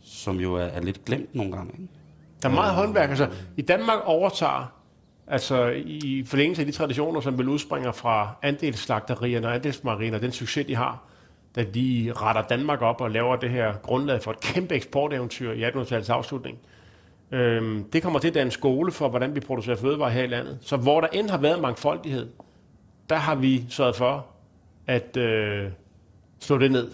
som 0.02 0.40
jo 0.40 0.54
er, 0.54 0.64
er 0.64 0.82
lidt 0.82 1.06
glemt 1.06 1.36
nogle 1.36 1.52
gange. 1.52 1.74
Ikke? 1.74 1.94
Der 2.44 2.50
er 2.50 2.54
meget 2.54 2.74
håndværk. 2.74 3.10
Altså, 3.10 3.30
I 3.58 3.62
Danmark 3.62 4.00
overtager, 4.06 4.74
altså 5.28 5.68
i 5.86 6.24
forlængelse 6.28 6.62
af 6.62 6.66
de 6.66 6.72
traditioner, 6.72 7.22
som 7.22 7.38
vil 7.38 7.50
udspringer 7.50 7.92
fra 7.92 8.36
andelsslagterierne 8.42 9.48
og 9.48 9.56
andelsmariner, 9.56 10.20
den 10.20 10.32
succes, 10.32 10.68
de 10.68 10.76
har, 10.76 11.04
da 11.56 11.64
de 11.64 12.14
retter 12.16 12.42
Danmark 12.42 12.82
op 12.82 13.02
og 13.02 13.12
laver 13.12 13.36
det 13.36 13.50
her 13.50 13.74
grundlag 13.74 14.24
for 14.24 14.32
et 14.32 14.40
kæmpe 14.40 14.76
eksporteventyr 14.76 15.52
i 15.52 15.64
1800-tallets 15.64 16.10
afslutning. 16.10 16.58
Øhm, 17.32 17.84
det 17.84 18.04
kommer 18.04 18.20
til 18.20 18.28
at 18.28 18.34
danne 18.34 18.52
skole 18.52 18.92
for, 18.92 19.10
hvordan 19.10 19.36
vi 19.36 19.40
producerer 19.40 19.76
fødevarer 19.76 20.10
her 20.10 20.24
i 20.24 20.28
landet. 20.28 20.58
Så 20.62 20.78
hvor 20.78 21.02
der 21.02 21.08
end 21.08 21.30
har 21.30 21.38
været 21.38 21.62
mangfoldighed, 21.62 22.30
der 23.10 23.16
har 23.16 23.36
vi 23.36 23.66
sørget 23.70 23.96
for 23.96 24.26
at 24.88 25.18
øh, 25.18 25.72
slå 26.44 26.58
det 26.58 26.72
ned 26.72 26.92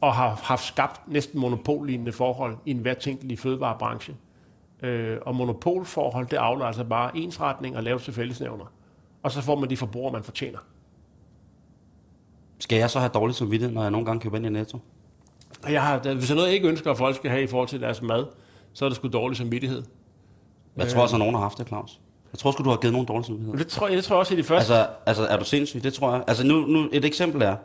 og 0.00 0.14
har 0.14 0.40
haft 0.42 0.64
skabt 0.64 1.08
næsten 1.08 1.40
monopollignende 1.40 2.12
forhold 2.12 2.56
i 2.66 2.70
enhver 2.70 2.94
tænkelig 2.94 3.38
fødevarebranche. 3.38 4.16
Øh, 4.82 5.18
og 5.22 5.34
monopolforhold, 5.34 6.26
det 6.26 6.36
afler 6.36 6.64
altså 6.64 6.84
bare 6.84 7.16
ensretning 7.16 7.76
og 7.76 7.82
laveste 7.82 8.12
fællesnævner. 8.12 8.64
Og 9.22 9.32
så 9.32 9.40
får 9.40 9.58
man 9.58 9.70
de 9.70 9.76
forbrugere, 9.76 10.12
man 10.12 10.22
fortjener. 10.22 10.58
Skal 12.58 12.78
jeg 12.78 12.90
så 12.90 12.98
have 12.98 13.10
dårligt 13.14 13.38
samvittighed, 13.38 13.74
når 13.74 13.82
jeg 13.82 13.90
nogle 13.90 14.06
gange 14.06 14.20
køber 14.20 14.36
ind 14.36 14.46
i 14.46 14.48
Netto? 14.48 14.78
Jeg 15.68 15.82
har, 15.82 16.14
hvis 16.14 16.30
er 16.30 16.34
noget, 16.34 16.48
jeg 16.48 16.54
ikke 16.54 16.68
ønsker, 16.68 16.90
at 16.90 16.98
folk 16.98 17.16
skal 17.16 17.30
have 17.30 17.42
i 17.42 17.46
forhold 17.46 17.68
til 17.68 17.80
deres 17.80 18.02
mad, 18.02 18.26
så 18.72 18.84
er 18.84 18.88
det 18.88 18.96
sgu 18.96 19.08
dårlig 19.08 19.36
samvittighed. 19.36 19.82
Jeg 20.76 20.88
tror 20.88 21.02
også, 21.02 21.16
at 21.16 21.18
nogen 21.18 21.34
har 21.34 21.42
haft 21.42 21.58
det, 21.58 21.66
Claus. 21.66 22.00
Jeg 22.32 22.38
tror 22.38 22.50
sgu, 22.50 22.64
du 22.64 22.70
har 22.70 22.76
givet 22.76 22.92
nogen 22.92 23.06
dårlig 23.06 23.26
samvittighed. 23.26 23.58
Det 23.58 23.66
tror, 23.66 23.88
jeg, 23.88 23.96
det 23.96 24.04
tror 24.04 24.16
jeg 24.16 24.20
også 24.20 24.34
i 24.34 24.36
de 24.36 24.44
første. 24.44 24.74
Altså, 24.74 24.88
altså, 25.06 25.26
er 25.26 25.36
du 25.36 25.44
sindssyg? 25.44 25.82
Det 25.82 25.94
tror 25.94 26.12
jeg. 26.12 26.24
Altså, 26.26 26.46
nu, 26.46 26.60
nu 26.60 26.88
et 26.92 27.04
eksempel 27.04 27.42
er, 27.42 27.56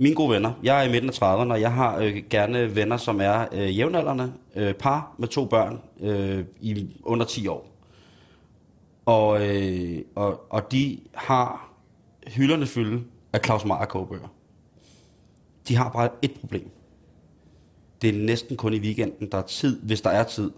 mine 0.00 0.14
gode 0.14 0.30
venner, 0.30 0.52
jeg 0.62 0.78
er 0.78 0.88
i 0.88 0.90
midten 0.90 1.10
af 1.10 1.22
30'erne, 1.22 1.52
og 1.52 1.60
jeg 1.60 1.72
har 1.72 1.98
øh, 1.98 2.22
gerne 2.30 2.76
venner, 2.76 2.96
som 2.96 3.20
er 3.20 3.46
øh, 3.52 3.78
jævnaldrende, 3.78 4.32
øh, 4.56 4.74
par 4.74 5.14
med 5.18 5.28
to 5.28 5.44
børn 5.44 5.80
øh, 6.00 6.44
i 6.60 6.96
under 7.02 7.26
10 7.26 7.46
år. 7.46 7.66
Og, 9.06 9.48
øh, 9.48 10.02
og, 10.14 10.52
og 10.52 10.72
de 10.72 10.98
har 11.14 11.72
hylderne 12.26 12.66
fylde 12.66 13.04
af 13.32 13.40
Claus 13.44 13.64
Meyer 13.64 13.84
kogebøger. 13.84 14.28
De 15.68 15.76
har 15.76 15.90
bare 15.90 16.08
et 16.22 16.32
problem. 16.40 16.70
Det 18.02 18.10
er 18.10 18.18
næsten 18.18 18.56
kun 18.56 18.74
i 18.74 18.78
weekenden, 18.78 19.28
der 19.32 19.38
er 19.38 19.42
tid, 19.42 19.80
hvis 19.80 20.00
der 20.00 20.10
er 20.10 20.24
tid, 20.24 20.50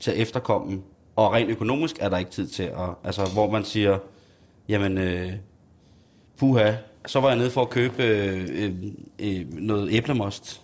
til 0.00 0.10
at 0.10 0.16
efterkomme. 0.16 0.82
Og 1.16 1.32
rent 1.32 1.50
økonomisk 1.50 1.96
er 2.00 2.08
der 2.08 2.18
ikke 2.18 2.30
tid 2.30 2.46
til 2.46 2.62
at... 2.62 2.88
Altså, 3.04 3.32
hvor 3.32 3.50
man 3.50 3.64
siger, 3.64 3.98
jamen, 4.68 4.98
øh, 4.98 5.32
puha, 6.36 6.72
så 7.06 7.20
var 7.20 7.28
jeg 7.28 7.38
nede 7.38 7.50
for 7.50 7.62
at 7.62 7.70
købe 7.70 8.02
øh, 8.02 8.48
øh, 8.52 8.74
øh, 9.18 9.52
noget 9.52 9.92
æblemost. 9.92 10.62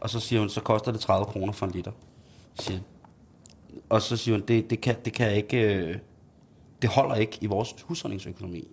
Og 0.00 0.10
så 0.10 0.20
siger 0.20 0.40
hun, 0.40 0.48
så 0.48 0.60
koster 0.60 0.92
det 0.92 1.00
30 1.00 1.26
kroner 1.26 1.52
for 1.52 1.66
en 1.66 1.72
liter. 1.72 1.92
Siger. 2.60 2.80
Og 3.88 4.02
så 4.02 4.16
siger 4.16 4.34
hun, 4.34 4.44
det, 4.48 4.70
det, 4.70 4.80
kan, 4.80 4.96
det 5.04 5.12
kan 5.12 5.36
ikke... 5.36 5.74
Øh, 5.74 5.96
det 6.82 6.90
holder 6.90 7.14
ikke 7.14 7.38
i 7.40 7.46
vores 7.46 7.74
husholdningsøkonomi. 7.84 8.68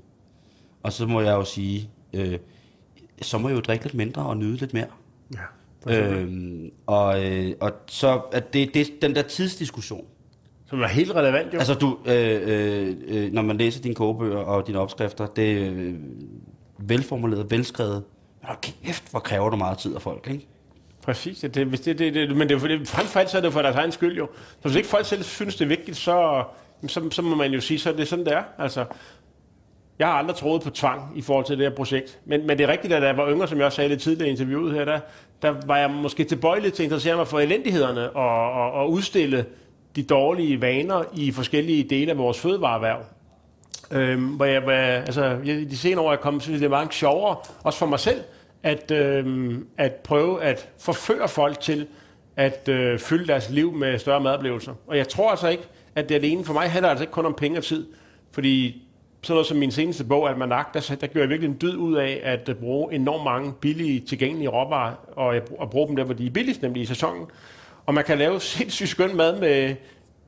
Og 0.83 0.93
så 0.93 1.05
må 1.05 1.21
jeg 1.21 1.31
jo 1.31 1.43
sige, 1.43 1.89
øh, 2.13 2.39
så 3.21 3.37
må 3.37 3.47
jeg 3.47 3.55
jo 3.55 3.61
drikke 3.61 3.85
lidt 3.85 3.93
mindre 3.93 4.25
og 4.25 4.37
nyde 4.37 4.57
lidt 4.57 4.73
mere. 4.73 4.87
Ja. 5.33 5.41
Øhm, 5.87 6.71
og, 6.85 7.25
øh, 7.25 7.55
og 7.59 7.71
så 7.87 8.21
at 8.31 8.53
det, 8.53 8.73
det 8.73 8.87
den 9.01 9.15
der 9.15 9.21
tidsdiskussion. 9.21 10.05
Som 10.65 10.81
er 10.81 10.87
helt 10.87 11.11
relevant, 11.11 11.53
jo. 11.53 11.59
Altså 11.59 11.73
du, 11.73 11.97
øh, 12.05 12.41
øh, 12.43 12.95
øh, 13.07 13.33
når 13.33 13.41
man 13.41 13.57
læser 13.57 13.81
dine 13.81 13.95
kogebøger 13.95 14.37
og 14.37 14.67
dine 14.67 14.79
opskrifter, 14.79 15.25
det 15.25 15.57
øh, 15.57 15.95
velformuleret, 16.77 17.51
velskrevet. 17.51 18.03
Men 18.41 18.47
hold 18.47 18.57
kæft, 18.61 19.11
hvor 19.11 19.19
kræver 19.19 19.49
du 19.49 19.55
meget 19.55 19.77
tid 19.77 19.95
af 19.95 20.01
folk, 20.01 20.27
ikke? 20.31 20.47
Præcis, 21.01 21.39
det, 21.39 21.55
det, 21.55 21.67
hvis 21.67 21.79
det, 21.79 21.99
det, 21.99 22.13
det, 22.13 22.37
men 22.37 22.49
det, 22.49 22.59
for 22.61 22.67
det, 22.67 22.87
frem 22.87 23.05
for 23.05 23.19
alt 23.19 23.29
så 23.29 23.37
er 23.37 23.41
det 23.41 23.53
for 23.53 23.61
deres 23.61 23.75
egen 23.75 23.91
skyld 23.91 24.17
jo. 24.17 24.29
Så 24.35 24.61
hvis 24.61 24.75
ikke 24.75 24.89
folk 24.89 25.05
selv 25.05 25.23
synes, 25.23 25.55
det 25.55 25.65
er 25.65 25.69
vigtigt, 25.69 25.97
så, 25.97 26.43
så, 26.87 27.09
så 27.11 27.21
må 27.21 27.35
man 27.35 27.53
jo 27.53 27.61
sige, 27.61 27.79
så 27.79 27.89
er 27.89 27.93
det 27.93 28.07
sådan, 28.07 28.25
det 28.25 28.33
er. 28.33 28.43
Altså, 28.57 28.85
jeg 29.99 30.07
har 30.07 30.13
aldrig 30.13 30.35
troet 30.35 30.61
på 30.61 30.69
tvang 30.69 31.11
i 31.15 31.21
forhold 31.21 31.45
til 31.45 31.57
det 31.57 31.67
her 31.67 31.75
projekt. 31.75 32.19
Men, 32.25 32.47
men 32.47 32.57
det 32.57 32.63
er 32.63 32.67
rigtigt, 32.67 32.93
at 32.93 33.01
da 33.01 33.07
jeg 33.07 33.17
var 33.17 33.29
yngre, 33.31 33.47
som 33.47 33.57
jeg 33.57 33.65
også 33.65 33.75
sagde 33.75 33.89
lidt 33.89 34.01
tidligere 34.01 34.27
i 34.27 34.31
interviewet 34.31 34.73
her, 34.73 34.85
der, 34.85 34.99
der 35.41 35.55
var 35.65 35.77
jeg 35.77 35.89
måske 35.89 36.23
tilbøjelig 36.23 36.73
til 36.73 36.83
at 36.83 36.85
interessere 36.85 37.15
mig 37.15 37.27
for 37.27 37.39
elendighederne 37.39 38.09
og, 38.09 38.51
og, 38.51 38.71
og 38.71 38.91
udstille 38.91 39.45
de 39.95 40.03
dårlige 40.03 40.61
vaner 40.61 41.03
i 41.13 41.31
forskellige 41.31 41.83
dele 41.83 42.11
af 42.11 42.17
vores 42.17 42.39
fødevareerhverv. 42.39 43.05
Øhm, 43.91 44.27
hvor 44.27 44.45
jeg, 44.45 44.61
hvor 44.61 44.71
jeg, 44.71 44.95
altså, 44.95 45.23
jeg, 45.23 45.55
de 45.69 45.77
senere 45.77 46.01
år 46.01 46.07
er 46.07 46.11
jeg 46.11 46.19
kommet, 46.19 46.43
synes 46.43 46.53
jeg, 46.53 46.59
det 46.59 46.65
er 46.65 46.77
meget 46.79 46.93
sjovere, 46.93 47.37
også 47.63 47.79
for 47.79 47.85
mig 47.85 47.99
selv, 47.99 48.21
at, 48.63 48.91
øhm, 48.91 49.67
at 49.77 49.93
prøve 49.93 50.43
at 50.43 50.69
forføre 50.79 51.27
folk 51.27 51.59
til 51.59 51.87
at 52.35 52.69
øh, 52.69 52.99
fylde 52.99 53.27
deres 53.27 53.49
liv 53.49 53.71
med 53.71 53.99
større 53.99 54.21
madoplevelser. 54.21 54.73
Og 54.87 54.97
jeg 54.97 55.07
tror 55.07 55.29
altså 55.29 55.47
ikke, 55.47 55.63
at 55.95 56.09
det 56.09 56.15
alene. 56.15 56.45
For 56.45 56.53
mig 56.53 56.71
handler 56.71 56.87
det 56.87 56.91
altså 56.91 57.03
ikke 57.03 57.13
kun 57.13 57.25
om 57.25 57.33
penge 57.33 57.57
og 57.57 57.63
tid. 57.63 57.87
Fordi 58.31 58.81
sådan 59.21 59.33
noget 59.33 59.47
som 59.47 59.57
min 59.57 59.71
seneste 59.71 60.03
bog, 60.03 60.29
Almanak, 60.29 60.73
der, 60.73 60.79
der 61.01 61.07
gjorde 61.07 61.19
jeg 61.19 61.29
virkelig 61.29 61.49
en 61.49 61.57
dyd 61.61 61.75
ud 61.75 61.95
af 61.95 62.21
at 62.23 62.49
øh, 62.49 62.55
bruge 62.55 62.93
enormt 62.93 63.23
mange 63.23 63.53
billige, 63.61 63.99
tilgængelige 63.99 64.49
råvarer, 64.49 64.93
og, 65.15 65.35
og 65.59 65.69
bruge 65.69 65.87
dem 65.87 65.95
der, 65.95 66.03
hvor 66.03 66.13
de 66.13 66.25
er 66.25 66.31
billigst, 66.31 66.61
nemlig 66.61 66.81
i 66.81 66.85
sæsonen. 66.85 67.25
Og 67.85 67.93
man 67.93 68.03
kan 68.03 68.17
lave 68.17 68.41
sindssygt 68.41 68.89
skøn 68.89 69.15
mad 69.15 69.39
med 69.39 69.75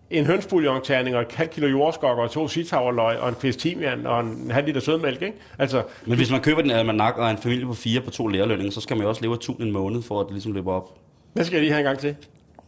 en 0.10 0.26
hønsbouillonterning 0.26 1.16
og 1.16 1.22
et 1.22 1.32
halvt 1.32 1.52
kilo 1.52 1.68
jordskok 1.68 2.18
og 2.18 2.32
to 2.32 2.48
sitaverløg 2.48 3.20
og 3.20 3.30
en 3.30 3.36
kvist 3.36 3.60
timian 3.60 4.06
og 4.08 4.20
en 4.20 4.52
halv 4.52 4.66
liter 4.68 4.80
sødmælk, 4.82 5.22
ikke? 5.22 5.38
Altså, 5.60 5.84
Men 6.06 6.18
hvis 6.18 6.32
man 6.32 6.42
køber 6.42 6.62
den 6.62 6.72
almanak 6.72 7.18
og 7.18 7.26
er 7.26 7.30
en 7.30 7.38
familie 7.38 7.66
på 7.66 7.74
fire 7.74 8.02
på 8.02 8.12
to 8.12 8.28
lærerlønninger, 8.28 8.72
så 8.72 8.82
skal 8.82 8.98
man 8.98 9.04
jo 9.04 9.10
også 9.10 9.22
leve 9.22 9.34
af 9.34 9.40
tun 9.40 9.62
en 9.62 9.72
måned, 9.72 10.02
for 10.02 10.20
at 10.22 10.26
det 10.26 10.34
ligesom 10.34 10.52
løber 10.54 10.74
op. 10.74 11.00
hvad 11.34 11.46
skal 11.46 11.56
jeg 11.56 11.62
lige 11.62 11.72
have 11.72 11.80
en 11.80 11.86
gang 11.86 12.00
til? 12.00 12.16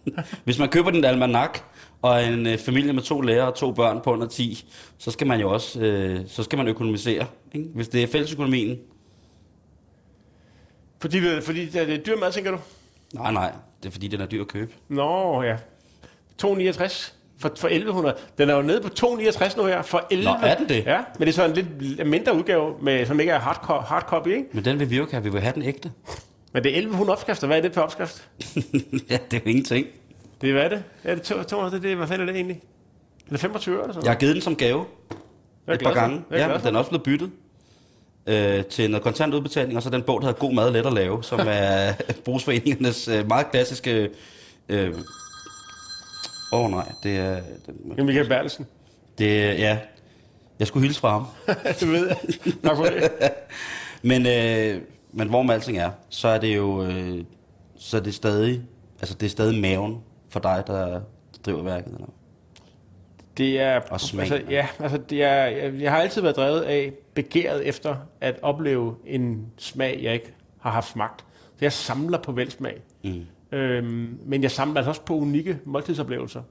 Hvis 0.46 0.60
man 0.60 0.70
køber 0.70 0.92
den 0.92 1.06
almanak 1.06 1.60
og 2.02 2.24
en 2.24 2.48
øh, 2.48 2.58
familie 2.58 2.94
med 2.94 3.04
to 3.04 3.22
lærere 3.22 3.48
og 3.48 3.56
to 3.56 3.72
børn 3.72 4.02
på 4.02 4.14
under 4.14 4.28
10, 4.28 4.72
så 4.98 5.12
skal 5.12 5.28
man 5.28 5.40
jo 5.40 5.50
også 5.50 5.80
øh, 5.82 6.20
så 6.28 6.44
skal 6.44 6.58
man 6.58 6.68
økonomisere. 6.68 7.26
Ikke? 7.54 7.68
Hvis 7.76 7.88
det 7.88 8.04
er 8.04 8.08
fællesøkonomien. 8.08 8.80
Fordi, 11.02 11.22
fordi 11.42 11.66
det 11.66 11.94
er 11.94 11.98
dyr 11.98 12.18
mad, 12.18 12.32
tænker 12.32 12.52
du? 12.52 12.58
Nej, 13.14 13.32
nej. 13.32 13.52
Det 13.84 13.90
er 13.90 13.92
fordi, 13.92 14.08
den 14.08 14.22
er 14.22 14.26
dyr 14.26 14.42
at 14.42 14.48
købe. 14.48 14.72
Nå, 14.90 15.42
ja. 15.42 15.58
269 16.38 17.19
for, 17.40 17.52
for 17.58 17.68
1100. 17.68 18.18
Den 18.38 18.50
er 18.50 18.56
jo 18.56 18.62
nede 18.62 18.82
på 18.82 18.90
269 18.90 19.58
nu 19.58 19.66
her, 19.66 19.82
for 19.82 20.08
11. 20.12 20.26
Nå, 20.26 20.36
er 20.44 20.56
den 20.56 20.70
det? 20.70 20.86
Ja, 20.86 20.98
men 21.20 21.26
det 21.26 21.28
er 21.28 21.34
så 21.34 21.46
en 21.46 21.54
lidt 21.54 22.08
mindre 22.08 22.36
udgave, 22.36 22.74
med, 22.82 23.06
som 23.06 23.20
ikke 23.20 23.32
er 23.32 23.40
hardcore, 23.40 23.82
hardcopy, 23.82 24.28
ikke? 24.28 24.46
Men 24.54 24.66
den 24.66 24.80
vil 24.80 24.90
vi 24.90 24.96
jo 24.96 25.04
ikke 25.04 25.14
have. 25.14 25.24
Vi 25.24 25.30
vil 25.30 25.42
have 25.42 25.54
den 25.54 25.64
ægte. 25.64 25.92
Men 26.54 26.64
det 26.64 26.70
er 26.72 26.76
1100 26.76 27.16
opskrifter. 27.16 27.48
Hvad 27.48 27.58
er 27.58 27.62
det 27.62 27.72
per 27.72 27.82
opskrift? 27.82 28.30
ja, 29.10 29.18
det 29.32 29.38
er 29.38 29.42
jo 29.46 29.50
ingenting. 29.50 29.88
Det 30.42 30.50
er 30.50 30.54
hvad 30.54 30.64
er 30.64 30.70
det? 30.70 30.84
Er 31.04 31.16
det 31.16 31.24
200? 31.24 31.76
Det, 31.76 31.84
det, 31.84 31.98
hvad 31.98 32.08
fanden 32.08 32.28
er 32.28 32.32
det 32.32 32.38
egentlig? 32.40 32.62
Er 33.28 33.32
det 33.32 33.40
25 33.40 33.76
øre 33.76 33.84
eller 33.84 33.94
sådan 33.94 34.06
Jeg 34.06 34.14
har 34.14 34.20
givet 34.20 34.36
den 34.36 34.42
som 34.42 34.56
gave 34.56 34.86
Jeg 35.68 35.74
er 35.74 35.74
et 35.74 35.84
par 35.84 35.90
for 35.90 35.96
gange. 35.96 36.24
Jeg 36.30 36.38
er 36.38 36.42
Ja, 36.42 36.48
men 36.48 36.60
for 36.60 36.68
den 36.68 36.76
er 36.76 36.80
også 36.80 36.90
blevet 36.90 37.04
byttet 37.04 37.32
øh, 38.28 38.66
til 38.66 38.92
noget 38.92 39.04
kontant 39.04 39.34
udbetaling, 39.34 39.78
og 39.78 39.84
så 39.84 39.90
den 39.90 40.02
bog, 40.02 40.22
der 40.22 40.28
hedder 40.28 40.40
God 40.40 40.54
Mad 40.54 40.72
Let 40.72 40.86
at 40.86 40.94
Lave, 40.94 41.24
som 41.24 41.40
er 41.50 41.94
brugsforeningernes 42.26 43.08
øh, 43.08 43.28
meget 43.28 43.52
klassiske... 43.52 44.10
Øh, 44.70 44.94
Åh 46.52 46.66
oh, 46.66 46.72
nej, 46.72 46.92
det 47.04 47.18
er... 47.18 47.42
det. 47.66 48.06
Michael 48.06 48.28
Bertelsen. 48.28 48.68
Det 49.18 49.44
er, 49.44 49.52
ja, 49.52 49.80
jeg 50.60 50.68
skulle 50.68 50.86
hilse 50.86 51.00
fra 51.00 51.10
ham. 51.10 51.26
det 51.80 51.88
ved 51.92 52.08
jeg. 52.08 52.18
Tak 52.64 52.76
for 52.78 52.84
det. 52.84 53.12
Men, 54.02 54.26
øh, 54.26 54.82
men 55.12 55.30
hvor 55.30 55.42
med 55.42 55.54
alting 55.54 55.78
er, 55.78 55.92
så 56.10 56.28
er 56.28 56.38
det 56.38 56.56
jo 56.56 56.84
øh, 56.84 57.24
så 57.80 57.98
er 57.98 58.02
det 58.02 58.14
stadig, 58.14 58.62
altså 59.00 59.16
det 59.16 59.26
er 59.26 59.30
stadig 59.30 59.62
maven 59.62 60.04
for 60.30 60.40
dig, 60.40 60.64
der 60.68 61.02
driver 61.46 61.64
værket. 61.64 61.94
Eller? 61.94 62.08
Det 63.38 63.60
er, 63.60 63.80
Og 63.92 64.02
smag. 64.02 64.32
altså, 64.32 64.50
ja, 64.50 64.68
altså 64.80 64.98
det 64.98 65.24
er, 65.24 65.46
jeg, 65.46 65.82
jeg 65.82 65.92
har 65.92 65.98
altid 65.98 66.22
været 66.22 66.36
drevet 66.36 66.62
af 66.62 66.94
begæret 67.14 67.68
efter 67.68 67.96
at 68.22 68.40
opleve 68.42 68.96
en 69.06 69.46
smag, 69.58 70.00
jeg 70.04 70.14
ikke 70.14 70.34
har 70.62 70.72
haft 70.72 70.92
smagt. 70.92 71.26
Så 71.46 71.66
jeg 71.66 71.74
samler 71.74 72.18
på 72.18 72.32
velsmag. 72.32 72.82
Mm. 73.04 73.26
Øhm, 73.52 74.20
men 74.26 74.44
jeg 74.44 74.52
samler 74.52 74.78
altså 74.78 74.90
også 74.90 75.02
på 75.02 75.16
unikke 75.16 75.60
måltidsoplevelser. 75.66 76.42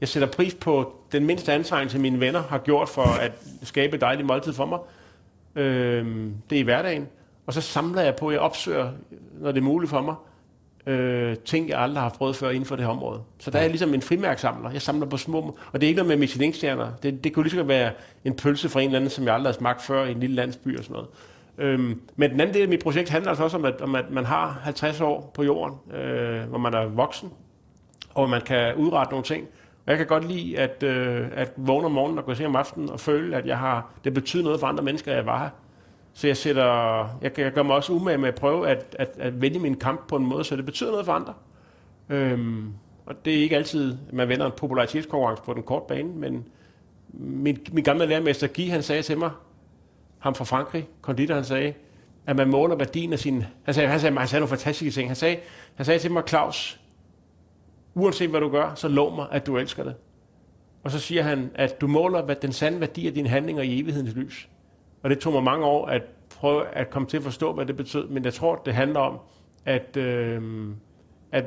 Jeg 0.00 0.08
sætter 0.08 0.28
pris 0.28 0.54
på 0.54 0.92
den 1.12 1.26
mindste 1.26 1.52
anstrengelse, 1.52 1.98
mine 1.98 2.20
venner 2.20 2.42
har 2.42 2.58
gjort 2.58 2.88
for 2.88 3.02
at 3.02 3.32
skabe 3.62 3.94
et 3.94 4.00
dejligt 4.00 4.26
måltid 4.26 4.52
for 4.52 4.66
mig. 4.66 4.78
Øhm, 5.64 6.34
det 6.50 6.56
er 6.56 6.60
i 6.60 6.64
hverdagen. 6.64 7.08
Og 7.46 7.52
så 7.52 7.60
samler 7.60 8.02
jeg 8.02 8.16
på, 8.16 8.30
jeg 8.30 8.40
opsøger, 8.40 8.90
når 9.40 9.52
det 9.52 9.58
er 9.58 9.64
muligt 9.64 9.90
for 9.90 10.00
mig, 10.00 10.14
øh, 10.86 11.36
ting, 11.36 11.68
jeg 11.68 11.80
aldrig 11.80 12.02
har 12.02 12.08
prøvet 12.08 12.36
før 12.36 12.50
inden 12.50 12.64
for 12.64 12.76
det 12.76 12.84
her 12.84 12.92
område. 12.92 13.20
Så 13.38 13.50
der 13.50 13.58
er 13.58 13.62
jeg 13.62 13.70
ligesom 13.70 13.94
en 13.94 14.02
frimærksamler. 14.02 14.70
Jeg 14.70 14.82
samler 14.82 15.06
på 15.06 15.16
små, 15.16 15.58
og 15.72 15.80
det 15.80 15.82
er 15.82 15.88
ikke 15.88 16.02
noget 16.02 16.08
med 16.08 16.16
Michelin-stjerner. 16.16 16.88
Det, 17.02 17.24
det 17.24 17.32
kunne 17.32 17.42
lige 17.42 17.50
så 17.50 17.56
godt 17.56 17.68
være 17.68 17.92
en 18.24 18.36
pølse 18.36 18.68
fra 18.68 18.80
en 18.80 18.86
eller 18.86 18.98
anden, 18.98 19.10
som 19.10 19.24
jeg 19.24 19.34
aldrig 19.34 19.48
har 19.48 19.58
smagt 19.58 19.82
før 19.82 20.04
i 20.04 20.10
en 20.10 20.20
lille 20.20 20.36
landsby 20.36 20.78
og 20.78 20.84
sådan 20.84 20.94
noget. 20.94 21.08
Øhm, 21.58 22.00
men 22.16 22.30
den 22.30 22.40
anden 22.40 22.54
del 22.54 22.62
af 22.62 22.68
mit 22.68 22.82
projekt 22.82 23.08
handler 23.08 23.28
altså 23.28 23.44
også 23.44 23.56
om, 23.56 23.64
at, 23.64 23.80
om, 23.80 23.94
at 23.94 24.10
man 24.10 24.24
har 24.24 24.60
50 24.62 25.00
år 25.00 25.30
på 25.34 25.42
jorden, 25.42 25.94
øh, 25.94 26.48
hvor 26.48 26.58
man 26.58 26.74
er 26.74 26.86
voksen, 26.86 27.30
og 28.14 28.30
man 28.30 28.40
kan 28.40 28.74
udrette 28.74 29.10
nogle 29.10 29.24
ting. 29.24 29.46
Og 29.86 29.90
jeg 29.90 29.98
kan 29.98 30.06
godt 30.06 30.28
lide 30.28 30.58
at, 30.58 30.82
øh, 30.82 31.26
at 31.34 31.52
vågne 31.56 31.86
om 31.86 31.92
morgenen 31.92 32.18
og 32.18 32.24
gå 32.24 32.34
se 32.34 32.46
om 32.46 32.56
aftenen 32.56 32.90
og 32.90 33.00
føle, 33.00 33.36
at 33.36 33.46
jeg 33.46 33.58
har, 33.58 33.90
det 34.04 34.14
betyder 34.14 34.44
noget 34.44 34.60
for 34.60 34.66
andre 34.66 34.84
mennesker, 34.84 35.10
at 35.10 35.16
jeg 35.16 35.26
var 35.26 35.38
her. 35.38 35.50
Så 36.12 36.26
jeg, 36.26 36.36
sætter, 36.36 36.98
jeg, 37.22 37.38
jeg 37.38 37.52
gør 37.52 37.62
mig 37.62 37.76
også 37.76 37.92
umage 37.92 38.18
med 38.18 38.28
at 38.28 38.34
prøve 38.34 38.68
at, 38.68 38.96
at, 38.98 39.08
at 39.18 39.40
vælge 39.40 39.58
min 39.58 39.74
kamp 39.74 40.08
på 40.08 40.16
en 40.16 40.26
måde, 40.26 40.44
så 40.44 40.56
det 40.56 40.64
betyder 40.64 40.90
noget 40.90 41.06
for 41.06 41.12
andre. 41.12 41.34
Øhm, 42.08 42.72
og 43.06 43.24
det 43.24 43.34
er 43.34 43.42
ikke 43.42 43.56
altid, 43.56 43.96
at 44.08 44.14
man 44.14 44.28
vinder 44.28 44.46
en 44.46 44.52
popularitetskonkurrence 44.56 45.42
på 45.42 45.54
den 45.54 45.62
korte 45.62 45.84
bane, 45.88 46.08
men 46.08 46.48
min, 47.08 47.58
min 47.72 47.84
gamle 47.84 48.06
lærermester 48.06 48.46
Guy, 48.46 48.70
han 48.70 48.82
sagde 48.82 49.02
til 49.02 49.18
mig, 49.18 49.30
ham 50.18 50.34
fra 50.34 50.44
Frankrig, 50.44 50.88
konditoren, 51.00 51.44
sagde, 51.44 51.74
at 52.26 52.36
man 52.36 52.48
måler 52.48 52.76
værdien 52.76 53.12
af 53.12 53.18
sin... 53.18 53.44
Han 53.62 53.74
sagde, 53.74 53.88
han 53.88 54.00
sagde, 54.00 54.18
han 54.18 54.28
sagde 54.28 54.40
nogle 54.40 54.48
fantastiske 54.48 55.00
ting. 55.00 55.08
Han 55.08 55.16
sagde, 55.16 55.36
han 55.74 55.86
sagde 55.86 55.98
til 55.98 56.12
mig, 56.12 56.22
Claus, 56.28 56.80
uanset 57.94 58.30
hvad 58.30 58.40
du 58.40 58.48
gør, 58.48 58.74
så 58.74 58.88
lov 58.88 59.16
mig, 59.16 59.26
at 59.32 59.46
du 59.46 59.56
elsker 59.56 59.84
det. 59.84 59.94
Og 60.84 60.90
så 60.90 60.98
siger 60.98 61.22
han, 61.22 61.50
at 61.54 61.80
du 61.80 61.86
måler 61.86 62.22
hvad 62.22 62.36
den 62.36 62.52
sande 62.52 62.80
værdi 62.80 63.06
af 63.06 63.14
dine 63.14 63.28
handlinger 63.28 63.62
i 63.62 63.80
evighedens 63.80 64.14
lys. 64.14 64.48
Og 65.02 65.10
det 65.10 65.18
tog 65.18 65.32
mig 65.32 65.42
mange 65.42 65.66
år 65.66 65.86
at 65.86 66.02
prøve 66.30 66.68
at 66.68 66.90
komme 66.90 67.08
til 67.08 67.16
at 67.16 67.22
forstå, 67.22 67.52
hvad 67.52 67.66
det 67.66 67.76
betød. 67.76 68.08
Men 68.08 68.24
jeg 68.24 68.34
tror, 68.34 68.62
det 68.66 68.74
handler 68.74 69.00
om, 69.00 69.18
at, 69.64 69.96
øh, 69.96 70.42
at 71.32 71.44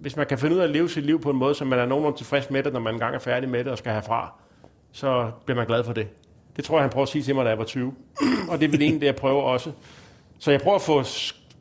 hvis 0.00 0.16
man 0.16 0.26
kan 0.26 0.38
finde 0.38 0.54
ud 0.54 0.60
af 0.60 0.64
at 0.64 0.70
leve 0.70 0.88
sit 0.88 1.04
liv 1.04 1.20
på 1.20 1.30
en 1.30 1.36
måde, 1.36 1.54
så 1.54 1.64
man 1.64 1.78
er 1.78 1.86
nogenlunde 1.86 2.18
tilfreds 2.18 2.50
med 2.50 2.62
det, 2.62 2.72
når 2.72 2.80
man 2.80 2.94
engang 2.94 3.14
er 3.14 3.18
færdig 3.18 3.48
med 3.48 3.64
det 3.64 3.72
og 3.72 3.78
skal 3.78 3.92
herfra, 3.92 4.34
så 4.92 5.30
bliver 5.44 5.56
man 5.56 5.66
glad 5.66 5.84
for 5.84 5.92
det. 5.92 6.08
Det 6.56 6.64
tror 6.64 6.76
jeg, 6.76 6.82
han 6.82 6.90
prøver 6.90 7.02
at 7.02 7.08
sige 7.08 7.22
til 7.22 7.34
mig, 7.34 7.44
da 7.44 7.50
jeg 7.50 7.58
var 7.58 7.64
20. 7.64 7.94
og 8.50 8.60
det 8.60 8.72
vil 8.72 8.82
egentlig 8.82 9.00
det, 9.00 9.06
jeg 9.06 9.16
prøver 9.16 9.42
også. 9.42 9.72
Så 10.38 10.50
jeg 10.50 10.60
prøver 10.60 10.76
at 10.76 10.82
få 10.82 10.98
en 10.98 11.04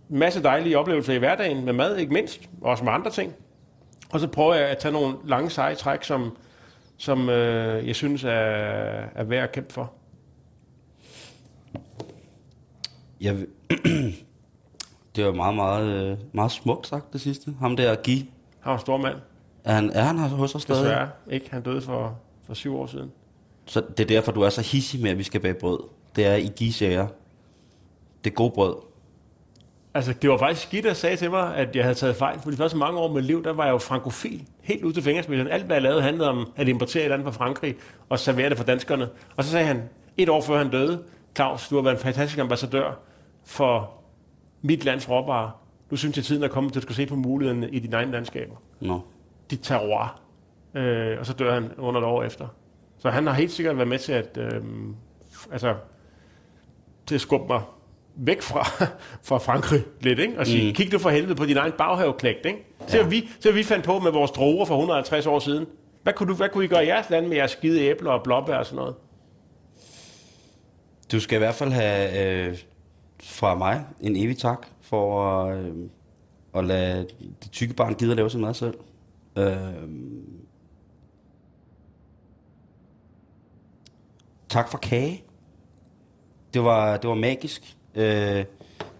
masse 0.09 0.43
dejlige 0.43 0.77
oplevelser 0.77 1.13
i 1.13 1.17
hverdagen 1.17 1.65
med 1.65 1.73
mad, 1.73 1.97
ikke 1.97 2.13
mindst, 2.13 2.49
og 2.61 2.69
også 2.71 2.83
med 2.83 2.91
andre 2.93 3.11
ting. 3.11 3.33
Og 4.11 4.19
så 4.19 4.27
prøver 4.27 4.53
jeg 4.53 4.69
at 4.69 4.77
tage 4.77 4.91
nogle 4.91 5.17
lange 5.25 5.49
seje 5.49 5.75
træk, 5.75 6.03
som, 6.03 6.37
som 6.97 7.29
øh, 7.29 7.87
jeg 7.87 7.95
synes 7.95 8.23
er, 8.23 8.29
er 8.29 9.23
værd 9.23 9.43
at 9.43 9.51
kæmpe 9.51 9.73
for. 9.73 9.93
Jeg, 13.21 13.35
det 15.15 15.25
var 15.25 15.31
meget, 15.33 15.55
meget, 15.55 16.11
øh, 16.11 16.17
meget 16.31 16.51
smukt 16.51 16.87
sagt, 16.87 17.13
det 17.13 17.21
sidste. 17.21 17.53
Ham 17.59 17.75
der, 17.75 17.95
Guy, 17.95 18.11
Han 18.59 18.69
var 18.69 18.73
en 18.73 18.79
stor 18.79 18.97
mand, 18.97 19.17
er 19.63 19.73
han, 19.73 19.89
er 19.89 20.01
han 20.01 20.17
hos 20.17 20.55
os 20.55 20.61
stadig? 20.61 20.83
desværre. 20.83 21.09
Ikke? 21.31 21.51
Han 21.51 21.61
døde 21.61 21.81
for, 21.81 22.19
for 22.43 22.53
syv 22.53 22.75
år 22.75 22.87
siden. 22.87 23.11
Så 23.72 23.84
det 23.97 23.99
er 23.99 24.07
derfor, 24.07 24.32
du 24.32 24.41
er 24.41 24.49
så 24.49 24.61
hissig 24.61 25.01
med, 25.01 25.11
at 25.11 25.17
vi 25.17 25.24
skal 25.24 25.41
bage 25.41 25.53
brød. 25.53 25.80
Det 26.15 26.26
er 26.26 26.36
i 26.36 26.51
Gis 26.55 26.82
ære. 26.82 27.07
Det 28.24 28.30
er 28.32 28.36
god 28.36 28.51
brød. 28.51 28.76
Altså, 29.93 30.13
det 30.13 30.30
var 30.30 30.38
faktisk 30.38 30.67
skidt, 30.67 30.86
der 30.86 30.93
sagde 30.93 31.15
til 31.15 31.32
mig, 31.32 31.55
at 31.55 31.76
jeg 31.76 31.84
havde 31.84 31.95
taget 31.95 32.15
fejl. 32.15 32.39
For 32.39 32.51
de 32.51 32.57
første 32.57 32.78
mange 32.78 32.99
år 32.99 33.07
af 33.07 33.13
mit 33.13 33.24
liv, 33.24 33.43
der 33.43 33.53
var 33.53 33.65
jeg 33.65 33.72
jo 33.72 33.78
frankofil. 33.78 34.43
Helt 34.61 34.84
ud 34.84 34.93
til 34.93 35.03
fingerspidserne. 35.03 35.51
Alt, 35.51 35.65
hvad 35.65 35.76
jeg 35.76 35.84
lavede, 35.84 36.01
handlede 36.01 36.30
om 36.30 36.51
at 36.55 36.67
importere 36.67 37.01
et 37.01 37.03
eller 37.03 37.17
andet 37.17 37.34
fra 37.34 37.45
Frankrig 37.45 37.76
og 38.09 38.19
servere 38.19 38.49
det 38.49 38.57
for 38.57 38.63
danskerne. 38.63 39.09
Og 39.38 39.43
så 39.43 39.51
sagde 39.51 39.65
han, 39.65 39.84
et 40.17 40.30
år 40.30 40.41
før 40.41 40.57
han 40.57 40.72
døde, 40.72 41.03
Claus, 41.36 41.67
du 41.67 41.76
har 41.76 41.82
været 41.82 41.95
en 41.95 42.01
fantastisk 42.01 42.39
ambassadør 42.39 42.99
for 43.45 43.91
mit 44.61 44.86
lands 44.86 45.09
råvarer. 45.09 45.49
Du 45.91 45.95
synes, 45.95 46.17
at 46.17 46.24
tiden 46.24 46.43
er 46.43 46.47
kommet 46.47 46.74
til, 46.74 46.80
at 46.80 46.84
skal 46.84 46.95
se 46.95 47.05
på 47.05 47.15
mulighederne 47.15 47.69
i 47.69 47.80
dine 47.80 47.95
egne 47.95 48.11
landskaber. 48.11 48.55
Nå. 48.80 49.01
Dit 49.51 49.59
terroir. 49.63 50.22
Øh, 50.76 51.19
og 51.19 51.26
så 51.26 51.34
dør 51.34 51.53
han 51.53 51.72
under 51.78 52.01
et 52.01 52.07
år 52.07 52.24
efter. 52.24 52.47
Så 53.01 53.09
han 53.09 53.27
har 53.27 53.33
helt 53.33 53.51
sikkert 53.51 53.77
været 53.77 53.87
med 53.87 53.99
til 53.99 54.11
at, 54.11 54.37
øh, 54.37 54.61
altså, 55.51 55.75
til 57.05 57.15
at 57.15 57.21
skubbe 57.21 57.47
mig 57.47 57.61
væk 58.15 58.41
fra, 58.41 58.87
fra 59.27 59.37
Frankrig 59.37 59.83
lidt, 60.01 60.19
ikke? 60.19 60.39
Og 60.39 60.47
sige, 60.47 60.67
mm. 60.67 60.75
kig 60.75 60.91
du 60.91 60.99
for 60.99 61.09
helvede 61.09 61.35
på 61.35 61.45
din 61.45 61.57
egen 61.57 61.71
baghaveklægt, 61.77 62.45
ikke? 62.45 62.59
Så 62.87 62.97
ja. 62.97 63.07
vi, 63.07 63.29
så 63.39 63.51
vi 63.51 63.63
fandt 63.63 63.85
på 63.85 63.99
med 63.99 64.11
vores 64.11 64.31
droger 64.31 64.65
for 64.65 64.75
150 64.75 65.25
år 65.25 65.39
siden. 65.39 65.65
Hvad 66.03 66.13
kunne, 66.13 66.29
du, 66.29 66.35
hvad 66.35 66.49
kunne 66.49 66.63
I 66.63 66.67
gøre 66.67 66.85
i 66.85 66.87
jeres 66.87 67.09
land 67.09 67.27
med 67.27 67.37
jeres 67.37 67.51
skide 67.51 67.81
æbler 67.81 68.11
og 68.11 68.23
blåbær 68.23 68.55
og 68.55 68.65
sådan 68.65 68.75
noget? 68.75 68.95
Du 71.11 71.19
skal 71.19 71.35
i 71.35 71.39
hvert 71.39 71.55
fald 71.55 71.71
have 71.71 72.25
øh, 72.25 72.57
fra 73.23 73.55
mig 73.55 73.85
en 74.01 74.15
evig 74.15 74.37
tak 74.37 74.67
for 74.81 75.33
at, 75.33 75.57
øh, 75.57 75.75
at 76.55 76.65
lade 76.65 77.07
det 77.43 77.51
tykke 77.51 77.73
barn 77.73 77.93
gide 77.93 78.11
at 78.11 78.17
lave 78.17 78.29
sin 78.29 78.41
mad 78.41 78.53
selv. 78.53 78.73
Øh, 79.37 79.57
tak 84.51 84.69
for 84.71 84.77
kage. 84.77 85.23
Det 86.53 86.63
var, 86.63 86.97
det 86.97 87.07
var 87.09 87.15
magisk. 87.15 87.75
Øh, 87.95 88.03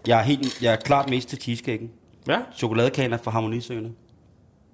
jeg, 0.06 0.18
er 0.18 0.22
helt, 0.22 0.62
jeg 0.62 0.72
er 0.72 0.76
klart 0.76 1.10
mest 1.10 1.28
til 1.28 1.40
cheesecaken. 1.40 1.90
Ja? 2.28 2.38
Chokoladekagen 2.56 3.12
er 3.12 3.16
for 3.16 3.30
harmonisøgende. 3.30 3.92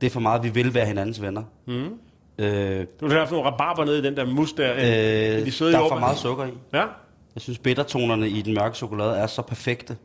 Det 0.00 0.06
er 0.06 0.10
for 0.10 0.20
meget, 0.20 0.42
vi 0.42 0.48
vil 0.48 0.74
være 0.74 0.86
hinandens 0.86 1.22
venner. 1.22 1.42
Mm. 1.66 1.74
Øh, 2.38 2.86
Du 3.00 3.08
har 3.08 3.18
haft 3.18 3.30
nogle 3.30 3.46
rabarber 3.50 3.84
nede 3.84 3.98
i 3.98 4.02
den 4.02 4.16
der 4.16 4.24
mus 4.26 4.52
der. 4.52 4.74
øh, 4.74 5.46
de 5.46 5.52
søde 5.52 5.72
der 5.72 5.78
er 5.80 5.88
for 5.88 5.98
meget 5.98 6.16
sukker 6.18 6.44
i. 6.44 6.50
Ja? 6.72 6.84
Jeg 7.34 7.42
synes, 7.42 7.58
bittertonerne 7.58 8.28
i 8.28 8.42
den 8.42 8.54
mørke 8.54 8.76
chokolade 8.76 9.16
er 9.18 9.26
så 9.26 9.42
perfekte. 9.42 9.96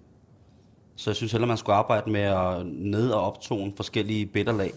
Så 0.96 1.10
jeg 1.10 1.16
synes 1.16 1.32
heller, 1.32 1.48
man 1.48 1.58
skulle 1.58 1.76
arbejde 1.76 2.12
med 2.12 2.22
at 2.22 2.66
ned- 2.66 3.10
og 3.12 3.22
optone 3.22 3.74
forskellige 3.76 4.26
bitterlag. 4.26 4.74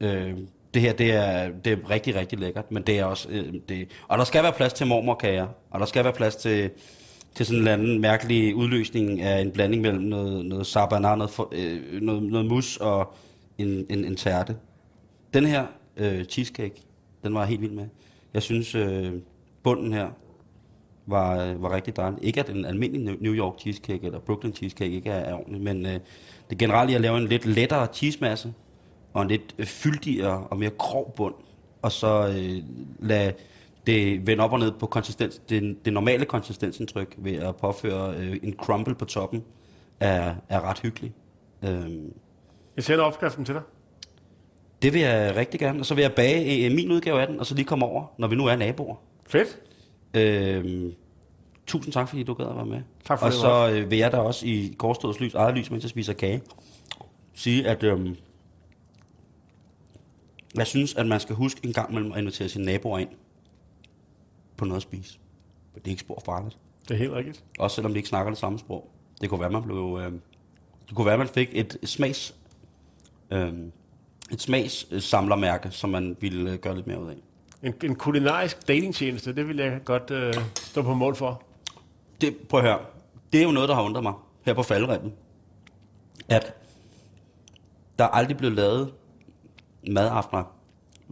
Øh, 0.00 0.34
det 0.74 0.82
her, 0.82 0.92
det 0.92 1.12
er, 1.12 1.48
det 1.64 1.72
er 1.72 1.90
rigtig, 1.90 2.14
rigtig 2.14 2.38
lækkert, 2.38 2.72
men 2.72 2.82
det 2.82 2.98
er 2.98 3.04
også... 3.04 3.28
Øh, 3.30 3.54
det, 3.68 3.88
og 4.08 4.18
der 4.18 4.24
skal 4.24 4.42
være 4.42 4.52
plads 4.52 4.72
til 4.72 4.86
mormorkager, 4.86 5.46
og 5.70 5.80
der 5.80 5.86
skal 5.86 6.04
være 6.04 6.12
plads 6.12 6.36
til, 6.36 6.70
til 7.34 7.46
sådan 7.46 7.56
en 7.56 7.60
eller 7.60 7.72
anden 7.72 8.00
mærkelig 8.00 8.54
udløsning 8.54 9.20
af 9.20 9.40
en 9.40 9.50
blanding 9.50 9.82
mellem 9.82 10.02
noget, 10.02 10.46
noget 10.46 10.66
sabanar, 10.66 11.16
noget, 11.16 11.30
for, 11.30 11.48
øh, 11.52 12.00
noget, 12.02 12.22
noget 12.22 12.46
mus 12.46 12.76
og 12.76 13.14
en, 13.58 13.86
en, 13.90 14.04
en 14.04 14.16
tærte. 14.16 14.56
Den 15.34 15.46
her 15.46 15.66
øh, 15.96 16.24
cheesecake, 16.24 16.82
den 17.24 17.34
var 17.34 17.40
jeg 17.40 17.48
helt 17.48 17.60
vild 17.60 17.72
med. 17.72 17.86
Jeg 18.34 18.42
synes, 18.42 18.74
øh, 18.74 19.12
bunden 19.62 19.92
her, 19.92 20.08
var, 21.06 21.44
øh, 21.44 21.62
var 21.62 21.74
rigtig 21.74 21.96
dejlig. 21.96 22.18
Ikke 22.22 22.40
at 22.40 22.50
en 22.50 22.64
almindelig 22.64 23.14
New- 23.14 23.36
York 23.36 23.60
cheesecake 23.60 24.06
eller 24.06 24.18
Brooklyn 24.18 24.52
cheesecake 24.52 24.94
ikke 24.94 25.10
er, 25.10 25.18
er 25.18 25.34
ordentlig, 25.34 25.62
men 25.62 25.86
øh, 25.86 26.00
det 26.50 26.58
generelt 26.58 26.90
i 26.90 26.94
at 26.94 27.00
lave 27.00 27.18
en 27.18 27.28
lidt 27.28 27.46
lettere 27.46 27.86
cheesemasse, 27.92 28.52
og 29.14 29.22
en 29.22 29.28
lidt 29.28 29.54
øh, 29.58 29.66
fyldigere 29.66 30.46
og 30.50 30.58
mere 30.58 30.70
grov 30.70 31.14
bund, 31.16 31.34
og 31.82 31.92
så 31.92 32.28
øh, 32.38 32.62
lade 32.98 33.32
det 33.86 34.26
vende 34.26 34.44
op 34.44 34.52
og 34.52 34.58
ned 34.58 34.72
på 34.72 34.86
konsistens, 34.86 35.40
det, 35.48 35.76
det 35.84 35.92
normale 35.92 36.24
konsistensindtryk 36.24 37.14
ved 37.18 37.32
at 37.34 37.56
påføre 37.56 38.14
øh, 38.16 38.36
en 38.42 38.54
crumble 38.56 38.94
på 38.94 39.04
toppen, 39.04 39.42
er, 40.00 40.34
er 40.48 40.60
ret 40.60 40.78
hyggelig. 40.78 41.12
Øh, 41.62 41.90
Jeg 42.76 42.84
sender 42.84 43.04
opskriften 43.04 43.44
til 43.44 43.54
dig. 43.54 43.62
det 44.82 44.92
vil 44.92 45.00
jeg 45.00 45.36
rigtig 45.36 45.60
gerne, 45.60 45.80
og 45.80 45.86
så 45.86 45.94
vil 45.94 46.02
jeg 46.02 46.12
bage 46.12 46.66
øh, 46.66 46.72
min 46.74 46.90
udgave 46.92 47.20
af 47.20 47.26
den, 47.26 47.40
og 47.40 47.46
så 47.46 47.54
lige 47.54 47.64
komme 47.64 47.84
over, 47.84 48.04
når 48.18 48.28
vi 48.28 48.36
nu 48.36 48.46
er 48.46 48.56
naboer. 48.56 48.96
Fedt. 49.26 49.58
Øhm, 50.14 50.92
tusind 51.66 51.92
tak, 51.92 52.08
fordi 52.08 52.22
du 52.22 52.34
gad 52.34 52.46
at 52.46 52.56
være 52.56 52.66
med. 52.66 52.80
Tak 53.04 53.18
for 53.18 53.26
og 53.26 53.32
det, 53.32 53.40
så 53.40 53.70
øh, 53.72 53.90
vil 53.90 53.98
jeg 53.98 54.12
da 54.12 54.16
også 54.16 54.46
i 54.46 54.74
gårdståets 54.78 55.20
lys, 55.20 55.34
eget 55.34 55.54
lys, 55.58 55.70
mens 55.70 55.84
jeg 55.84 55.90
spiser 55.90 56.12
kage, 56.12 56.42
sige, 57.34 57.68
at 57.68 57.82
øhm, 57.82 58.16
jeg 60.54 60.66
synes, 60.66 60.94
at 60.94 61.06
man 61.06 61.20
skal 61.20 61.36
huske 61.36 61.60
en 61.62 61.72
gang 61.72 61.94
mellem 61.94 62.12
at 62.12 62.18
invitere 62.18 62.48
sine 62.48 62.64
naboer 62.64 62.98
ind 62.98 63.08
på 64.56 64.64
noget 64.64 64.76
at 64.76 64.82
spise. 64.82 65.18
For 65.72 65.78
det 65.80 65.86
er 65.86 65.90
ikke 65.90 66.00
spor 66.00 66.22
farligt. 66.24 66.58
Det 66.88 66.94
er 66.94 66.98
helt 66.98 67.12
rigtigt. 67.12 67.44
Også 67.58 67.74
selvom 67.74 67.92
de 67.92 67.98
ikke 67.98 68.08
snakker 68.08 68.30
det 68.30 68.38
samme 68.38 68.58
sprog. 68.58 68.90
Det 69.20 69.30
kunne 69.30 69.40
være, 69.40 69.50
man 69.50 69.62
blev... 69.62 69.98
Øh, 70.02 70.12
det 70.88 70.96
kunne 70.96 71.06
være, 71.06 71.18
man 71.18 71.28
fik 71.28 71.48
et 71.52 71.78
smags... 71.84 72.34
Øh, 73.30 73.52
et 74.32 74.40
smagssamlermærke, 74.40 75.70
som 75.70 75.90
man 75.90 76.16
ville 76.20 76.50
øh, 76.52 76.58
gøre 76.58 76.74
lidt 76.74 76.86
mere 76.86 77.00
ud 77.02 77.08
af. 77.08 77.16
En, 77.62 77.74
en 77.84 77.94
kulinarisk 77.96 78.68
datingtjeneste, 78.68 79.32
det 79.32 79.48
vil 79.48 79.56
jeg 79.56 79.80
godt 79.84 80.10
øh, 80.10 80.34
stå 80.54 80.82
på 80.82 80.94
mål 80.94 81.16
for. 81.16 81.42
det, 82.20 82.36
prøv 82.36 82.60
at 82.60 82.66
høre. 82.66 82.78
Det 83.32 83.40
er 83.40 83.44
jo 83.44 83.50
noget, 83.50 83.68
der 83.68 83.74
har 83.74 83.82
undret 83.82 84.02
mig 84.02 84.12
her 84.42 84.54
på 84.54 84.62
faldremmen. 84.62 85.12
At 86.28 86.54
der 87.98 88.04
er 88.04 88.08
aldrig 88.08 88.36
blevet 88.36 88.56
lavet 88.56 88.92
madaftener. 89.90 90.42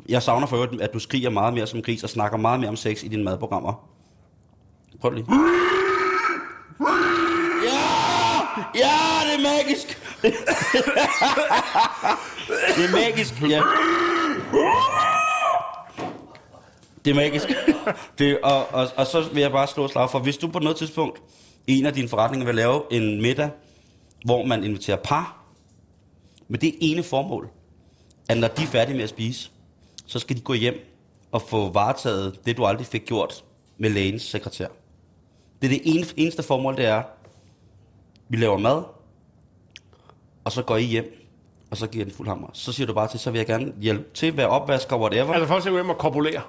Jeg 0.08 0.22
savner 0.22 0.46
for 0.46 0.56
øvrigt, 0.56 0.82
at 0.82 0.90
du 0.94 0.98
skriger 0.98 1.30
meget 1.30 1.54
mere 1.54 1.66
som 1.66 1.82
gris 1.82 2.02
og 2.02 2.10
snakker 2.10 2.38
meget 2.38 2.60
mere 2.60 2.68
om 2.68 2.76
sex 2.76 3.02
i 3.02 3.08
dine 3.08 3.24
madprogrammer. 3.24 3.88
Prøv 5.00 5.10
lige. 5.10 5.26
Ja! 7.64 7.78
Ja, 8.74 8.92
det 9.26 9.34
er 9.34 9.40
magisk! 9.42 9.98
det 12.76 12.84
er 12.84 12.92
magisk, 12.92 13.42
ja. 13.42 13.62
Det 17.04 17.10
er 17.10 17.14
magisk. 17.14 17.48
Det, 18.18 18.40
og, 18.40 18.66
og, 18.72 18.88
og 18.96 19.06
så 19.06 19.28
vil 19.32 19.40
jeg 19.40 19.52
bare 19.52 19.66
slå 19.66 19.88
slag 19.88 20.10
for, 20.10 20.18
hvis 20.18 20.36
du 20.36 20.48
på 20.48 20.58
noget 20.58 20.76
tidspunkt 20.76 21.22
i 21.66 21.78
en 21.78 21.86
af 21.86 21.92
dine 21.92 22.08
forretninger 22.08 22.46
vil 22.46 22.54
lave 22.54 22.82
en 22.90 23.22
middag, 23.22 23.50
hvor 24.24 24.44
man 24.44 24.64
inviterer 24.64 24.96
par, 24.96 25.44
med 26.48 26.58
det 26.58 26.74
ene 26.80 27.02
formål, 27.02 27.48
at 28.32 28.38
når 28.38 28.48
de 28.48 28.62
er 28.62 28.66
færdige 28.66 28.96
med 28.96 29.04
at 29.04 29.10
spise, 29.10 29.50
så 30.06 30.18
skal 30.18 30.36
de 30.36 30.40
gå 30.40 30.52
hjem 30.52 30.74
og 31.32 31.42
få 31.42 31.70
varetaget 31.72 32.46
det, 32.46 32.56
du 32.56 32.64
aldrig 32.66 32.86
fik 32.86 33.04
gjort 33.06 33.44
med 33.78 33.90
lægens 33.90 34.22
sekretær. 34.22 34.66
Det 35.62 35.66
er 35.66 35.78
det 35.78 35.80
ene, 35.84 36.06
eneste 36.16 36.42
formål, 36.42 36.76
det 36.76 36.84
er, 36.86 37.02
vi 38.28 38.36
laver 38.36 38.58
mad, 38.58 38.82
og 40.44 40.52
så 40.52 40.62
går 40.62 40.76
I 40.76 40.82
hjem, 40.84 41.28
og 41.70 41.76
så 41.76 41.86
giver 41.86 42.04
den 42.04 42.14
fuld 42.14 42.28
hammer. 42.28 42.48
Så 42.52 42.72
siger 42.72 42.86
du 42.86 42.94
bare 42.94 43.08
til, 43.08 43.20
så 43.20 43.30
vil 43.30 43.38
jeg 43.38 43.46
gerne 43.46 43.72
hjælpe 43.80 44.04
til, 44.14 44.36
være 44.36 44.48
opvasker, 44.48 44.96
whatever. 44.96 45.32
Altså 45.32 45.48
folk 45.48 45.62
skal 45.62 45.72
hjem 45.72 45.90
og 45.90 45.98
korpulere. 45.98 46.42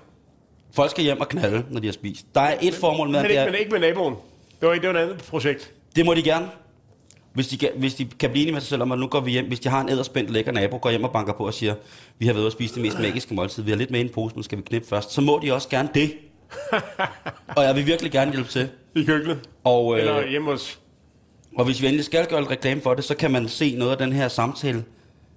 Folk 0.72 0.92
skal 0.92 1.04
hjem 1.04 1.20
og 1.20 1.28
knalde, 1.30 1.66
når 1.70 1.80
de 1.80 1.88
har 1.88 1.92
spist. 1.94 2.26
Der 2.36 2.42
er 2.42 2.58
et 2.62 2.74
formål 2.74 3.10
med, 3.10 3.16
Men 3.20 3.26
at 3.26 3.30
det, 3.30 3.40
er, 3.40 3.46
men 3.46 3.56
ikke 3.56 3.72
med 3.72 3.80
naboen. 3.80 4.16
Det 4.62 4.70
var, 4.70 4.74
det 4.76 4.84
var 4.90 4.94
et 4.94 4.98
andet 4.98 5.24
projekt. 5.30 5.74
det 5.96 6.06
må 6.06 6.14
de 6.14 6.24
gerne. 6.24 6.50
Hvis 7.34 7.48
de, 7.48 7.58
kan, 7.58 7.70
hvis 7.76 7.96
de 7.96 8.06
kan 8.06 8.30
blive 8.30 8.42
enige 8.42 8.54
med 8.54 8.62
sig 8.62 8.70
selv 8.70 8.82
om, 8.82 8.92
at 8.92 9.00
nu 9.00 9.08
går 9.08 9.20
vi 9.20 9.32
hjem, 9.32 9.48
hvis 9.48 9.60
de 9.60 9.70
har 9.70 9.82
en 9.82 9.90
æderspændt 9.90 10.30
lækker 10.30 10.52
nabo, 10.52 10.80
går 10.82 10.90
hjem 10.90 11.04
og 11.04 11.12
banker 11.12 11.34
på 11.34 11.46
og 11.46 11.54
siger, 11.54 11.76
vi 12.20 12.26
har 12.26 12.34
været 12.34 12.42
ude 12.42 12.48
at 12.48 12.54
spise 12.54 12.74
det 12.74 12.82
mest 12.82 13.00
magiske 13.00 13.34
måltid, 13.34 13.64
vi 13.64 13.72
har 13.72 13.78
lidt 13.78 13.92
med 13.92 14.00
i 14.00 14.04
en 14.04 14.10
pose, 14.10 14.36
men 14.36 14.44
skal 14.44 14.58
vi 14.58 14.64
knippe 14.64 14.88
først, 14.88 15.12
så 15.12 15.22
må 15.22 15.40
de 15.44 15.54
også 15.54 15.70
gerne 15.70 15.90
det. 15.94 16.14
og 17.58 17.64
jeg 17.64 17.76
vil 17.76 17.86
virkelig 17.86 18.12
gerne 18.12 18.32
hjælpe 18.32 18.50
til. 18.50 18.70
I 18.96 19.04
køkkenet. 19.04 19.50
Og, 19.64 20.00
Eller 20.00 20.18
øh, 20.18 20.30
hjemme 20.30 20.52
hos... 20.52 20.80
Og 21.58 21.66
hvis 21.66 21.82
vi 21.82 21.88
endelig 21.88 22.06
skal 22.06 22.28
gøre 22.28 22.44
reklame 22.44 22.82
for 22.82 22.94
det, 22.94 23.04
så 23.04 23.16
kan 23.16 23.32
man 23.32 23.48
se 23.48 23.76
noget 23.78 23.92
af 23.92 23.98
den 23.98 24.14
her 24.14 24.28
samtale 24.28 24.84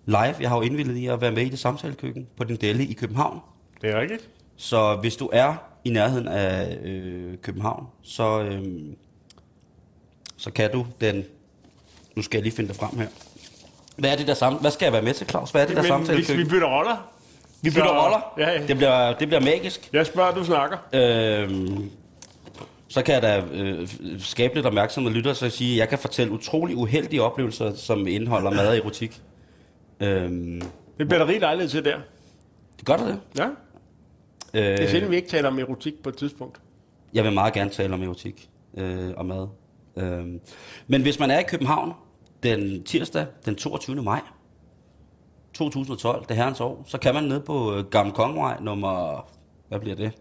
live. 0.06 0.34
Jeg 0.40 0.48
har 0.48 0.56
jo 0.56 0.62
indvildet 0.62 0.96
i 0.96 1.06
at 1.06 1.20
være 1.20 1.32
med 1.32 1.42
i 1.42 1.48
det 1.48 1.58
samtalekøkken 1.58 2.26
på 2.36 2.44
din 2.44 2.56
deli 2.56 2.84
i 2.90 2.92
København. 2.92 3.40
Det 3.82 3.90
er 3.90 4.00
rigtigt. 4.00 4.28
Så 4.56 4.96
hvis 5.00 5.16
du 5.16 5.30
er 5.32 5.54
i 5.84 5.90
nærheden 5.90 6.28
af 6.28 6.78
øh, 6.82 7.38
København, 7.42 7.86
så, 8.02 8.42
øh, 8.42 8.62
så 10.36 10.50
kan 10.50 10.72
du 10.72 10.86
den... 11.00 11.24
Nu 12.16 12.22
skal 12.22 12.38
jeg 12.38 12.42
lige 12.42 12.56
finde 12.56 12.68
det 12.68 12.76
frem 12.76 12.98
her. 12.98 13.06
Hvad 13.96 14.12
er 14.12 14.16
det 14.16 14.26
der 14.26 14.34
sam... 14.34 14.54
Hvad 14.54 14.70
skal 14.70 14.86
jeg 14.86 14.92
være 14.92 15.02
med 15.02 15.14
til, 15.14 15.28
Claus? 15.28 15.50
Hvad 15.50 15.62
er 15.62 15.66
det 15.66 15.76
der 15.76 15.82
Men 15.82 15.92
hvis 15.92 16.00
vi 16.00 16.06
samtalekøkken? 16.06 16.48
bytter 16.48 16.66
roller. 16.78 17.12
Vi 17.62 17.70
bytter 17.70 17.84
så- 17.84 18.00
roller. 18.02 18.32
Ja, 18.38 18.50
ja. 18.60 18.66
Det, 18.66 18.76
bliver, 18.76 19.12
det 19.18 19.28
bliver 19.28 19.40
magisk. 19.40 19.90
Jeg 19.92 20.06
spørger, 20.06 20.34
du 20.34 20.44
snakker. 20.44 20.76
Øhm, 20.92 21.90
så 22.88 23.02
kan 23.02 23.14
jeg 23.14 23.22
da 23.22 23.42
øh, 23.52 23.88
skabe 24.18 24.54
lidt 24.54 24.66
opmærksomhed 24.66 25.12
lytter, 25.12 25.32
så 25.32 25.50
sige, 25.50 25.72
at 25.72 25.78
jeg 25.78 25.88
kan 25.88 25.98
fortælle 25.98 26.32
utrolig 26.32 26.76
uheldige 26.76 27.22
oplevelser, 27.22 27.74
som 27.74 28.06
indeholder 28.06 28.50
mad 28.50 28.68
og 28.68 28.76
erotik. 28.76 29.22
Øhm, 30.00 30.60
Det 30.98 31.08
bliver 31.08 31.18
der 31.24 31.26
rig 31.32 31.40
lejlighed 31.40 31.68
til 31.70 31.84
der. 31.84 31.96
det 32.78 32.84
gør 32.86 32.96
det. 32.96 33.20
Ja. 33.38 33.48
Det 34.54 34.64
er 34.64 34.82
Øh, 34.82 34.88
sjældent, 34.88 35.10
vi 35.10 35.16
ikke 35.16 35.28
taler 35.28 35.48
om 35.48 35.58
erotik 35.58 36.02
på 36.02 36.08
et 36.08 36.16
tidspunkt. 36.16 36.60
jeg 37.14 37.24
vil 37.24 37.32
meget 37.32 37.52
gerne 37.54 37.70
tale 37.70 37.94
om 37.94 38.02
erotik 38.02 38.48
øh, 38.76 39.10
og 39.16 39.26
mad. 39.26 39.48
Øhm, 39.96 40.40
men 40.86 41.02
hvis 41.02 41.18
man 41.18 41.30
er 41.30 41.38
i 41.38 41.42
København 41.48 41.92
den 42.42 42.82
tirsdag, 42.82 43.26
den 43.44 43.56
22. 43.56 44.02
maj 44.02 44.20
2012, 45.54 46.24
det 46.28 46.36
herrens 46.36 46.60
år, 46.60 46.84
så 46.86 46.98
kan 46.98 47.14
man 47.14 47.24
ned 47.24 47.40
på 47.40 47.74
øh, 47.74 47.84
Gamle 47.84 48.12
Kongevej 48.12 48.60
nummer, 48.60 49.26
hvad 49.68 49.80
bliver 49.80 49.96
det? 49.96 50.12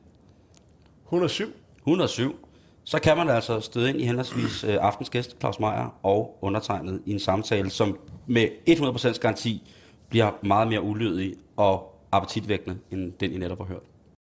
107. 1.03 1.53
107, 1.78 2.36
så 2.84 2.99
kan 2.99 3.18
man 3.18 3.30
altså 3.30 3.59
støde 3.59 3.89
ind 3.89 4.01
i 4.01 4.05
henholdsvis 4.05 4.63
øh, 4.63 4.78
aftens 4.82 5.09
gæst, 5.09 5.36
Claus 5.39 5.59
Meier, 5.59 5.95
og 6.03 6.38
undertegnet 6.41 7.01
i 7.05 7.11
en 7.11 7.20
samtale, 7.20 7.70
som 7.70 7.99
med 8.26 8.47
100% 8.70 9.20
garanti 9.20 9.72
bliver 10.09 10.32
meget 10.43 10.68
mere 10.68 10.82
ulydig 10.82 11.36
og 11.57 12.01
appetitvækkende, 12.11 12.78
end 12.91 13.13
den 13.13 13.32
I 13.32 13.38
netop 13.38 13.57
har 13.57 13.66
hørt. 13.66 13.84